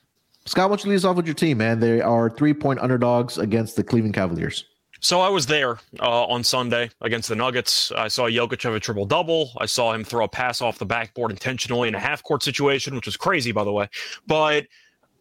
Scott, 0.46 0.70
why 0.70 0.76
don't 0.76 0.84
you 0.84 0.90
lead 0.90 0.96
us 0.96 1.04
off 1.04 1.16
with 1.16 1.26
your 1.26 1.34
team, 1.34 1.58
man? 1.58 1.80
They 1.80 2.00
are 2.00 2.30
three 2.30 2.54
point 2.54 2.80
underdogs 2.80 3.38
against 3.38 3.76
the 3.76 3.84
Cleveland 3.84 4.14
Cavaliers. 4.14 4.64
So 5.02 5.20
I 5.20 5.28
was 5.28 5.46
there 5.46 5.80
uh, 5.98 6.26
on 6.26 6.44
Sunday 6.44 6.88
against 7.00 7.28
the 7.28 7.34
Nuggets. 7.34 7.90
I 7.90 8.06
saw 8.06 8.28
Jokic 8.28 8.62
have 8.62 8.74
a 8.74 8.78
triple 8.78 9.04
double. 9.04 9.50
I 9.58 9.66
saw 9.66 9.92
him 9.92 10.04
throw 10.04 10.24
a 10.24 10.28
pass 10.28 10.62
off 10.62 10.78
the 10.78 10.86
backboard 10.86 11.32
intentionally 11.32 11.88
in 11.88 11.96
a 11.96 11.98
half 11.98 12.22
court 12.22 12.44
situation, 12.44 12.94
which 12.94 13.06
was 13.06 13.16
crazy, 13.16 13.50
by 13.50 13.64
the 13.64 13.72
way. 13.72 13.88
But 14.28 14.68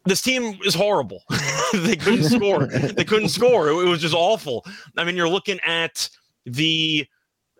this 0.04 0.22
team 0.22 0.56
is 0.64 0.72
horrible. 0.72 1.24
they 1.74 1.96
couldn't 1.96 2.22
score. 2.30 2.66
They 2.66 3.04
couldn't 3.04 3.30
score. 3.30 3.70
It, 3.70 3.72
it 3.72 3.88
was 3.88 4.00
just 4.00 4.14
awful. 4.14 4.64
I 4.96 5.02
mean, 5.02 5.16
you're 5.16 5.28
looking 5.28 5.58
at 5.66 6.08
the 6.46 7.04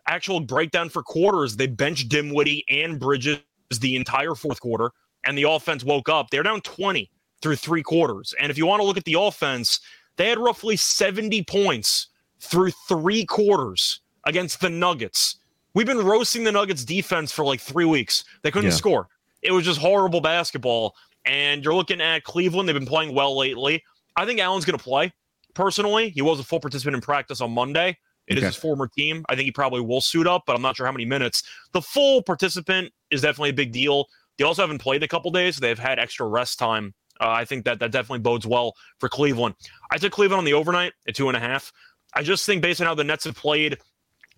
actual 0.06 0.38
breakdown 0.38 0.90
for 0.90 1.02
quarters. 1.02 1.56
They 1.56 1.66
benched 1.66 2.08
Dinwiddie 2.08 2.64
and 2.70 3.00
Bridges 3.00 3.40
the 3.80 3.96
entire 3.96 4.36
fourth 4.36 4.60
quarter, 4.60 4.92
and 5.24 5.36
the 5.36 5.50
offense 5.50 5.82
woke 5.82 6.08
up. 6.08 6.30
They're 6.30 6.44
down 6.44 6.60
20 6.60 7.10
through 7.42 7.56
three 7.56 7.82
quarters. 7.82 8.32
And 8.40 8.48
if 8.48 8.56
you 8.56 8.64
want 8.64 8.80
to 8.80 8.86
look 8.86 8.96
at 8.96 9.04
the 9.06 9.16
offense, 9.18 9.80
they 10.16 10.28
had 10.28 10.38
roughly 10.38 10.76
70 10.76 11.42
points 11.42 12.06
through 12.42 12.72
three 12.88 13.24
quarters 13.24 14.00
against 14.24 14.60
the 14.60 14.68
Nuggets. 14.68 15.36
We've 15.74 15.86
been 15.86 16.04
roasting 16.04 16.44
the 16.44 16.52
Nuggets 16.52 16.84
defense 16.84 17.32
for 17.32 17.44
like 17.44 17.60
three 17.60 17.84
weeks. 17.84 18.24
They 18.42 18.50
couldn't 18.50 18.70
yeah. 18.70 18.76
score. 18.76 19.08
It 19.40 19.52
was 19.52 19.64
just 19.64 19.80
horrible 19.80 20.20
basketball. 20.20 20.94
And 21.24 21.64
you're 21.64 21.74
looking 21.74 22.00
at 22.00 22.24
Cleveland. 22.24 22.68
They've 22.68 22.74
been 22.74 22.84
playing 22.84 23.14
well 23.14 23.38
lately. 23.38 23.82
I 24.16 24.26
think 24.26 24.40
Allen's 24.40 24.64
going 24.64 24.76
to 24.76 24.84
play. 24.84 25.12
Personally, 25.54 26.10
he 26.10 26.20
was 26.20 26.40
a 26.40 26.42
full 26.42 26.60
participant 26.60 26.96
in 26.96 27.00
practice 27.00 27.40
on 27.40 27.52
Monday. 27.52 27.96
It 28.26 28.34
okay. 28.34 28.46
is 28.46 28.54
his 28.54 28.56
former 28.56 28.88
team. 28.88 29.24
I 29.28 29.34
think 29.34 29.46
he 29.46 29.52
probably 29.52 29.80
will 29.80 30.00
suit 30.00 30.26
up, 30.26 30.44
but 30.46 30.56
I'm 30.56 30.62
not 30.62 30.76
sure 30.76 30.86
how 30.86 30.92
many 30.92 31.04
minutes. 31.04 31.42
The 31.72 31.82
full 31.82 32.22
participant 32.22 32.92
is 33.10 33.22
definitely 33.22 33.50
a 33.50 33.54
big 33.54 33.72
deal. 33.72 34.06
They 34.38 34.44
also 34.44 34.62
haven't 34.62 34.78
played 34.78 35.02
a 35.02 35.08
couple 35.08 35.30
days. 35.30 35.56
They've 35.56 35.78
had 35.78 35.98
extra 35.98 36.26
rest 36.26 36.58
time. 36.58 36.94
Uh, 37.20 37.30
I 37.30 37.44
think 37.44 37.64
that 37.64 37.78
that 37.80 37.92
definitely 37.92 38.20
bodes 38.20 38.46
well 38.46 38.74
for 38.98 39.08
Cleveland. 39.08 39.54
I 39.90 39.98
took 39.98 40.12
Cleveland 40.12 40.38
on 40.38 40.44
the 40.44 40.54
overnight 40.54 40.92
at 41.06 41.14
two 41.14 41.28
and 41.28 41.36
a 41.36 41.40
half. 41.40 41.72
I 42.14 42.22
just 42.22 42.44
think 42.46 42.62
based 42.62 42.80
on 42.80 42.86
how 42.86 42.94
the 42.94 43.04
Nets 43.04 43.24
have 43.24 43.36
played, 43.36 43.78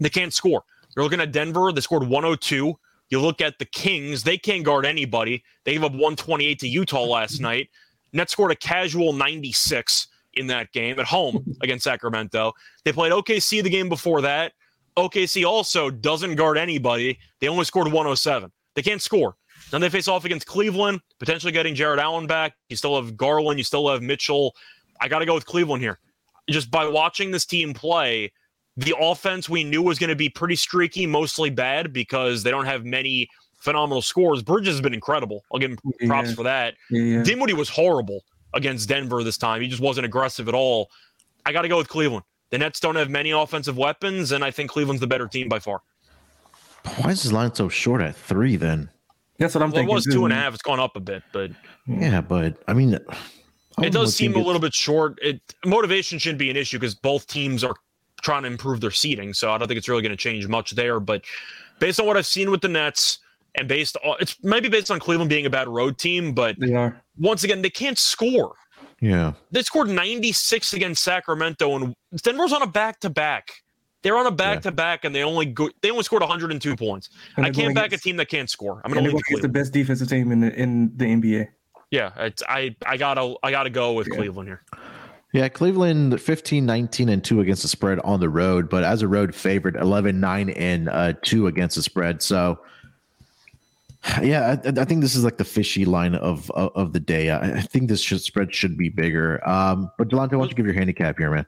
they 0.01 0.09
can't 0.09 0.33
score. 0.33 0.65
You're 0.95 1.05
looking 1.05 1.21
at 1.21 1.33
Denver, 1.33 1.73
they 1.73 1.81
scored 1.81 2.07
102. 2.07 2.75
You 3.11 3.21
look 3.21 3.41
at 3.41 3.59
the 3.59 3.65
Kings, 3.65 4.23
they 4.23 4.39
can't 4.39 4.65
guard 4.65 4.87
anybody. 4.87 5.43
They 5.65 5.73
gave 5.73 5.85
up 5.85 5.93
128 5.93 6.59
to 6.61 6.69
Utah 6.69 7.05
last 7.05 7.41
night. 7.41 7.69
Nets 8.13 8.33
scored 8.33 8.53
a 8.53 8.57
casual 8.57 9.13
96 9.13 10.09
in 10.35 10.47
that 10.49 10.73
game 10.73 10.99
at 10.99 11.07
home 11.07 11.45
against 11.63 11.85
Sacramento. 11.85 12.53
They 12.85 12.93
played 12.93 13.13
OKC 13.13 13.63
the 13.63 13.71
game 13.71 13.89
before 13.89 14.21
that. 14.23 14.53
OKC 14.97 15.45
also 15.45 15.91
doesn't 15.91 16.37
guard 16.37 16.57
anybody. 16.57 17.19
They 17.41 17.49
only 17.49 17.65
scored 17.65 17.87
107. 17.87 18.51
They 18.75 18.83
can't 18.83 19.03
score. 19.03 19.37
Then 19.71 19.81
they 19.81 19.89
face 19.89 20.07
off 20.09 20.25
against 20.25 20.47
Cleveland, 20.47 21.01
potentially 21.19 21.53
getting 21.53 21.75
Jarrett 21.75 21.99
Allen 21.99 22.27
back. 22.27 22.55
You 22.69 22.77
still 22.77 22.97
have 22.97 23.17
Garland. 23.17 23.59
You 23.59 23.65
still 23.65 23.89
have 23.89 24.03
Mitchell. 24.03 24.55
I 25.01 25.09
got 25.09 25.19
to 25.21 25.27
go 25.27 25.35
with 25.35 25.47
Cleveland 25.47 25.83
here 25.83 25.99
just 26.49 26.71
by 26.71 26.87
watching 26.87 27.31
this 27.31 27.47
team 27.47 27.75
play, 27.75 28.33
the 28.77 28.95
offense 28.99 29.49
we 29.49 29.65
knew 29.65 29.83
was 29.83 29.99
going 29.99 30.11
to 30.11 30.17
be 30.17 30.29
pretty 30.29 30.57
streaky, 30.57 31.07
mostly 31.07 31.51
bad 31.51 31.93
because 31.93 32.43
they 32.43 32.51
don't 32.51 32.67
have 32.67 32.85
many 32.85 33.29
phenomenal 33.59 34.03
scores. 34.03 34.43
Bridges 34.43 34.75
has 34.75 34.81
been 34.81 34.95
incredible. 34.95 35.45
I'll 35.53 35.59
give 35.59 35.71
him 35.71 35.79
props 36.07 36.31
yeah. 36.31 36.35
for 36.35 36.43
that. 36.43 36.75
Yeah. 36.91 37.23
Dinwiddie 37.23 37.55
was 37.55 37.69
horrible 37.69 38.23
against 38.53 38.89
Denver 38.89 39.23
this 39.23 39.39
time. 39.39 39.63
He 39.63 39.69
just 39.69 39.81
wasn't 39.81 40.07
aggressive 40.07 40.49
at 40.49 40.55
all. 40.55 40.91
I 41.47 41.53
got 41.53 41.63
to 41.63 41.69
go 41.69 41.77
with 41.77 41.89
Cleveland. 41.89 42.25
The 42.51 42.59
Nets 42.59 42.79
don't 42.79 42.97
have 42.97 43.11
many 43.11 43.31
offensive 43.33 43.77
weapons, 43.77 44.33
and 44.33 44.45
I 44.45 44.51
think 44.51 44.71
Cleveland's 44.71 45.01
the 45.01 45.07
better 45.07 45.27
team 45.27 45.49
by 45.49 45.59
far. 45.59 45.81
Why 46.99 47.11
is 47.11 47.23
this 47.23 47.33
line 47.33 47.55
so 47.55 47.69
short 47.69 48.03
at 48.03 48.15
three 48.15 48.57
then? 48.57 48.91
That's 49.39 49.55
what 49.55 49.63
I'm 49.63 49.71
well, 49.71 49.77
thinking. 49.79 49.93
It 49.93 49.95
was 49.95 50.05
two 50.05 50.25
and 50.25 50.33
a 50.33 50.37
half. 50.37 50.55
It's 50.55 50.63
gone 50.63 50.79
up 50.79 50.95
a 50.97 51.01
bit, 51.01 51.23
but 51.33 51.51
yeah, 51.87 52.21
but 52.21 52.63
I 52.69 52.75
mean, 52.75 52.99
it 53.83 53.93
does 53.93 54.15
seem 54.15 54.35
a 54.35 54.39
little 54.39 54.61
bit 54.61 54.75
short. 54.75 55.19
It 55.23 55.41
motivation 55.65 56.19
shouldn't 56.19 56.39
be 56.39 56.51
an 56.51 56.57
issue 56.57 56.79
because 56.79 56.95
both 56.95 57.27
teams 57.27 57.65
are 57.65 57.75
trying 58.23 58.43
to 58.43 58.49
improve 58.49 58.81
their 58.81 58.91
seating, 58.91 59.35
so 59.35 59.53
I 59.53 59.59
don't 59.59 59.69
think 59.69 59.79
it's 59.79 59.89
really 59.89 60.03
going 60.03 60.11
to 60.11 60.17
change 60.17 60.47
much 60.49 60.73
there. 60.73 61.01
But 61.01 61.23
based 61.79 62.01
on 62.01 62.07
what 62.07 62.17
I've 62.17 62.27
seen 62.27 62.51
with 62.51 62.61
the 62.61 62.69
Nets, 62.69 63.19
and 63.57 63.69
based 63.69 63.97
on 64.05 64.17
it's 64.21 64.37
maybe 64.43 64.69
based 64.69 64.91
on 64.91 64.99
Cleveland 64.99 65.29
being 65.29 65.47
a 65.47 65.51
bad 65.51 65.69
road 65.69 65.99
team, 65.99 66.33
but 66.33 66.59
they 66.59 66.75
are 66.75 67.01
once 67.19 67.45
again 67.45 67.63
they 67.63 67.71
can't 67.71 67.99
score. 67.99 68.55
Yeah, 69.01 69.33
they 69.51 69.63
scored 69.63 69.89
96 69.89 70.73
against 70.73 71.03
Sacramento, 71.03 71.75
and 71.77 71.95
Denver's 72.23 72.53
on 72.53 72.63
a 72.63 72.67
back 72.67 73.01
to 73.01 73.11
back. 73.11 73.51
They're 74.03 74.19
on 74.19 74.27
a 74.27 74.31
back 74.31 74.61
to 74.63 74.71
back, 74.71 75.05
and 75.05 75.15
they 75.15 75.23
only 75.23 75.47
go, 75.47 75.71
they 75.81 75.91
only 75.91 76.03
scored 76.03 76.21
102 76.21 76.77
points. 76.77 77.09
I 77.39 77.51
can't 77.51 77.75
back 77.75 77.93
a 77.93 77.97
team 77.97 78.17
that 78.19 78.29
can't 78.29 78.51
score. 78.51 78.83
I'm 78.85 78.93
going 78.93 79.03
to 79.03 79.11
leave 79.11 79.43
the 79.43 79.49
best 79.49 79.73
defensive 79.73 80.09
team 80.09 80.31
in 80.31 80.41
the 80.41 80.55
in 80.55 80.93
the 80.97 81.07
NBA. 81.07 81.49
Yeah, 81.95 82.11
it's, 82.17 82.43
I 82.49 82.75
I 82.85 82.97
gotta 82.97 83.37
I 83.45 83.53
gotta 83.53 83.71
go 83.71 83.93
with 83.93 84.09
yeah. 84.09 84.17
Cleveland 84.17 84.49
here. 84.49 84.63
Yeah, 85.33 85.49
Cleveland 85.49 86.21
15, 86.21 86.67
19, 86.67 87.09
and 87.09 87.23
2 87.23 87.41
against 87.41 87.63
the 87.63 87.69
spread 87.69 88.01
on 88.01 88.19
the 88.19 88.29
road, 88.29 88.69
but 88.69 88.83
as 88.83 89.03
a 89.03 89.09
road 89.09 89.35
favorite, 89.35 89.75
11, 89.75 90.21
9, 90.21 90.51
and 90.51 90.89
uh, 90.89 91.13
2 91.23 91.49
against 91.49 91.75
the 91.75 91.83
spread. 91.83 92.23
So, 92.23 92.61
yeah, 94.23 94.57
I, 94.65 94.69
I, 94.69 94.85
think 94.85 95.01
this 95.01 95.17
is 95.17 95.25
like 95.25 95.39
the 95.39 95.45
fishy 95.45 95.85
line 95.85 96.17
of 96.17 96.51
of, 96.53 96.71
of 96.75 96.93
the 96.93 97.01
day. 97.01 97.31
I, 97.31 97.59
I, 97.59 97.61
think 97.61 97.89
this 97.89 98.01
should, 98.01 98.23
spread 98.23 98.53
should 98.53 98.77
be 98.77 98.89
bigger. 98.89 99.47
Um, 99.49 99.89
but 99.97 100.09
Delonte, 100.09 100.33
why 100.33 100.39
don't 100.39 100.51
you 100.51 100.57
give 100.57 100.67
your 100.67 100.75
handicap 100.75 101.17
here, 101.17 101.31
man? 101.31 101.47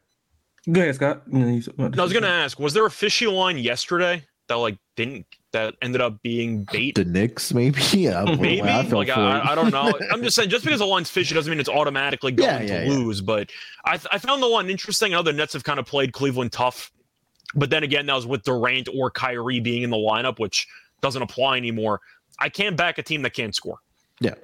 Go 0.70 0.80
ahead, 0.80 0.94
Scott. 0.94 1.22
I 1.32 1.60
was 1.74 2.12
going 2.12 2.22
to 2.22 2.28
ask, 2.28 2.58
was 2.60 2.72
there 2.72 2.86
a 2.86 2.90
fishy 2.90 3.26
line 3.26 3.58
yesterday 3.58 4.24
that 4.48 4.54
like 4.54 4.78
didn't 4.94 5.26
that 5.56 5.74
ended 5.80 6.02
up 6.02 6.20
being 6.20 6.64
bait. 6.70 6.96
The 6.96 7.04
Knicks, 7.04 7.54
maybe. 7.54 7.80
Yeah, 7.96 8.24
maybe. 8.38 8.60
I 8.60 8.82
like 8.82 9.08
I, 9.08 9.52
I, 9.52 9.54
don't 9.54 9.70
know. 9.70 9.92
I'm 10.12 10.22
just 10.22 10.36
saying, 10.36 10.50
just 10.50 10.64
because 10.64 10.80
the 10.80 10.86
line's 10.86 11.08
fishy 11.08 11.34
doesn't 11.34 11.50
mean 11.50 11.58
it's 11.58 11.68
automatically 11.68 12.30
going 12.30 12.48
yeah, 12.48 12.60
yeah, 12.60 12.84
to 12.84 12.86
yeah. 12.86 12.92
lose. 12.92 13.22
But 13.22 13.50
I, 13.86 13.98
I 14.12 14.18
found 14.18 14.42
the 14.42 14.46
line 14.46 14.68
interesting. 14.68 15.14
I 15.14 15.16
know 15.16 15.22
the 15.22 15.32
Nets 15.32 15.54
have 15.54 15.64
kind 15.64 15.78
of 15.78 15.86
played 15.86 16.12
Cleveland 16.12 16.52
tough, 16.52 16.92
but 17.54 17.70
then 17.70 17.84
again, 17.84 18.04
that 18.06 18.14
was 18.14 18.26
with 18.26 18.42
Durant 18.42 18.88
or 18.94 19.10
Kyrie 19.10 19.60
being 19.60 19.82
in 19.82 19.88
the 19.88 19.96
lineup, 19.96 20.38
which 20.38 20.68
doesn't 21.00 21.22
apply 21.22 21.56
anymore. 21.56 22.02
I 22.38 22.50
can't 22.50 22.76
back 22.76 22.98
a 22.98 23.02
team 23.02 23.22
that 23.22 23.30
can't 23.30 23.54
score. 23.54 23.78
Yeah. 24.20 24.34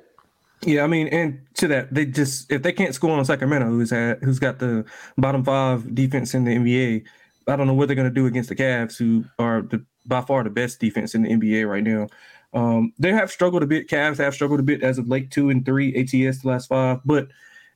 Yeah, 0.64 0.84
I 0.84 0.86
mean, 0.86 1.08
and 1.08 1.40
to 1.56 1.68
that, 1.68 1.92
they 1.92 2.06
just 2.06 2.50
if 2.50 2.62
they 2.62 2.72
can't 2.72 2.94
score 2.94 3.10
on 3.10 3.24
Sacramento, 3.24 3.66
who's 3.66 3.90
had 3.90 4.18
who's 4.22 4.38
got 4.38 4.60
the 4.60 4.84
bottom 5.18 5.44
five 5.44 5.94
defense 5.94 6.34
in 6.34 6.44
the 6.44 6.56
NBA, 6.56 7.04
I 7.48 7.56
don't 7.56 7.66
know 7.66 7.74
what 7.74 7.88
they're 7.88 7.96
going 7.96 8.08
to 8.08 8.14
do 8.14 8.26
against 8.26 8.48
the 8.48 8.54
Cavs, 8.54 8.96
who 8.96 9.24
are 9.38 9.62
the 9.62 9.84
by 10.06 10.20
far 10.20 10.44
the 10.44 10.50
best 10.50 10.80
defense 10.80 11.14
in 11.14 11.22
the 11.22 11.30
NBA 11.30 11.68
right 11.68 11.84
now. 11.84 12.08
Um, 12.54 12.92
they 12.98 13.12
have 13.12 13.30
struggled 13.30 13.62
a 13.62 13.66
bit. 13.66 13.88
Cavs 13.88 14.18
have 14.18 14.34
struggled 14.34 14.60
a 14.60 14.64
bit 14.64 14.82
as 14.82 14.98
of 14.98 15.08
late 15.08 15.30
two 15.30 15.50
and 15.50 15.64
three 15.64 15.94
ATS 15.94 16.42
the 16.42 16.48
last 16.48 16.68
five, 16.68 17.00
but 17.04 17.28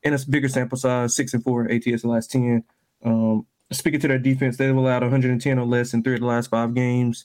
in 0.03 0.13
a 0.13 0.19
bigger 0.29 0.49
sample 0.49 0.79
size, 0.79 1.17
six 1.17 1.33
and 1.35 1.43
four 1.43 1.71
ATS 1.71 2.03
the 2.03 2.09
last 2.09 2.31
ten. 2.31 2.63
Um, 3.05 3.47
speaking 3.71 4.01
to 4.01 4.09
their 4.09 4.19
defense, 4.19 4.57
they've 4.57 4.75
allowed 4.75 5.03
110 5.03 5.59
or 5.59 5.67
less 5.67 5.95
in 5.95 6.03
three 6.03 6.15
of 6.15 6.21
the 6.21 6.27
last 6.27 6.51
five 6.51 6.75
games. 6.75 7.25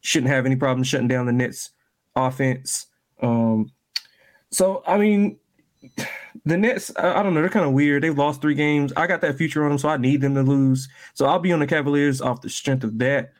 Shouldn't 0.00 0.30
have 0.30 0.46
any 0.46 0.56
problem 0.56 0.84
shutting 0.84 1.08
down 1.08 1.26
the 1.26 1.32
Nets 1.32 1.70
offense. 2.14 2.86
Um, 3.20 3.72
so 4.50 4.82
I 4.86 4.98
mean, 4.98 5.38
the 6.44 6.56
Nets, 6.56 6.92
I, 6.96 7.20
I 7.20 7.22
don't 7.22 7.34
know, 7.34 7.40
they're 7.40 7.50
kind 7.50 7.66
of 7.66 7.72
weird. 7.72 8.02
They've 8.02 8.16
lost 8.16 8.42
three 8.42 8.54
games. 8.54 8.92
I 8.96 9.06
got 9.06 9.20
that 9.22 9.38
future 9.38 9.64
on 9.64 9.70
them, 9.70 9.78
so 9.78 9.88
I 9.88 9.96
need 9.96 10.20
them 10.20 10.34
to 10.34 10.42
lose. 10.42 10.88
So 11.14 11.26
I'll 11.26 11.38
be 11.38 11.52
on 11.52 11.60
the 11.60 11.66
Cavaliers 11.66 12.20
off 12.20 12.42
the 12.42 12.50
strength 12.50 12.84
of 12.84 12.98
that. 12.98 13.32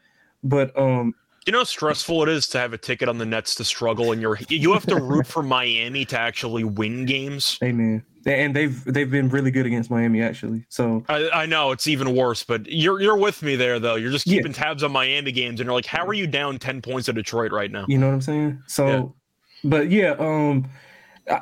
But 0.42 0.76
um, 0.78 1.14
you 1.46 1.52
know 1.52 1.58
how 1.58 1.64
stressful 1.64 2.22
it 2.22 2.28
is 2.28 2.46
to 2.48 2.58
have 2.58 2.72
a 2.72 2.78
ticket 2.78 3.08
on 3.08 3.18
the 3.18 3.26
Nets 3.26 3.54
to 3.56 3.64
struggle, 3.64 4.12
and 4.12 4.20
you're 4.20 4.38
you 4.48 4.72
have 4.72 4.86
to 4.86 4.96
root 4.96 5.26
for 5.26 5.42
Miami 5.42 6.04
to 6.06 6.18
actually 6.18 6.64
win 6.64 7.04
games. 7.04 7.58
Amen. 7.62 8.04
And 8.24 8.54
they've 8.54 8.84
they've 8.84 9.10
been 9.10 9.28
really 9.28 9.50
good 9.50 9.66
against 9.66 9.90
Miami 9.90 10.22
actually. 10.22 10.64
So 10.68 11.04
I, 11.08 11.28
I 11.30 11.46
know 11.46 11.72
it's 11.72 11.88
even 11.88 12.14
worse, 12.14 12.44
but 12.44 12.66
you're 12.66 13.00
you're 13.00 13.16
with 13.16 13.42
me 13.42 13.56
there 13.56 13.80
though. 13.80 13.96
You're 13.96 14.12
just 14.12 14.24
keeping 14.24 14.52
yeah. 14.52 14.58
tabs 14.58 14.84
on 14.84 14.92
Miami 14.92 15.32
games, 15.32 15.58
and 15.58 15.66
you're 15.66 15.74
like, 15.74 15.86
how 15.86 16.06
are 16.06 16.14
you 16.14 16.28
down 16.28 16.58
ten 16.58 16.80
points 16.80 17.06
to 17.06 17.12
Detroit 17.12 17.50
right 17.50 17.70
now? 17.70 17.86
You 17.88 17.98
know 17.98 18.06
what 18.06 18.14
I'm 18.14 18.20
saying? 18.20 18.62
So, 18.68 18.86
yeah. 18.86 19.68
but 19.68 19.90
yeah, 19.90 20.14
um, 20.20 20.70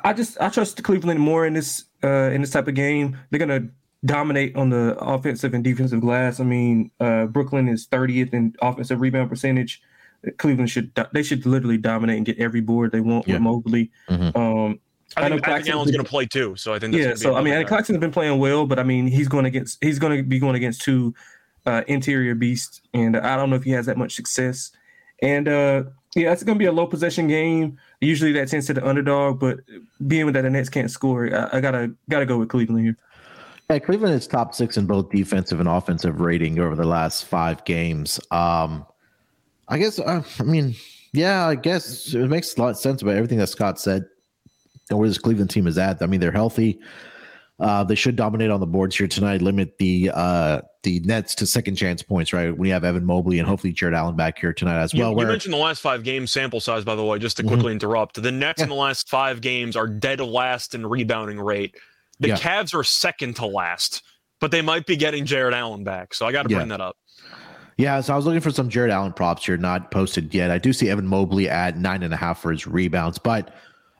I 0.03 0.13
just 0.13 0.41
I 0.41 0.49
trust 0.49 0.81
Cleveland 0.83 1.19
more 1.19 1.45
in 1.45 1.53
this 1.53 1.85
uh 2.03 2.31
in 2.31 2.41
this 2.41 2.49
type 2.49 2.67
of 2.67 2.73
game. 2.73 3.17
They're 3.29 3.39
gonna 3.39 3.69
dominate 4.05 4.55
on 4.55 4.69
the 4.69 4.97
offensive 4.99 5.53
and 5.53 5.63
defensive 5.63 6.01
glass. 6.01 6.39
I 6.39 6.43
mean, 6.43 6.91
uh, 6.99 7.25
Brooklyn 7.25 7.67
is 7.67 7.87
30th 7.87 8.33
in 8.33 8.55
offensive 8.61 8.99
rebound 9.01 9.29
percentage. 9.29 9.81
Cleveland 10.37 10.69
should 10.69 10.91
they 11.13 11.23
should 11.23 11.45
literally 11.45 11.77
dominate 11.77 12.17
and 12.17 12.25
get 12.25 12.37
every 12.37 12.61
board 12.61 12.91
they 12.91 13.01
want 13.01 13.27
yeah. 13.27 13.35
with 13.35 13.41
Mobley. 13.41 13.91
Mm-hmm. 14.07 14.37
Um, 14.37 14.79
I, 15.17 15.25
I 15.25 15.29
think, 15.29 15.47
I 15.47 15.61
think 15.61 15.69
Allen's 15.73 15.91
going 15.91 16.03
to 16.03 16.09
play 16.09 16.25
too, 16.25 16.55
so 16.55 16.73
I 16.73 16.79
think 16.79 16.95
yeah. 16.95 17.15
So 17.15 17.35
I 17.35 17.41
mean, 17.41 17.53
and 17.53 17.67
Claxton's 17.67 17.99
been 17.99 18.11
playing 18.11 18.39
well, 18.39 18.65
but 18.65 18.79
I 18.79 18.83
mean, 18.83 19.07
he's 19.07 19.27
going 19.27 19.45
against 19.45 19.83
he's 19.83 19.99
going 19.99 20.15
to 20.15 20.23
be 20.23 20.39
going 20.39 20.55
against 20.55 20.81
two 20.81 21.13
uh, 21.65 21.83
interior 21.87 22.35
beasts, 22.35 22.81
and 22.93 23.17
I 23.17 23.35
don't 23.35 23.49
know 23.49 23.55
if 23.55 23.63
he 23.63 23.71
has 23.71 23.87
that 23.87 23.97
much 23.97 24.15
success. 24.15 24.71
And 25.21 25.47
uh, 25.47 25.83
yeah, 26.15 26.31
it's 26.31 26.43
going 26.43 26.57
to 26.57 26.59
be 26.59 26.65
a 26.65 26.71
low 26.71 26.87
possession 26.87 27.27
game. 27.27 27.77
Usually 27.99 28.31
that 28.33 28.47
tends 28.47 28.67
to 28.67 28.73
the 28.73 28.87
underdog, 28.87 29.39
but 29.39 29.59
being 30.07 30.31
that 30.31 30.41
the 30.41 30.49
Nets 30.49 30.69
can't 30.69 30.89
score, 30.89 31.33
I, 31.33 31.57
I 31.57 31.61
gotta 31.61 31.93
gotta 32.09 32.25
go 32.25 32.37
with 32.37 32.49
Cleveland 32.49 32.85
here. 32.85 32.97
Yeah, 33.71 33.79
Cleveland 33.79 34.13
is 34.15 34.27
top 34.27 34.53
six 34.53 34.75
in 34.75 34.85
both 34.85 35.11
defensive 35.11 35.61
and 35.61 35.69
offensive 35.69 36.19
rating 36.19 36.59
over 36.59 36.75
the 36.75 36.83
last 36.83 37.23
five 37.23 37.63
games. 37.63 38.19
Um, 38.29 38.85
I 39.69 39.77
guess 39.77 39.97
uh, 39.97 40.23
I 40.39 40.43
mean, 40.43 40.75
yeah, 41.13 41.47
I 41.47 41.55
guess 41.55 42.13
it 42.13 42.27
makes 42.27 42.57
a 42.57 42.61
lot 42.61 42.71
of 42.71 42.77
sense 42.77 43.01
about 43.01 43.15
everything 43.15 43.37
that 43.37 43.47
Scott 43.47 43.79
said 43.79 44.07
and 44.89 44.99
where 44.99 45.07
this 45.07 45.17
Cleveland 45.17 45.51
team 45.51 45.67
is 45.67 45.77
at. 45.77 46.01
I 46.01 46.05
mean, 46.05 46.19
they're 46.19 46.33
healthy. 46.33 46.81
Uh, 47.61 47.85
they 47.85 47.95
should 47.95 48.17
dominate 48.17 48.49
on 48.49 48.59
the 48.59 48.65
boards 48.65 48.97
here 48.97 49.07
tonight. 49.07 49.41
Limit 49.41 49.77
the 49.77 50.11
uh, 50.13 50.59
the 50.83 50.99
Nets 51.01 51.33
to 51.35 51.47
second 51.47 51.75
chance 51.77 52.03
points, 52.03 52.33
right? 52.33 52.57
We 52.57 52.67
have 52.69 52.83
Evan 52.83 53.05
Mobley 53.05 53.39
and 53.39 53.47
hopefully 53.47 53.71
Jarrett 53.71 53.95
Allen 53.95 54.17
back 54.17 54.37
here 54.37 54.51
tonight 54.51 54.81
as 54.81 54.93
well. 54.93 55.11
You, 55.11 55.15
where, 55.15 55.27
you 55.27 55.31
mentioned 55.31 55.53
the 55.53 55.59
last 55.59 55.79
five 55.79 56.03
games 56.03 56.29
sample 56.29 56.59
size, 56.59 56.83
by 56.83 56.95
the 56.95 57.05
way, 57.05 57.19
just 57.19 57.37
to 57.37 57.43
quickly 57.43 57.67
mm-hmm. 57.67 57.73
interrupt. 57.73 58.21
The 58.21 58.31
Nets 58.33 58.59
yeah. 58.59 58.63
in 58.63 58.69
the 58.69 58.75
last 58.75 59.07
five 59.07 59.39
games 59.39 59.77
are 59.77 59.87
dead 59.87 60.19
last 60.19 60.75
in 60.75 60.85
rebounding 60.85 61.39
rate. 61.39 61.77
The 62.21 62.29
yeah. 62.29 62.37
Cavs 62.37 62.73
are 62.73 62.83
second 62.83 63.35
to 63.37 63.47
last, 63.47 64.03
but 64.39 64.51
they 64.51 64.61
might 64.61 64.85
be 64.85 64.95
getting 64.95 65.25
Jarrett 65.25 65.55
Allen 65.55 65.83
back. 65.83 66.13
So 66.13 66.25
I 66.25 66.31
got 66.31 66.43
to 66.43 66.49
bring 66.49 66.61
yeah. 66.69 66.77
that 66.77 66.81
up. 66.81 66.95
Yeah, 67.77 67.99
so 67.99 68.13
I 68.13 68.15
was 68.15 68.27
looking 68.27 68.41
for 68.41 68.51
some 68.51 68.69
Jarrett 68.69 68.91
Allen 68.91 69.11
props 69.11 69.43
here, 69.43 69.57
not 69.57 69.89
posted 69.89 70.31
yet. 70.33 70.51
I 70.51 70.59
do 70.59 70.71
see 70.71 70.87
Evan 70.87 71.07
Mobley 71.07 71.49
at 71.49 71.77
nine 71.77 72.03
and 72.03 72.13
a 72.13 72.17
half 72.17 72.39
for 72.39 72.51
his 72.51 72.67
rebounds, 72.67 73.17
but 73.17 73.55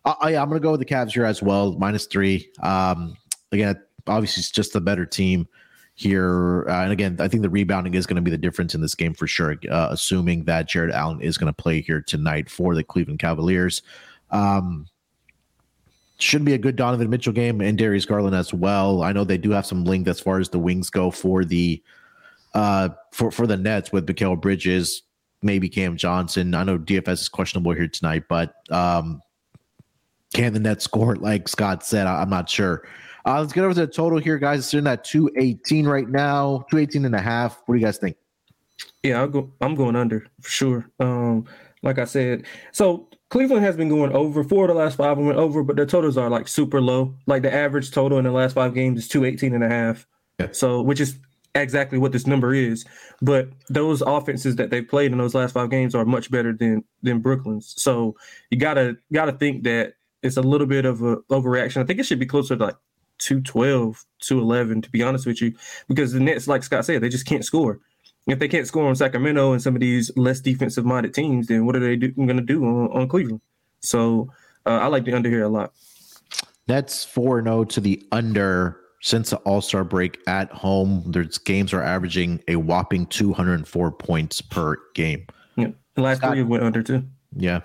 I, 0.05 0.33
am 0.33 0.49
going 0.49 0.61
to 0.61 0.63
go 0.63 0.71
with 0.71 0.79
the 0.79 0.85
Cavs 0.85 1.13
here 1.13 1.25
as 1.25 1.41
well, 1.41 1.73
minus 1.73 2.05
three. 2.05 2.47
Um, 2.61 3.17
again, 3.51 3.81
obviously, 4.05 4.41
it's 4.41 4.51
just 4.51 4.73
the 4.73 4.81
better 4.81 5.05
team 5.05 5.47
here. 5.95 6.67
Uh, 6.69 6.83
and 6.83 6.91
again, 6.91 7.17
I 7.19 7.27
think 7.27 7.41
the 7.41 7.49
rebounding 7.49 7.95
is 7.95 8.05
going 8.05 8.17
to 8.17 8.21
be 8.21 8.29
the 8.29 8.37
difference 8.37 8.75
in 8.75 8.81
this 8.81 8.93
game 8.93 9.15
for 9.15 9.25
sure, 9.25 9.55
uh, 9.71 9.87
assuming 9.89 10.43
that 10.45 10.69
Jarrett 10.69 10.93
Allen 10.93 11.19
is 11.21 11.39
going 11.39 11.51
to 11.51 11.61
play 11.61 11.81
here 11.81 12.01
tonight 12.01 12.51
for 12.51 12.75
the 12.75 12.83
Cleveland 12.83 13.19
Cavaliers. 13.19 13.81
Um, 14.29 14.85
should 16.21 16.45
be 16.45 16.53
a 16.53 16.57
good 16.57 16.75
Donovan 16.75 17.09
Mitchell 17.09 17.33
game 17.33 17.61
and 17.61 17.77
Darius 17.77 18.05
Garland 18.05 18.35
as 18.35 18.53
well. 18.53 19.03
I 19.03 19.11
know 19.11 19.23
they 19.23 19.37
do 19.37 19.51
have 19.51 19.65
some 19.65 19.83
length 19.85 20.07
as 20.07 20.19
far 20.19 20.39
as 20.39 20.49
the 20.49 20.59
wings 20.59 20.89
go 20.89 21.11
for 21.11 21.43
the 21.45 21.81
uh 22.53 22.89
for 23.11 23.31
for 23.31 23.47
the 23.47 23.57
Nets 23.57 23.91
with 23.91 24.05
Mikal 24.05 24.39
Bridges, 24.39 25.03
maybe 25.41 25.69
Cam 25.69 25.97
Johnson. 25.97 26.53
I 26.53 26.63
know 26.63 26.77
DFS 26.77 27.13
is 27.13 27.29
questionable 27.29 27.71
here 27.73 27.87
tonight, 27.87 28.23
but 28.27 28.55
um 28.71 29.21
can 30.33 30.53
the 30.53 30.59
Nets 30.59 30.83
score 30.83 31.15
like 31.17 31.47
Scott 31.47 31.85
said? 31.85 32.07
I, 32.07 32.21
am 32.21 32.29
not 32.29 32.49
sure. 32.49 32.87
Uh, 33.25 33.39
let's 33.39 33.53
get 33.53 33.63
over 33.63 33.73
to 33.73 33.81
the 33.81 33.87
total 33.87 34.17
here, 34.17 34.39
guys. 34.39 34.59
It's 34.59 34.73
in 34.73 34.87
at 34.87 35.03
218 35.03 35.87
right 35.87 36.09
now, 36.09 36.65
218 36.71 37.05
and 37.05 37.13
a 37.13 37.21
half. 37.21 37.61
What 37.65 37.75
do 37.75 37.79
you 37.79 37.85
guys 37.85 37.97
think? 37.97 38.17
Yeah, 39.03 39.19
I'll 39.19 39.27
go. 39.27 39.51
I'm 39.61 39.75
going 39.75 39.95
under 39.95 40.25
for 40.41 40.49
sure. 40.49 40.89
Um, 40.99 41.45
like 41.83 41.99
I 41.99 42.05
said, 42.05 42.45
so 42.71 43.07
Cleveland 43.31 43.63
has 43.63 43.77
been 43.77 43.87
going 43.87 44.11
over 44.11 44.43
four 44.43 44.65
of 44.65 44.67
the 44.67 44.73
last 44.73 44.97
five 44.97 45.17
went 45.17 45.37
over, 45.37 45.63
but 45.63 45.77
the 45.77 45.85
totals 45.85 46.17
are 46.17 46.29
like 46.29 46.49
super 46.49 46.81
low. 46.81 47.15
Like 47.27 47.41
the 47.43 47.53
average 47.53 47.91
total 47.91 48.17
in 48.17 48.25
the 48.25 48.31
last 48.31 48.53
five 48.53 48.73
games 48.73 48.99
is 48.99 49.07
218 49.07 49.55
and 49.55 49.63
a 49.63 49.69
half. 49.69 50.05
Yeah. 50.37 50.49
So, 50.51 50.81
which 50.81 50.99
is 50.99 51.17
exactly 51.55 51.97
what 51.97 52.11
this 52.11 52.27
number 52.27 52.53
is. 52.53 52.83
But 53.21 53.47
those 53.69 54.01
offenses 54.01 54.57
that 54.57 54.69
they've 54.69 54.87
played 54.87 55.13
in 55.13 55.17
those 55.17 55.33
last 55.33 55.53
five 55.53 55.69
games 55.69 55.95
are 55.95 56.03
much 56.03 56.29
better 56.29 56.51
than 56.51 56.83
than 57.03 57.19
Brooklyn's. 57.19 57.73
So 57.77 58.17
you 58.49 58.57
gotta 58.57 58.97
gotta 59.13 59.31
think 59.31 59.63
that 59.63 59.93
it's 60.21 60.35
a 60.35 60.41
little 60.41 60.67
bit 60.67 60.83
of 60.83 61.01
a 61.01 61.17
overreaction. 61.29 61.81
I 61.81 61.85
think 61.85 62.01
it 62.01 62.05
should 62.05 62.19
be 62.19 62.25
closer 62.25 62.57
to 62.57 62.65
like 62.65 62.75
212, 63.19 64.05
211, 64.19 64.81
to 64.81 64.89
be 64.89 65.03
honest 65.03 65.25
with 65.25 65.41
you, 65.41 65.55
because 65.87 66.11
the 66.11 66.19
Nets, 66.19 66.49
like 66.49 66.63
Scott 66.63 66.83
said, 66.83 67.01
they 67.01 67.07
just 67.07 67.25
can't 67.25 67.45
score. 67.45 67.79
If 68.27 68.39
they 68.39 68.47
can't 68.47 68.67
score 68.67 68.87
on 68.87 68.95
Sacramento 68.95 69.53
and 69.53 69.61
some 69.61 69.75
of 69.75 69.81
these 69.81 70.11
less 70.15 70.39
defensive 70.39 70.85
minded 70.85 71.13
teams, 71.13 71.47
then 71.47 71.65
what 71.65 71.75
are 71.75 71.79
they 71.79 71.97
going 71.97 72.37
to 72.37 72.41
do 72.41 72.63
on, 72.63 72.91
on, 72.91 73.07
Cleveland? 73.07 73.41
So 73.81 74.31
uh, 74.65 74.77
I 74.77 74.87
like 74.87 75.05
the 75.05 75.13
under 75.13 75.29
here 75.29 75.43
a 75.43 75.49
lot. 75.49 75.73
Nets 76.67 77.03
4 77.03 77.43
0 77.43 77.63
to 77.65 77.81
the 77.81 78.01
under 78.11 78.79
since 79.01 79.31
the 79.31 79.37
All 79.37 79.61
Star 79.61 79.83
break 79.83 80.19
at 80.27 80.51
home. 80.51 81.03
Their 81.07 81.23
games 81.45 81.73
are 81.73 81.81
averaging 81.81 82.43
a 82.47 82.55
whopping 82.55 83.07
204 83.07 83.91
points 83.91 84.41
per 84.41 84.77
game. 84.93 85.25
Yeah. 85.55 85.69
The 85.95 86.01
last 86.01 86.19
Scott, 86.19 86.33
three 86.33 86.43
went 86.43 86.63
under 86.63 86.83
too. 86.83 87.03
Yeah. 87.35 87.61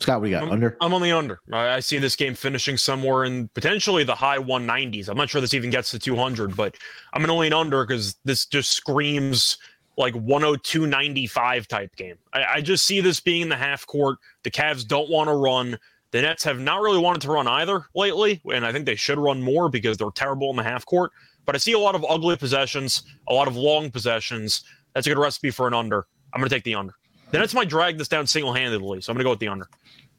Scott, 0.00 0.20
we 0.20 0.30
got 0.30 0.42
I'm, 0.42 0.50
under. 0.50 0.76
I'm 0.80 0.92
on 0.92 1.00
the 1.00 1.12
under. 1.12 1.38
I, 1.52 1.74
I, 1.74 1.80
see 1.80 1.98
this 1.98 2.16
game 2.16 2.34
finishing 2.34 2.76
somewhere 2.76 3.24
in 3.24 3.48
potentially 3.54 4.02
the 4.02 4.14
high 4.14 4.38
190s. 4.38 5.08
I'm 5.08 5.16
not 5.16 5.30
sure 5.30 5.40
this 5.40 5.54
even 5.54 5.70
gets 5.70 5.92
to 5.92 5.98
200, 5.98 6.56
but 6.56 6.76
I'm 7.12 7.22
gonna 7.22 7.36
lean 7.36 7.52
under 7.52 7.86
because 7.86 8.16
this 8.24 8.44
just 8.46 8.72
screams 8.72 9.58
like 9.96 10.14
102.95 10.14 11.66
type 11.66 11.94
game. 11.96 12.16
I, 12.32 12.44
I 12.44 12.60
just 12.60 12.84
see 12.84 13.00
this 13.00 13.20
being 13.20 13.42
in 13.42 13.48
the 13.48 13.56
half 13.56 13.86
court. 13.86 14.18
The 14.42 14.50
Cavs 14.50 14.86
don't 14.86 15.10
want 15.10 15.28
to 15.28 15.34
run. 15.34 15.78
The 16.10 16.22
Nets 16.22 16.44
have 16.44 16.58
not 16.58 16.82
really 16.82 16.98
wanted 16.98 17.22
to 17.22 17.30
run 17.30 17.48
either 17.48 17.86
lately, 17.94 18.40
and 18.52 18.66
I 18.66 18.72
think 18.72 18.86
they 18.86 18.96
should 18.96 19.18
run 19.18 19.42
more 19.42 19.68
because 19.68 19.96
they're 19.96 20.10
terrible 20.10 20.50
in 20.50 20.56
the 20.56 20.62
half 20.62 20.84
court. 20.84 21.10
But 21.44 21.54
I 21.54 21.58
see 21.58 21.72
a 21.72 21.78
lot 21.78 21.94
of 21.94 22.04
ugly 22.08 22.36
possessions, 22.36 23.02
a 23.28 23.34
lot 23.34 23.48
of 23.48 23.56
long 23.56 23.90
possessions. 23.90 24.62
That's 24.94 25.06
a 25.06 25.10
good 25.10 25.18
recipe 25.18 25.50
for 25.50 25.66
an 25.66 25.74
under. 25.74 26.06
I'm 26.32 26.40
going 26.40 26.48
to 26.48 26.54
take 26.54 26.64
the 26.64 26.74
under. 26.74 26.94
The 27.30 27.38
Nets 27.38 27.54
might 27.54 27.68
drag 27.68 27.96
this 27.96 28.08
down 28.08 28.26
single 28.26 28.52
handedly, 28.52 29.00
so 29.00 29.10
I'm 29.10 29.14
going 29.14 29.20
to 29.20 29.24
go 29.24 29.30
with 29.30 29.40
the 29.40 29.48
under. 29.48 29.68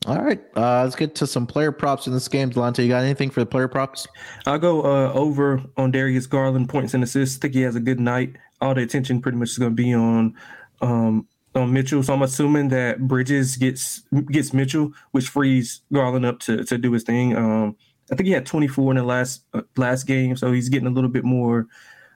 All 0.06 0.22
right, 0.22 0.42
uh, 0.58 0.84
let's 0.84 0.96
get 0.98 1.16
to 1.16 1.28
some 1.28 1.48
player 1.48 1.72
props 1.72 2.08
in 2.08 2.14
this 2.14 2.28
game. 2.28 2.50
Delonte, 2.50 2.84
you 2.84 2.90
got 2.90 3.04
anything 3.04 3.30
for 3.30 3.40
the 3.40 3.46
player 3.46 3.70
props? 3.70 4.06
I'll 4.46 4.60
go 4.60 4.82
uh, 4.82 5.14
over 5.14 5.64
on 5.78 5.92
Darius 5.92 6.26
Garland 6.26 6.68
points 6.68 6.94
and 6.94 7.04
assists. 7.04 7.38
I 7.38 7.42
think 7.42 7.54
he 7.54 7.62
has 7.62 7.76
a 7.76 7.80
good 7.80 8.02
night. 8.02 8.36
All 8.64 8.74
the 8.74 8.82
attention 8.82 9.22
pretty 9.22 9.38
much 9.38 9.50
is 9.50 9.58
going 9.58 9.76
to 9.76 9.76
be 9.76 9.94
on 9.94 10.36
um, 10.82 11.28
on 11.56 11.74
Mitchell. 11.74 12.02
So 12.04 12.14
I'm 12.14 12.22
assuming 12.22 12.70
that 12.70 13.08
Bridges 13.08 13.58
gets 13.58 14.04
gets 14.32 14.54
Mitchell, 14.54 14.92
which 15.12 15.28
frees 15.28 15.82
Garland 15.92 16.26
up 16.26 16.40
to 16.42 16.64
to 16.64 16.78
do 16.78 16.92
his 16.92 17.04
thing. 17.04 17.36
Um, 17.36 17.76
I 18.12 18.16
think 18.16 18.28
he 18.28 18.34
had 18.34 18.46
24 18.46 18.92
in 18.92 18.98
the 18.98 19.04
last 19.04 19.44
uh, 19.54 19.62
last 19.78 20.06
game, 20.06 20.36
so 20.36 20.52
he's 20.52 20.70
getting 20.70 20.88
a 20.88 20.92
little 20.92 21.10
bit 21.10 21.24
more 21.24 21.68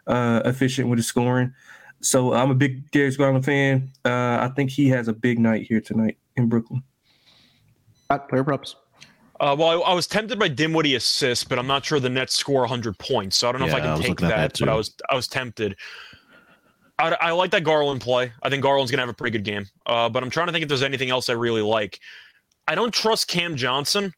uh, 0.08 0.42
efficient 0.46 0.90
with 0.90 1.00
his 1.00 1.08
scoring. 1.08 1.54
So 2.02 2.34
I'm 2.34 2.52
a 2.52 2.56
big 2.56 2.90
Darius 2.92 3.18
Garland 3.18 3.46
fan. 3.46 3.92
Uh, 4.06 4.38
I 4.40 4.52
think 4.56 4.70
he 4.70 4.88
has 4.90 5.08
a 5.08 5.14
big 5.14 5.40
night 5.40 5.66
here 5.68 5.82
tonight 5.82 6.18
in 6.36 6.48
Brooklyn. 6.48 6.84
Player 8.30 8.44
props. 8.44 8.76
Uh, 9.40 9.56
well, 9.58 9.84
I, 9.84 9.92
I, 9.92 9.94
was 9.94 10.08
tempted 10.08 10.40
by 10.40 10.48
Dinwiddie 10.48 10.96
assists, 10.96 11.44
but 11.44 11.60
I'm 11.60 11.68
not 11.68 11.86
sure 11.86 12.00
the 12.00 12.10
Nets 12.10 12.34
score 12.34 12.62
100 12.62 12.98
points, 12.98 13.38
so 13.38 13.50
I 13.50 13.52
don't 13.52 13.62
know 13.62 13.68
yeah, 13.68 13.78
if 13.78 13.84
I 13.84 13.96
can 13.96 14.02
take 14.02 14.20
that. 14.22 14.30
that 14.30 14.60
but 14.60 14.70
I 14.70 14.76
was 14.76 14.96
I 15.10 15.16
was 15.16 15.28
tempted. 15.28 15.76
I, 17.00 17.16
I, 17.22 17.32
like 17.32 17.52
that 17.52 17.64
Garland 17.64 18.02
play. 18.02 18.32
I 18.42 18.50
think 18.50 18.64
Garland's 18.64 18.92
gonna 18.92 19.02
have 19.02 19.10
a 19.10 19.14
pretty 19.14 19.38
good 19.38 19.44
game. 19.46 19.68
Uh, 19.86 20.10
but 20.10 20.24
I'm 20.24 20.30
trying 20.30 20.48
to 20.48 20.54
think 20.54 20.64
if 20.64 20.70
there's 20.70 20.84
anything 20.84 21.10
else 21.10 21.30
I 21.30 21.34
really 21.34 21.62
like. 21.62 22.00
I 22.68 22.76
don't 22.76 22.94
trust 22.94 23.28
Cam 23.28 23.56
Johnson, 23.56 24.14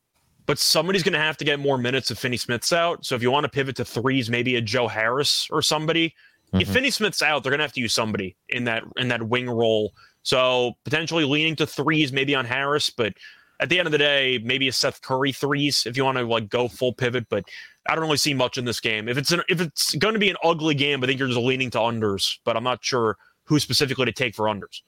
but 0.46 0.58
somebody's 0.58 1.04
gonna 1.04 1.20
have 1.20 1.38
to 1.38 1.46
get 1.46 1.60
more 1.60 1.78
minutes 1.78 2.10
if 2.10 2.20
Finney 2.20 2.38
Smith's 2.38 2.72
out. 2.72 3.06
So 3.06 3.16
if 3.16 3.22
you 3.22 3.32
want 3.32 3.44
to 3.44 3.50
pivot 3.50 3.76
to 3.78 3.86
threes, 3.86 4.30
maybe 4.30 4.56
a 4.56 4.62
Joe 4.62 4.88
Harris 4.88 5.48
or 5.52 5.62
somebody. 5.62 6.10
Mm-hmm. 6.48 6.62
If 6.62 6.70
Finney 6.70 6.90
Smith's 6.90 7.22
out, 7.22 7.44
they're 7.44 7.52
gonna 7.52 7.64
have 7.64 7.74
to 7.74 7.82
use 7.82 7.94
somebody 7.94 8.36
in 8.50 8.64
that 8.66 8.84
in 8.98 9.10
that 9.10 9.24
wing 9.24 9.50
role. 9.50 9.94
So 10.24 10.74
potentially 10.84 11.26
leaning 11.26 11.56
to 11.58 11.68
threes, 11.68 12.12
maybe 12.12 12.36
on 12.36 12.46
Harris, 12.46 12.90
but 12.90 13.14
at 13.60 13.70
the 13.70 13.78
end 13.78 13.88
of 13.88 13.92
the 13.92 13.98
day, 13.98 14.40
maybe 14.44 14.68
a 14.68 14.72
Seth 14.72 15.02
Curry 15.02 15.34
threes 15.34 15.86
if 15.86 15.98
you 15.98 16.06
want 16.06 16.18
to 16.18 16.24
like 16.24 16.50
go 16.50 16.68
full 16.68 16.94
pivot, 16.94 17.28
but 17.30 17.44
I 17.90 17.96
don't 17.96 18.04
really 18.04 18.18
see 18.18 18.34
much 18.34 18.58
in 18.58 18.66
this 18.66 18.80
game. 18.80 19.10
If 19.10 19.18
it's 19.18 19.32
an, 19.32 19.42
if 19.50 19.60
it's 19.60 19.96
going 19.96 20.14
to 20.14 20.20
be 20.20 20.30
an 20.30 20.36
ugly 20.44 20.76
game, 20.76 21.04
I 21.04 21.08
think 21.08 21.20
you're 21.20 21.28
just 21.28 21.40
leaning 21.40 21.72
to 21.72 21.80
unders, 21.80 22.38
but 22.46 22.56
I'm 22.56 22.64
not 22.64 22.84
sure 22.84 23.18
who 23.46 23.60
specifically 23.60 24.06
to 24.06 24.12
take 24.12 24.36
for 24.36 24.46
unders. 24.46 24.82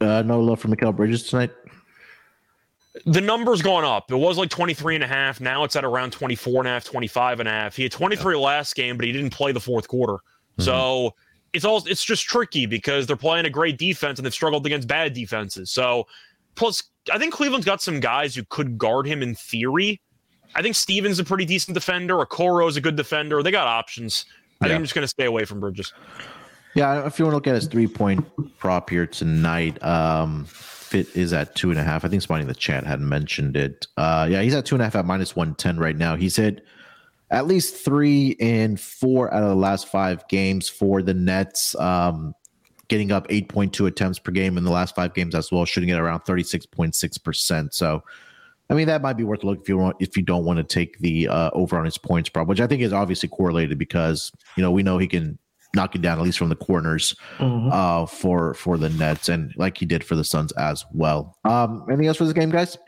Uh, 0.00 0.22
no 0.22 0.40
love 0.40 0.60
for 0.60 0.68
Mikal 0.68 0.94
Bridges 0.94 1.24
tonight. 1.24 1.50
The 3.06 3.20
number's 3.20 3.62
gone 3.62 3.84
up. 3.84 4.10
It 4.10 4.16
was 4.16 4.36
like 4.36 4.50
23 4.50 4.96
and 4.96 5.04
a 5.04 5.06
half. 5.06 5.40
Now 5.40 5.64
it's 5.64 5.74
at 5.74 5.84
around 5.84 6.12
24 6.12 6.62
and 6.62 6.68
a 6.68 6.70
half, 6.72 6.84
25 6.84 7.40
and 7.40 7.48
a 7.48 7.52
half. 7.52 7.76
He 7.76 7.84
had 7.84 7.92
23 7.92 8.34
yeah. 8.34 8.40
last 8.40 8.74
game, 8.74 8.96
but 8.96 9.06
he 9.06 9.12
didn't 9.12 9.30
play 9.30 9.52
the 9.52 9.60
fourth 9.60 9.88
quarter. 9.88 10.14
Mm-hmm. 10.14 10.62
So 10.62 11.14
it's 11.52 11.64
all 11.64 11.82
it's 11.86 12.04
just 12.04 12.24
tricky 12.24 12.66
because 12.66 13.06
they're 13.06 13.16
playing 13.16 13.46
a 13.46 13.50
great 13.50 13.78
defense 13.78 14.18
and 14.18 14.26
they've 14.26 14.34
struggled 14.34 14.66
against 14.66 14.86
bad 14.86 15.14
defenses. 15.14 15.70
So 15.70 16.06
plus 16.56 16.82
I 17.12 17.18
think 17.18 17.32
Cleveland's 17.32 17.66
got 17.66 17.80
some 17.80 18.00
guys 18.00 18.34
who 18.34 18.44
could 18.48 18.76
guard 18.76 19.06
him 19.06 19.22
in 19.22 19.34
theory. 19.34 20.00
I 20.54 20.62
think 20.62 20.74
Stevens 20.74 21.18
a 21.18 21.24
pretty 21.24 21.44
decent 21.44 21.74
defender. 21.74 22.14
Okoro 22.14 22.68
is 22.68 22.76
a 22.76 22.80
good 22.80 22.96
defender. 22.96 23.42
They 23.42 23.50
got 23.50 23.66
options. 23.66 24.26
I 24.60 24.66
yeah. 24.66 24.68
think 24.70 24.78
I'm 24.78 24.84
just 24.84 24.94
going 24.94 25.04
to 25.04 25.08
stay 25.08 25.24
away 25.24 25.44
from 25.44 25.60
Bridges. 25.60 25.92
Yeah, 26.74 27.06
if 27.06 27.18
you 27.18 27.24
want 27.24 27.32
to 27.32 27.36
look 27.36 27.46
at 27.46 27.54
his 27.54 27.66
three 27.66 27.86
point 27.86 28.24
prop 28.58 28.90
here 28.90 29.06
tonight, 29.06 29.82
um, 29.82 30.44
fit 30.44 31.08
is 31.16 31.32
at 31.32 31.54
two 31.56 31.70
and 31.70 31.78
a 31.78 31.82
half. 31.82 32.04
I 32.04 32.08
think 32.08 32.22
somebody 32.22 32.42
in 32.42 32.48
the 32.48 32.54
chat 32.54 32.84
had 32.84 33.00
mentioned 33.00 33.56
it. 33.56 33.86
Uh, 33.96 34.28
yeah, 34.30 34.42
he's 34.42 34.54
at 34.54 34.66
two 34.66 34.76
and 34.76 34.82
a 34.82 34.84
half 34.84 34.94
at 34.94 35.04
minus 35.04 35.34
one 35.34 35.54
ten 35.56 35.78
right 35.78 35.96
now. 35.96 36.16
He's 36.16 36.36
hit 36.36 36.64
at 37.30 37.46
least 37.46 37.76
three 37.84 38.30
in 38.40 38.76
four 38.76 39.32
out 39.32 39.42
of 39.42 39.48
the 39.48 39.56
last 39.56 39.88
five 39.88 40.26
games 40.28 40.68
for 40.68 41.02
the 41.02 41.14
Nets. 41.14 41.74
Um, 41.76 42.34
getting 42.88 43.12
up 43.12 43.28
8.2 43.28 43.86
attempts 43.86 44.18
per 44.18 44.32
game 44.32 44.58
in 44.58 44.64
the 44.64 44.70
last 44.70 44.96
five 44.96 45.14
games 45.14 45.34
as 45.36 45.50
well, 45.52 45.64
shooting 45.64 45.92
at 45.92 46.00
around 46.00 46.22
36.6%. 46.22 47.72
So, 47.72 48.02
I 48.70 48.74
mean, 48.74 48.86
that 48.86 49.02
might 49.02 49.14
be 49.14 49.24
worth 49.24 49.42
a 49.42 49.46
look 49.46 49.60
if 49.60 49.68
you 49.68 49.76
want 49.76 49.96
if 49.98 50.16
you 50.16 50.22
don't 50.22 50.44
want 50.44 50.58
to 50.58 50.64
take 50.64 50.98
the 51.00 51.28
uh, 51.28 51.50
over 51.52 51.76
on 51.76 51.84
his 51.84 51.98
points 51.98 52.28
prop, 52.28 52.46
which 52.46 52.60
I 52.60 52.66
think 52.66 52.82
is 52.82 52.92
obviously 52.92 53.28
correlated 53.28 53.78
because 53.78 54.30
you 54.56 54.62
know 54.62 54.70
we 54.70 54.82
know 54.82 54.96
he 54.96 55.08
can 55.08 55.38
knock 55.74 55.94
it 55.94 56.02
down 56.02 56.18
at 56.18 56.24
least 56.24 56.38
from 56.38 56.48
the 56.48 56.56
corners 56.56 57.14
mm-hmm. 57.38 57.68
uh, 57.70 58.06
for 58.06 58.54
for 58.54 58.78
the 58.78 58.88
Nets 58.90 59.28
and 59.28 59.52
like 59.56 59.78
he 59.78 59.86
did 59.86 60.04
for 60.04 60.14
the 60.14 60.24
Suns 60.24 60.52
as 60.52 60.84
well. 60.92 61.36
Um, 61.44 61.84
anything 61.88 62.06
else 62.06 62.16
for 62.16 62.24
this 62.24 62.32
game, 62.32 62.50
guys? 62.50 62.78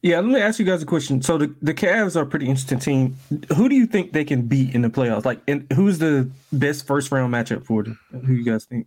Yeah, 0.00 0.20
let 0.20 0.26
me 0.26 0.40
ask 0.40 0.60
you 0.60 0.64
guys 0.64 0.80
a 0.80 0.86
question. 0.86 1.20
So 1.22 1.38
the, 1.38 1.52
the 1.60 1.74
Cavs 1.74 2.14
are 2.14 2.22
a 2.22 2.26
pretty 2.26 2.46
interesting 2.46 2.78
team. 2.78 3.16
Who 3.56 3.68
do 3.68 3.74
you 3.74 3.84
think 3.84 4.12
they 4.12 4.24
can 4.24 4.42
beat 4.42 4.72
in 4.72 4.82
the 4.82 4.88
playoffs? 4.88 5.24
Like, 5.24 5.40
and 5.48 5.66
who's 5.72 5.98
the 5.98 6.30
best 6.52 6.86
first 6.86 7.10
round 7.10 7.34
matchup 7.34 7.66
for 7.66 7.82
them? 7.82 7.98
Who 8.24 8.34
you 8.34 8.44
guys 8.44 8.64
think? 8.64 8.86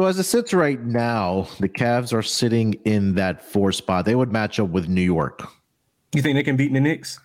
So 0.00 0.06
as 0.06 0.18
it 0.18 0.24
sits 0.24 0.54
right 0.54 0.82
now, 0.82 1.46
the 1.58 1.68
Cavs 1.68 2.14
are 2.14 2.22
sitting 2.22 2.72
in 2.86 3.16
that 3.16 3.44
four 3.44 3.70
spot. 3.70 4.06
They 4.06 4.14
would 4.14 4.32
match 4.32 4.58
up 4.58 4.70
with 4.70 4.88
New 4.88 5.02
York. 5.02 5.46
You 6.14 6.22
think 6.22 6.36
they 6.36 6.42
can 6.42 6.56
beat 6.56 6.72
the 6.72 6.80
Knicks? 6.80 7.20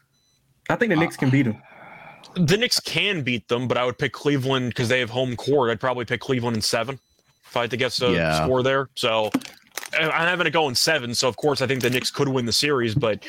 I 0.69 0.75
think 0.75 0.89
the 0.89 0.97
Knicks 0.97 1.15
can 1.15 1.29
beat 1.29 1.43
them. 1.43 1.61
The 2.33 2.57
Knicks 2.57 2.81
can 2.81 3.21
beat 3.21 3.47
them, 3.47 3.69
but 3.69 3.77
I 3.77 3.85
would 3.85 3.97
pick 3.97 4.11
Cleveland 4.11 4.71
because 4.71 4.89
they 4.89 4.99
have 4.99 5.09
home 5.09 5.37
court. 5.37 5.71
I'd 5.71 5.79
probably 5.79 6.03
pick 6.03 6.19
Cleveland 6.19 6.57
in 6.57 6.61
seven 6.61 6.99
if 7.45 7.55
I 7.55 7.61
had 7.61 7.71
to 7.71 7.77
guess 7.77 8.01
a 8.01 8.11
yeah. 8.11 8.43
score 8.43 8.61
there. 8.61 8.89
So 8.95 9.31
I'm 9.97 10.11
having 10.11 10.45
it 10.45 10.51
go 10.51 10.67
in 10.67 10.75
seven. 10.75 11.15
So 11.15 11.29
of 11.29 11.37
course 11.37 11.61
I 11.61 11.67
think 11.67 11.81
the 11.81 11.89
Knicks 11.89 12.11
could 12.11 12.27
win 12.27 12.45
the 12.45 12.51
series, 12.51 12.93
but 12.93 13.23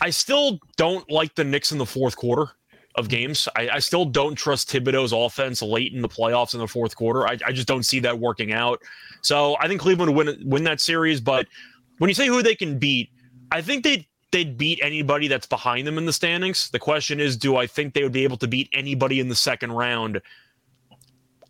I 0.00 0.08
still 0.08 0.58
don't 0.78 1.10
like 1.10 1.34
the 1.34 1.44
Knicks 1.44 1.70
in 1.70 1.76
the 1.76 1.84
fourth 1.84 2.16
quarter 2.16 2.52
of 2.96 3.08
games. 3.08 3.48
I, 3.56 3.68
I, 3.68 3.78
still 3.78 4.04
don't 4.04 4.34
trust 4.34 4.68
Thibodeau's 4.68 5.12
offense 5.12 5.62
late 5.62 5.92
in 5.92 6.02
the 6.02 6.08
playoffs 6.08 6.54
in 6.54 6.60
the 6.60 6.66
fourth 6.66 6.96
quarter. 6.96 7.26
I, 7.26 7.38
I, 7.46 7.52
just 7.52 7.68
don't 7.68 7.84
see 7.84 8.00
that 8.00 8.18
working 8.18 8.52
out. 8.52 8.82
So 9.22 9.56
I 9.60 9.68
think 9.68 9.80
Cleveland 9.80 10.14
would 10.14 10.26
win 10.26 10.42
win 10.44 10.64
that 10.64 10.80
series. 10.80 11.20
But 11.20 11.46
when 11.98 12.08
you 12.08 12.14
say 12.14 12.26
who 12.26 12.42
they 12.42 12.54
can 12.54 12.78
beat, 12.78 13.10
I 13.52 13.62
think 13.62 13.84
they 13.84 14.08
they'd 14.32 14.56
beat 14.56 14.80
anybody 14.82 15.28
that's 15.28 15.46
behind 15.46 15.86
them 15.86 15.98
in 15.98 16.06
the 16.06 16.12
standings. 16.12 16.70
The 16.70 16.78
question 16.78 17.20
is, 17.20 17.36
do 17.36 17.56
I 17.56 17.66
think 17.66 17.94
they 17.94 18.02
would 18.02 18.12
be 18.12 18.24
able 18.24 18.36
to 18.38 18.48
beat 18.48 18.68
anybody 18.72 19.20
in 19.20 19.28
the 19.28 19.34
second 19.34 19.72
round? 19.72 20.20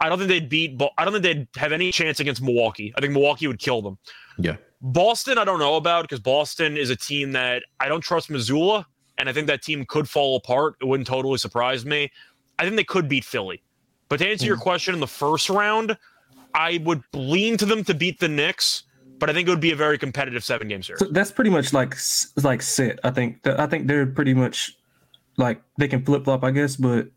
I 0.01 0.09
don't 0.09 0.18
think 0.18 0.28
they'd 0.28 0.49
beat. 0.49 0.80
I 0.99 1.05
don't 1.05 1.12
think 1.12 1.22
they'd 1.22 1.49
have 1.57 1.72
any 1.72 1.91
chance 1.93 2.20
against 2.20 2.43
Milwaukee. 2.43 2.93
I 2.97 3.01
think 3.01 3.12
Milwaukee 3.12 3.47
would 3.47 3.59
kill 3.59 3.82
them. 3.82 3.99
Yeah. 4.38 4.57
Boston, 4.82 5.36
I 5.36 5.45
don't 5.45 5.59
know 5.59 5.76
about 5.76 6.03
because 6.03 6.20
Boston 6.20 6.78
is 6.78 6.88
a 6.88 6.97
team 6.97 7.32
that 7.32 7.62
I 7.80 7.88
don't 7.88 8.01
trust 8.01 8.30
Mazzulla 8.30 8.86
and 9.20 9.28
I 9.28 9.32
think 9.32 9.46
that 9.46 9.62
team 9.62 9.84
could 9.84 10.08
fall 10.08 10.36
apart. 10.36 10.76
It 10.80 10.86
wouldn't 10.86 11.06
totally 11.06 11.38
surprise 11.38 11.84
me. 11.84 12.10
I 12.58 12.64
think 12.64 12.76
they 12.76 12.84
could 12.84 13.08
beat 13.08 13.24
Philly. 13.24 13.62
But 14.08 14.18
to 14.18 14.28
answer 14.28 14.44
mm. 14.44 14.48
your 14.48 14.56
hmm. 14.56 14.62
question 14.62 14.94
in 14.94 15.00
the 15.00 15.06
first 15.06 15.48
round, 15.48 15.96
I 16.54 16.80
would 16.84 17.02
lean 17.12 17.56
to 17.58 17.66
them 17.66 17.84
to 17.84 17.94
beat 17.94 18.18
the 18.18 18.28
Knicks, 18.28 18.84
but 19.18 19.30
I 19.30 19.32
think 19.32 19.46
it 19.46 19.50
would 19.50 19.60
be 19.60 19.72
a 19.72 19.76
very 19.76 19.98
competitive 19.98 20.42
seven 20.42 20.68
game 20.68 20.82
series. 20.82 20.98
So 20.98 21.06
that's 21.06 21.30
pretty 21.30 21.50
much 21.50 21.72
like 21.72 21.94
like 22.42 22.62
sit. 22.62 22.98
I 23.04 23.10
think 23.10 23.46
I 23.46 23.66
think 23.66 23.86
they're 23.86 24.06
pretty 24.06 24.34
much 24.34 24.76
like 25.36 25.62
they 25.78 25.86
can 25.86 26.04
flip 26.04 26.24
flop, 26.24 26.42
I 26.42 26.50
guess, 26.50 26.76
but 26.76 27.08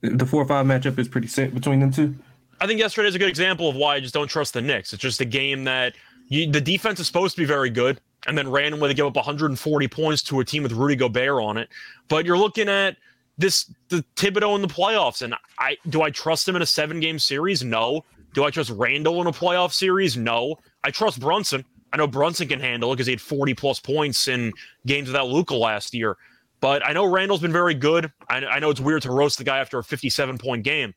the 0.00 0.24
four 0.24 0.42
or 0.42 0.46
five 0.46 0.64
matchup 0.64 0.98
is 0.98 1.08
pretty 1.08 1.28
set 1.28 1.54
between 1.54 1.80
them 1.80 1.90
two. 1.90 2.14
I 2.60 2.66
think 2.66 2.80
yesterday 2.80 3.08
is 3.08 3.14
a 3.14 3.18
good 3.18 3.28
example 3.28 3.68
of 3.68 3.76
why 3.76 3.96
I 3.96 4.00
just 4.00 4.14
don't 4.14 4.28
trust 4.28 4.54
the 4.54 4.62
Knicks. 4.62 4.92
It's 4.92 5.02
just 5.02 5.20
a 5.20 5.24
game 5.24 5.64
that 5.64 5.94
you, 6.28 6.50
the 6.50 6.60
defense 6.60 6.98
is 6.98 7.06
supposed 7.06 7.36
to 7.36 7.42
be 7.42 7.46
very 7.46 7.70
good 7.70 8.00
and 8.28 8.36
then 8.36 8.48
randomly 8.48 8.88
they 8.88 8.94
give 8.94 9.06
up 9.06 9.16
140 9.16 9.88
points 9.88 10.22
to 10.24 10.40
a 10.40 10.44
team 10.44 10.62
with 10.62 10.72
Rudy 10.72 10.94
Gobert 10.94 11.42
on 11.42 11.56
it. 11.56 11.68
But 12.08 12.26
you're 12.26 12.38
looking 12.38 12.68
at 12.68 12.96
this 13.38 13.72
the 13.88 14.04
Thibodeau 14.16 14.54
in 14.54 14.62
the 14.62 14.68
playoffs, 14.68 15.22
and 15.22 15.34
I 15.58 15.76
do 15.88 16.02
I 16.02 16.10
trust 16.10 16.46
him 16.46 16.54
in 16.54 16.62
a 16.62 16.66
seven 16.66 17.00
game 17.00 17.18
series? 17.18 17.64
No. 17.64 18.04
Do 18.34 18.44
I 18.44 18.50
trust 18.50 18.70
Randle 18.70 19.20
in 19.22 19.26
a 19.26 19.32
playoff 19.32 19.72
series? 19.72 20.16
No. 20.16 20.56
I 20.84 20.90
trust 20.90 21.18
Brunson. 21.18 21.64
I 21.92 21.96
know 21.96 22.06
Brunson 22.06 22.46
can 22.46 22.60
handle 22.60 22.92
it 22.92 22.96
because 22.96 23.06
he 23.06 23.14
had 23.14 23.20
40 23.20 23.54
plus 23.54 23.80
points 23.80 24.28
in 24.28 24.52
games 24.84 25.08
without 25.08 25.28
Luka 25.28 25.54
last 25.54 25.94
year. 25.94 26.18
But 26.60 26.86
I 26.86 26.92
know 26.92 27.06
Randle's 27.06 27.40
been 27.40 27.52
very 27.52 27.72
good. 27.72 28.12
I, 28.28 28.44
I 28.44 28.58
know 28.58 28.68
it's 28.68 28.80
weird 28.80 29.02
to 29.02 29.12
roast 29.12 29.38
the 29.38 29.44
guy 29.44 29.58
after 29.58 29.78
a 29.78 29.84
57 29.84 30.36
point 30.36 30.64
game. 30.64 30.92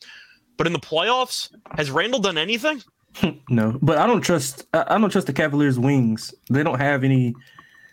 But 0.58 0.68
in 0.68 0.74
the 0.74 0.80
playoffs, 0.80 1.50
has 1.78 1.90
Randle 1.90 2.20
done 2.20 2.38
anything? 2.38 2.82
no, 3.49 3.78
but 3.82 3.97
I 3.97 4.07
don't 4.07 4.22
trust. 4.22 4.66
I 4.74 4.97
don't 4.97 5.09
trust 5.09 5.28
the 5.28 5.34
Cavaliers' 5.34 5.80
wings. 5.80 6.34
They 6.49 6.64
don't 6.64 6.80
have 6.80 7.03
any. 7.03 7.36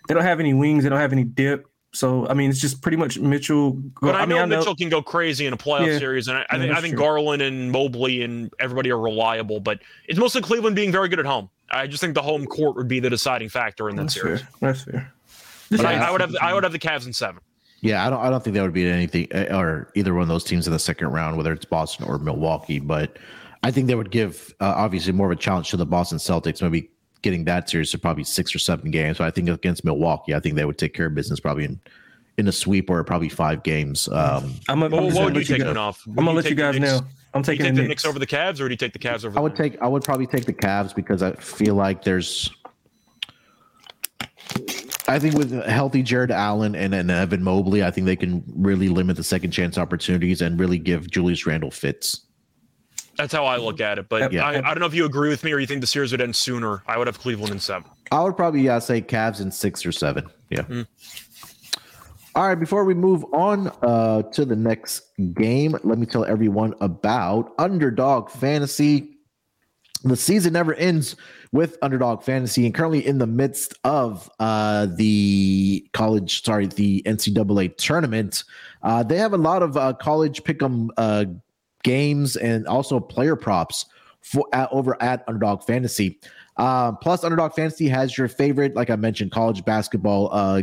They 0.06 0.14
don't 0.14 0.24
have 0.24 0.40
any 0.40 0.54
wings. 0.54 0.84
They 0.84 0.90
don't 0.90 1.00
have 1.00 1.12
any 1.12 1.24
dip. 1.24 1.66
So 1.92 2.28
I 2.28 2.34
mean, 2.34 2.50
it's 2.50 2.60
just 2.60 2.82
pretty 2.82 2.96
much 2.96 3.18
Mitchell. 3.18 3.72
But 4.00 4.14
I, 4.14 4.20
I 4.20 4.24
know 4.26 4.36
mean, 4.36 4.42
I 4.42 4.46
Mitchell 4.46 4.72
know, 4.72 4.74
can 4.74 4.88
go 4.88 5.02
crazy 5.02 5.46
in 5.46 5.52
a 5.52 5.56
playoff 5.56 5.86
yeah, 5.86 5.98
series, 5.98 6.28
and 6.28 6.38
I, 6.38 6.46
I 6.50 6.58
think 6.58 6.72
I 6.72 6.80
think 6.80 6.94
true. 6.94 7.04
Garland 7.04 7.42
and 7.42 7.72
Mobley 7.72 8.22
and 8.22 8.52
everybody 8.60 8.90
are 8.90 9.00
reliable. 9.00 9.60
But 9.60 9.80
it's 10.06 10.18
mostly 10.18 10.42
Cleveland 10.42 10.76
being 10.76 10.92
very 10.92 11.08
good 11.08 11.18
at 11.18 11.26
home. 11.26 11.50
I 11.70 11.86
just 11.86 12.00
think 12.00 12.14
the 12.14 12.22
home 12.22 12.46
court 12.46 12.76
would 12.76 12.88
be 12.88 13.00
the 13.00 13.10
deciding 13.10 13.48
factor 13.48 13.88
in 13.88 13.96
that 13.96 14.02
That's 14.02 14.14
series. 14.14 14.40
Fair. 14.40 14.50
That's 14.60 14.82
fair. 14.82 15.12
But 15.70 15.84
I, 15.84 15.94
I, 15.94 16.10
would 16.10 16.20
have 16.22 16.34
I 16.40 16.54
would 16.54 16.62
have 16.62 16.72
the 16.72 16.78
Cavs 16.78 17.06
in 17.06 17.12
seven. 17.12 17.42
Yeah, 17.80 18.06
I 18.06 18.10
don't 18.10 18.20
I 18.20 18.30
don't 18.30 18.42
think 18.42 18.54
that 18.54 18.62
would 18.62 18.72
be 18.72 18.88
anything 18.88 19.28
eh, 19.30 19.54
or 19.54 19.90
either 19.94 20.14
one 20.14 20.22
of 20.22 20.28
those 20.28 20.44
teams 20.44 20.66
in 20.66 20.72
the 20.72 20.78
second 20.78 21.08
round, 21.08 21.36
whether 21.36 21.52
it's 21.52 21.64
Boston 21.64 22.06
or 22.06 22.18
Milwaukee. 22.18 22.80
But 22.80 23.18
I 23.62 23.70
think 23.70 23.88
they 23.88 23.94
would 23.94 24.10
give 24.10 24.54
uh, 24.60 24.74
obviously 24.76 25.12
more 25.12 25.30
of 25.30 25.32
a 25.32 25.40
challenge 25.40 25.70
to 25.70 25.76
the 25.76 25.86
Boston 25.86 26.18
Celtics, 26.18 26.62
maybe 26.62 26.90
getting 27.22 27.44
that 27.44 27.68
series 27.68 27.90
to 27.90 27.98
probably 27.98 28.24
six 28.24 28.54
or 28.54 28.58
seven 28.58 28.90
games. 28.90 29.18
So 29.18 29.24
I 29.24 29.30
think 29.30 29.48
against 29.48 29.84
Milwaukee, 29.84 30.34
I 30.34 30.40
think 30.40 30.54
they 30.54 30.64
would 30.64 30.78
take 30.78 30.94
care 30.94 31.06
of 31.06 31.14
business 31.14 31.40
probably 31.40 31.64
in 31.64 31.80
in 32.38 32.46
a 32.46 32.52
sweep 32.52 32.88
or 32.88 33.02
probably 33.02 33.28
five 33.28 33.64
games. 33.64 34.08
Um, 34.08 34.54
I'm, 34.68 34.82
a, 34.84 34.88
well, 34.88 35.10
what 35.10 35.34
would 35.34 35.48
you 35.48 35.58
take 35.58 35.76
off? 35.76 36.04
I'm 36.06 36.14
gonna 36.14 36.32
let 36.32 36.48
you 36.48 36.54
guys 36.54 36.78
know. 36.78 37.00
I'm 37.34 37.42
taking 37.42 37.66
take 37.66 37.74
the 37.74 37.80
Knicks. 37.82 37.88
Knicks 37.88 38.04
over 38.04 38.18
the 38.18 38.26
Cavs, 38.26 38.60
or 38.60 38.68
do 38.68 38.72
you 38.72 38.76
take 38.76 38.92
the 38.92 38.98
Cavs 38.98 39.24
over? 39.24 39.36
I 39.38 39.42
would 39.42 39.56
take. 39.56 39.80
I 39.82 39.88
would 39.88 40.04
probably 40.04 40.26
take 40.26 40.46
the 40.46 40.52
Cavs 40.52 40.94
because 40.94 41.22
I 41.22 41.32
feel 41.32 41.74
like 41.74 42.04
there's. 42.04 42.50
I 45.08 45.18
think 45.18 45.36
with 45.36 45.52
healthy 45.64 46.02
Jarrett 46.02 46.30
Allen 46.30 46.74
and, 46.74 46.94
and 46.94 47.10
Evan 47.10 47.42
Mobley, 47.42 47.82
I 47.82 47.90
think 47.90 48.06
they 48.06 48.16
can 48.16 48.44
really 48.54 48.88
limit 48.88 49.16
the 49.16 49.24
second 49.24 49.50
chance 49.50 49.78
opportunities 49.78 50.42
and 50.42 50.60
really 50.60 50.78
give 50.78 51.10
Julius 51.10 51.46
Randle 51.46 51.70
fits. 51.70 52.20
That's 53.18 53.32
how 53.32 53.44
I 53.44 53.56
look 53.56 53.80
at 53.80 53.98
it. 53.98 54.08
But 54.08 54.32
yeah. 54.32 54.46
I, 54.46 54.58
I, 54.58 54.60
don't 54.60 54.78
know 54.78 54.86
if 54.86 54.94
you 54.94 55.04
agree 55.04 55.28
with 55.28 55.42
me 55.42 55.52
or 55.52 55.58
you 55.58 55.66
think 55.66 55.80
the 55.80 55.88
series 55.88 56.12
would 56.12 56.20
end 56.20 56.36
sooner. 56.36 56.84
I 56.86 56.96
would 56.96 57.08
have 57.08 57.18
Cleveland 57.18 57.52
in 57.52 57.58
seven. 57.58 57.90
I 58.12 58.22
would 58.22 58.36
probably 58.36 58.62
yeah, 58.62 58.78
say 58.78 59.02
Cavs 59.02 59.40
in 59.40 59.50
six 59.50 59.84
or 59.84 59.90
seven. 59.90 60.30
Yeah. 60.50 60.62
Mm. 60.62 60.86
All 62.36 62.46
right, 62.46 62.54
before 62.54 62.84
we 62.84 62.94
move 62.94 63.24
on 63.32 63.72
uh, 63.82 64.22
to 64.22 64.44
the 64.44 64.54
next 64.54 65.02
game, 65.34 65.76
let 65.82 65.98
me 65.98 66.06
tell 66.06 66.24
everyone 66.24 66.74
about 66.80 67.52
Underdog 67.58 68.30
Fantasy. 68.30 69.16
The 70.04 70.14
season 70.14 70.52
never 70.52 70.74
ends 70.74 71.16
with 71.50 71.76
Underdog 71.82 72.22
Fantasy, 72.22 72.64
and 72.64 72.72
currently 72.72 73.04
in 73.04 73.18
the 73.18 73.26
midst 73.26 73.74
of 73.82 74.30
uh, 74.38 74.86
the 74.86 75.84
college, 75.92 76.44
sorry, 76.44 76.68
the 76.68 77.02
NCAA 77.04 77.76
tournament. 77.76 78.44
Uh, 78.82 79.02
they 79.02 79.16
have 79.16 79.32
a 79.32 79.38
lot 79.38 79.64
of 79.64 79.76
uh, 79.76 79.94
college 79.94 80.44
pick'em 80.44 80.90
uh, 80.96 81.24
games 81.82 82.36
and 82.36 82.66
also 82.66 83.00
player 83.00 83.36
props 83.36 83.86
for 84.20 84.46
at, 84.52 84.68
over 84.72 85.00
at 85.02 85.24
Underdog 85.28 85.62
Fantasy. 85.64 86.18
Uh, 86.56 86.92
plus, 86.92 87.24
Underdog 87.24 87.54
Fantasy 87.54 87.88
has 87.88 88.18
your 88.18 88.28
favorite, 88.28 88.74
like 88.74 88.90
I 88.90 88.96
mentioned, 88.96 89.30
college 89.30 89.64
basketball 89.64 90.28
uh, 90.32 90.62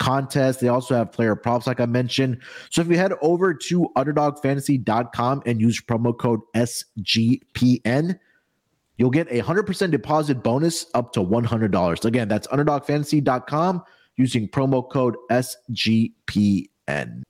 contest. 0.00 0.60
They 0.60 0.68
also 0.68 0.94
have 0.94 1.12
player 1.12 1.34
props, 1.34 1.66
like 1.66 1.80
I 1.80 1.86
mentioned. 1.86 2.40
So 2.70 2.82
if 2.82 2.88
you 2.88 2.96
head 2.96 3.12
over 3.20 3.52
to 3.52 3.88
underdogfantasy.com 3.96 5.42
and 5.46 5.60
use 5.60 5.80
promo 5.80 6.16
code 6.16 6.40
SGPN, 6.54 8.18
you'll 8.96 9.10
get 9.10 9.28
a 9.30 9.42
100% 9.42 9.90
deposit 9.90 10.42
bonus 10.42 10.86
up 10.94 11.12
to 11.14 11.20
$100. 11.20 12.04
Again, 12.04 12.28
that's 12.28 12.46
underdogfantasy.com 12.48 13.82
using 14.16 14.48
promo 14.48 14.88
code 14.88 15.16
SGPN. 15.30 17.22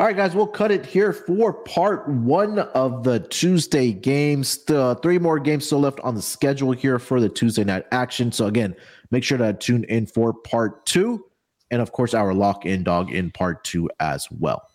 All 0.00 0.06
right, 0.06 0.16
guys, 0.16 0.34
we'll 0.34 0.46
cut 0.46 0.70
it 0.70 0.86
here 0.86 1.12
for 1.12 1.52
part 1.52 2.08
one 2.08 2.58
of 2.58 3.04
the 3.04 3.20
Tuesday 3.20 3.92
games. 3.92 4.64
The 4.64 4.98
three 5.02 5.18
more 5.18 5.38
games 5.38 5.66
still 5.66 5.80
left 5.80 6.00
on 6.00 6.14
the 6.14 6.22
schedule 6.22 6.72
here 6.72 6.98
for 6.98 7.20
the 7.20 7.28
Tuesday 7.28 7.64
night 7.64 7.84
action. 7.92 8.32
So, 8.32 8.46
again, 8.46 8.74
make 9.10 9.24
sure 9.24 9.36
to 9.36 9.52
tune 9.52 9.84
in 9.84 10.06
for 10.06 10.32
part 10.32 10.86
two. 10.86 11.26
And 11.70 11.82
of 11.82 11.92
course, 11.92 12.14
our 12.14 12.32
lock 12.32 12.64
in 12.64 12.82
dog 12.82 13.12
in 13.12 13.30
part 13.30 13.62
two 13.62 13.90
as 14.00 14.26
well. 14.30 14.69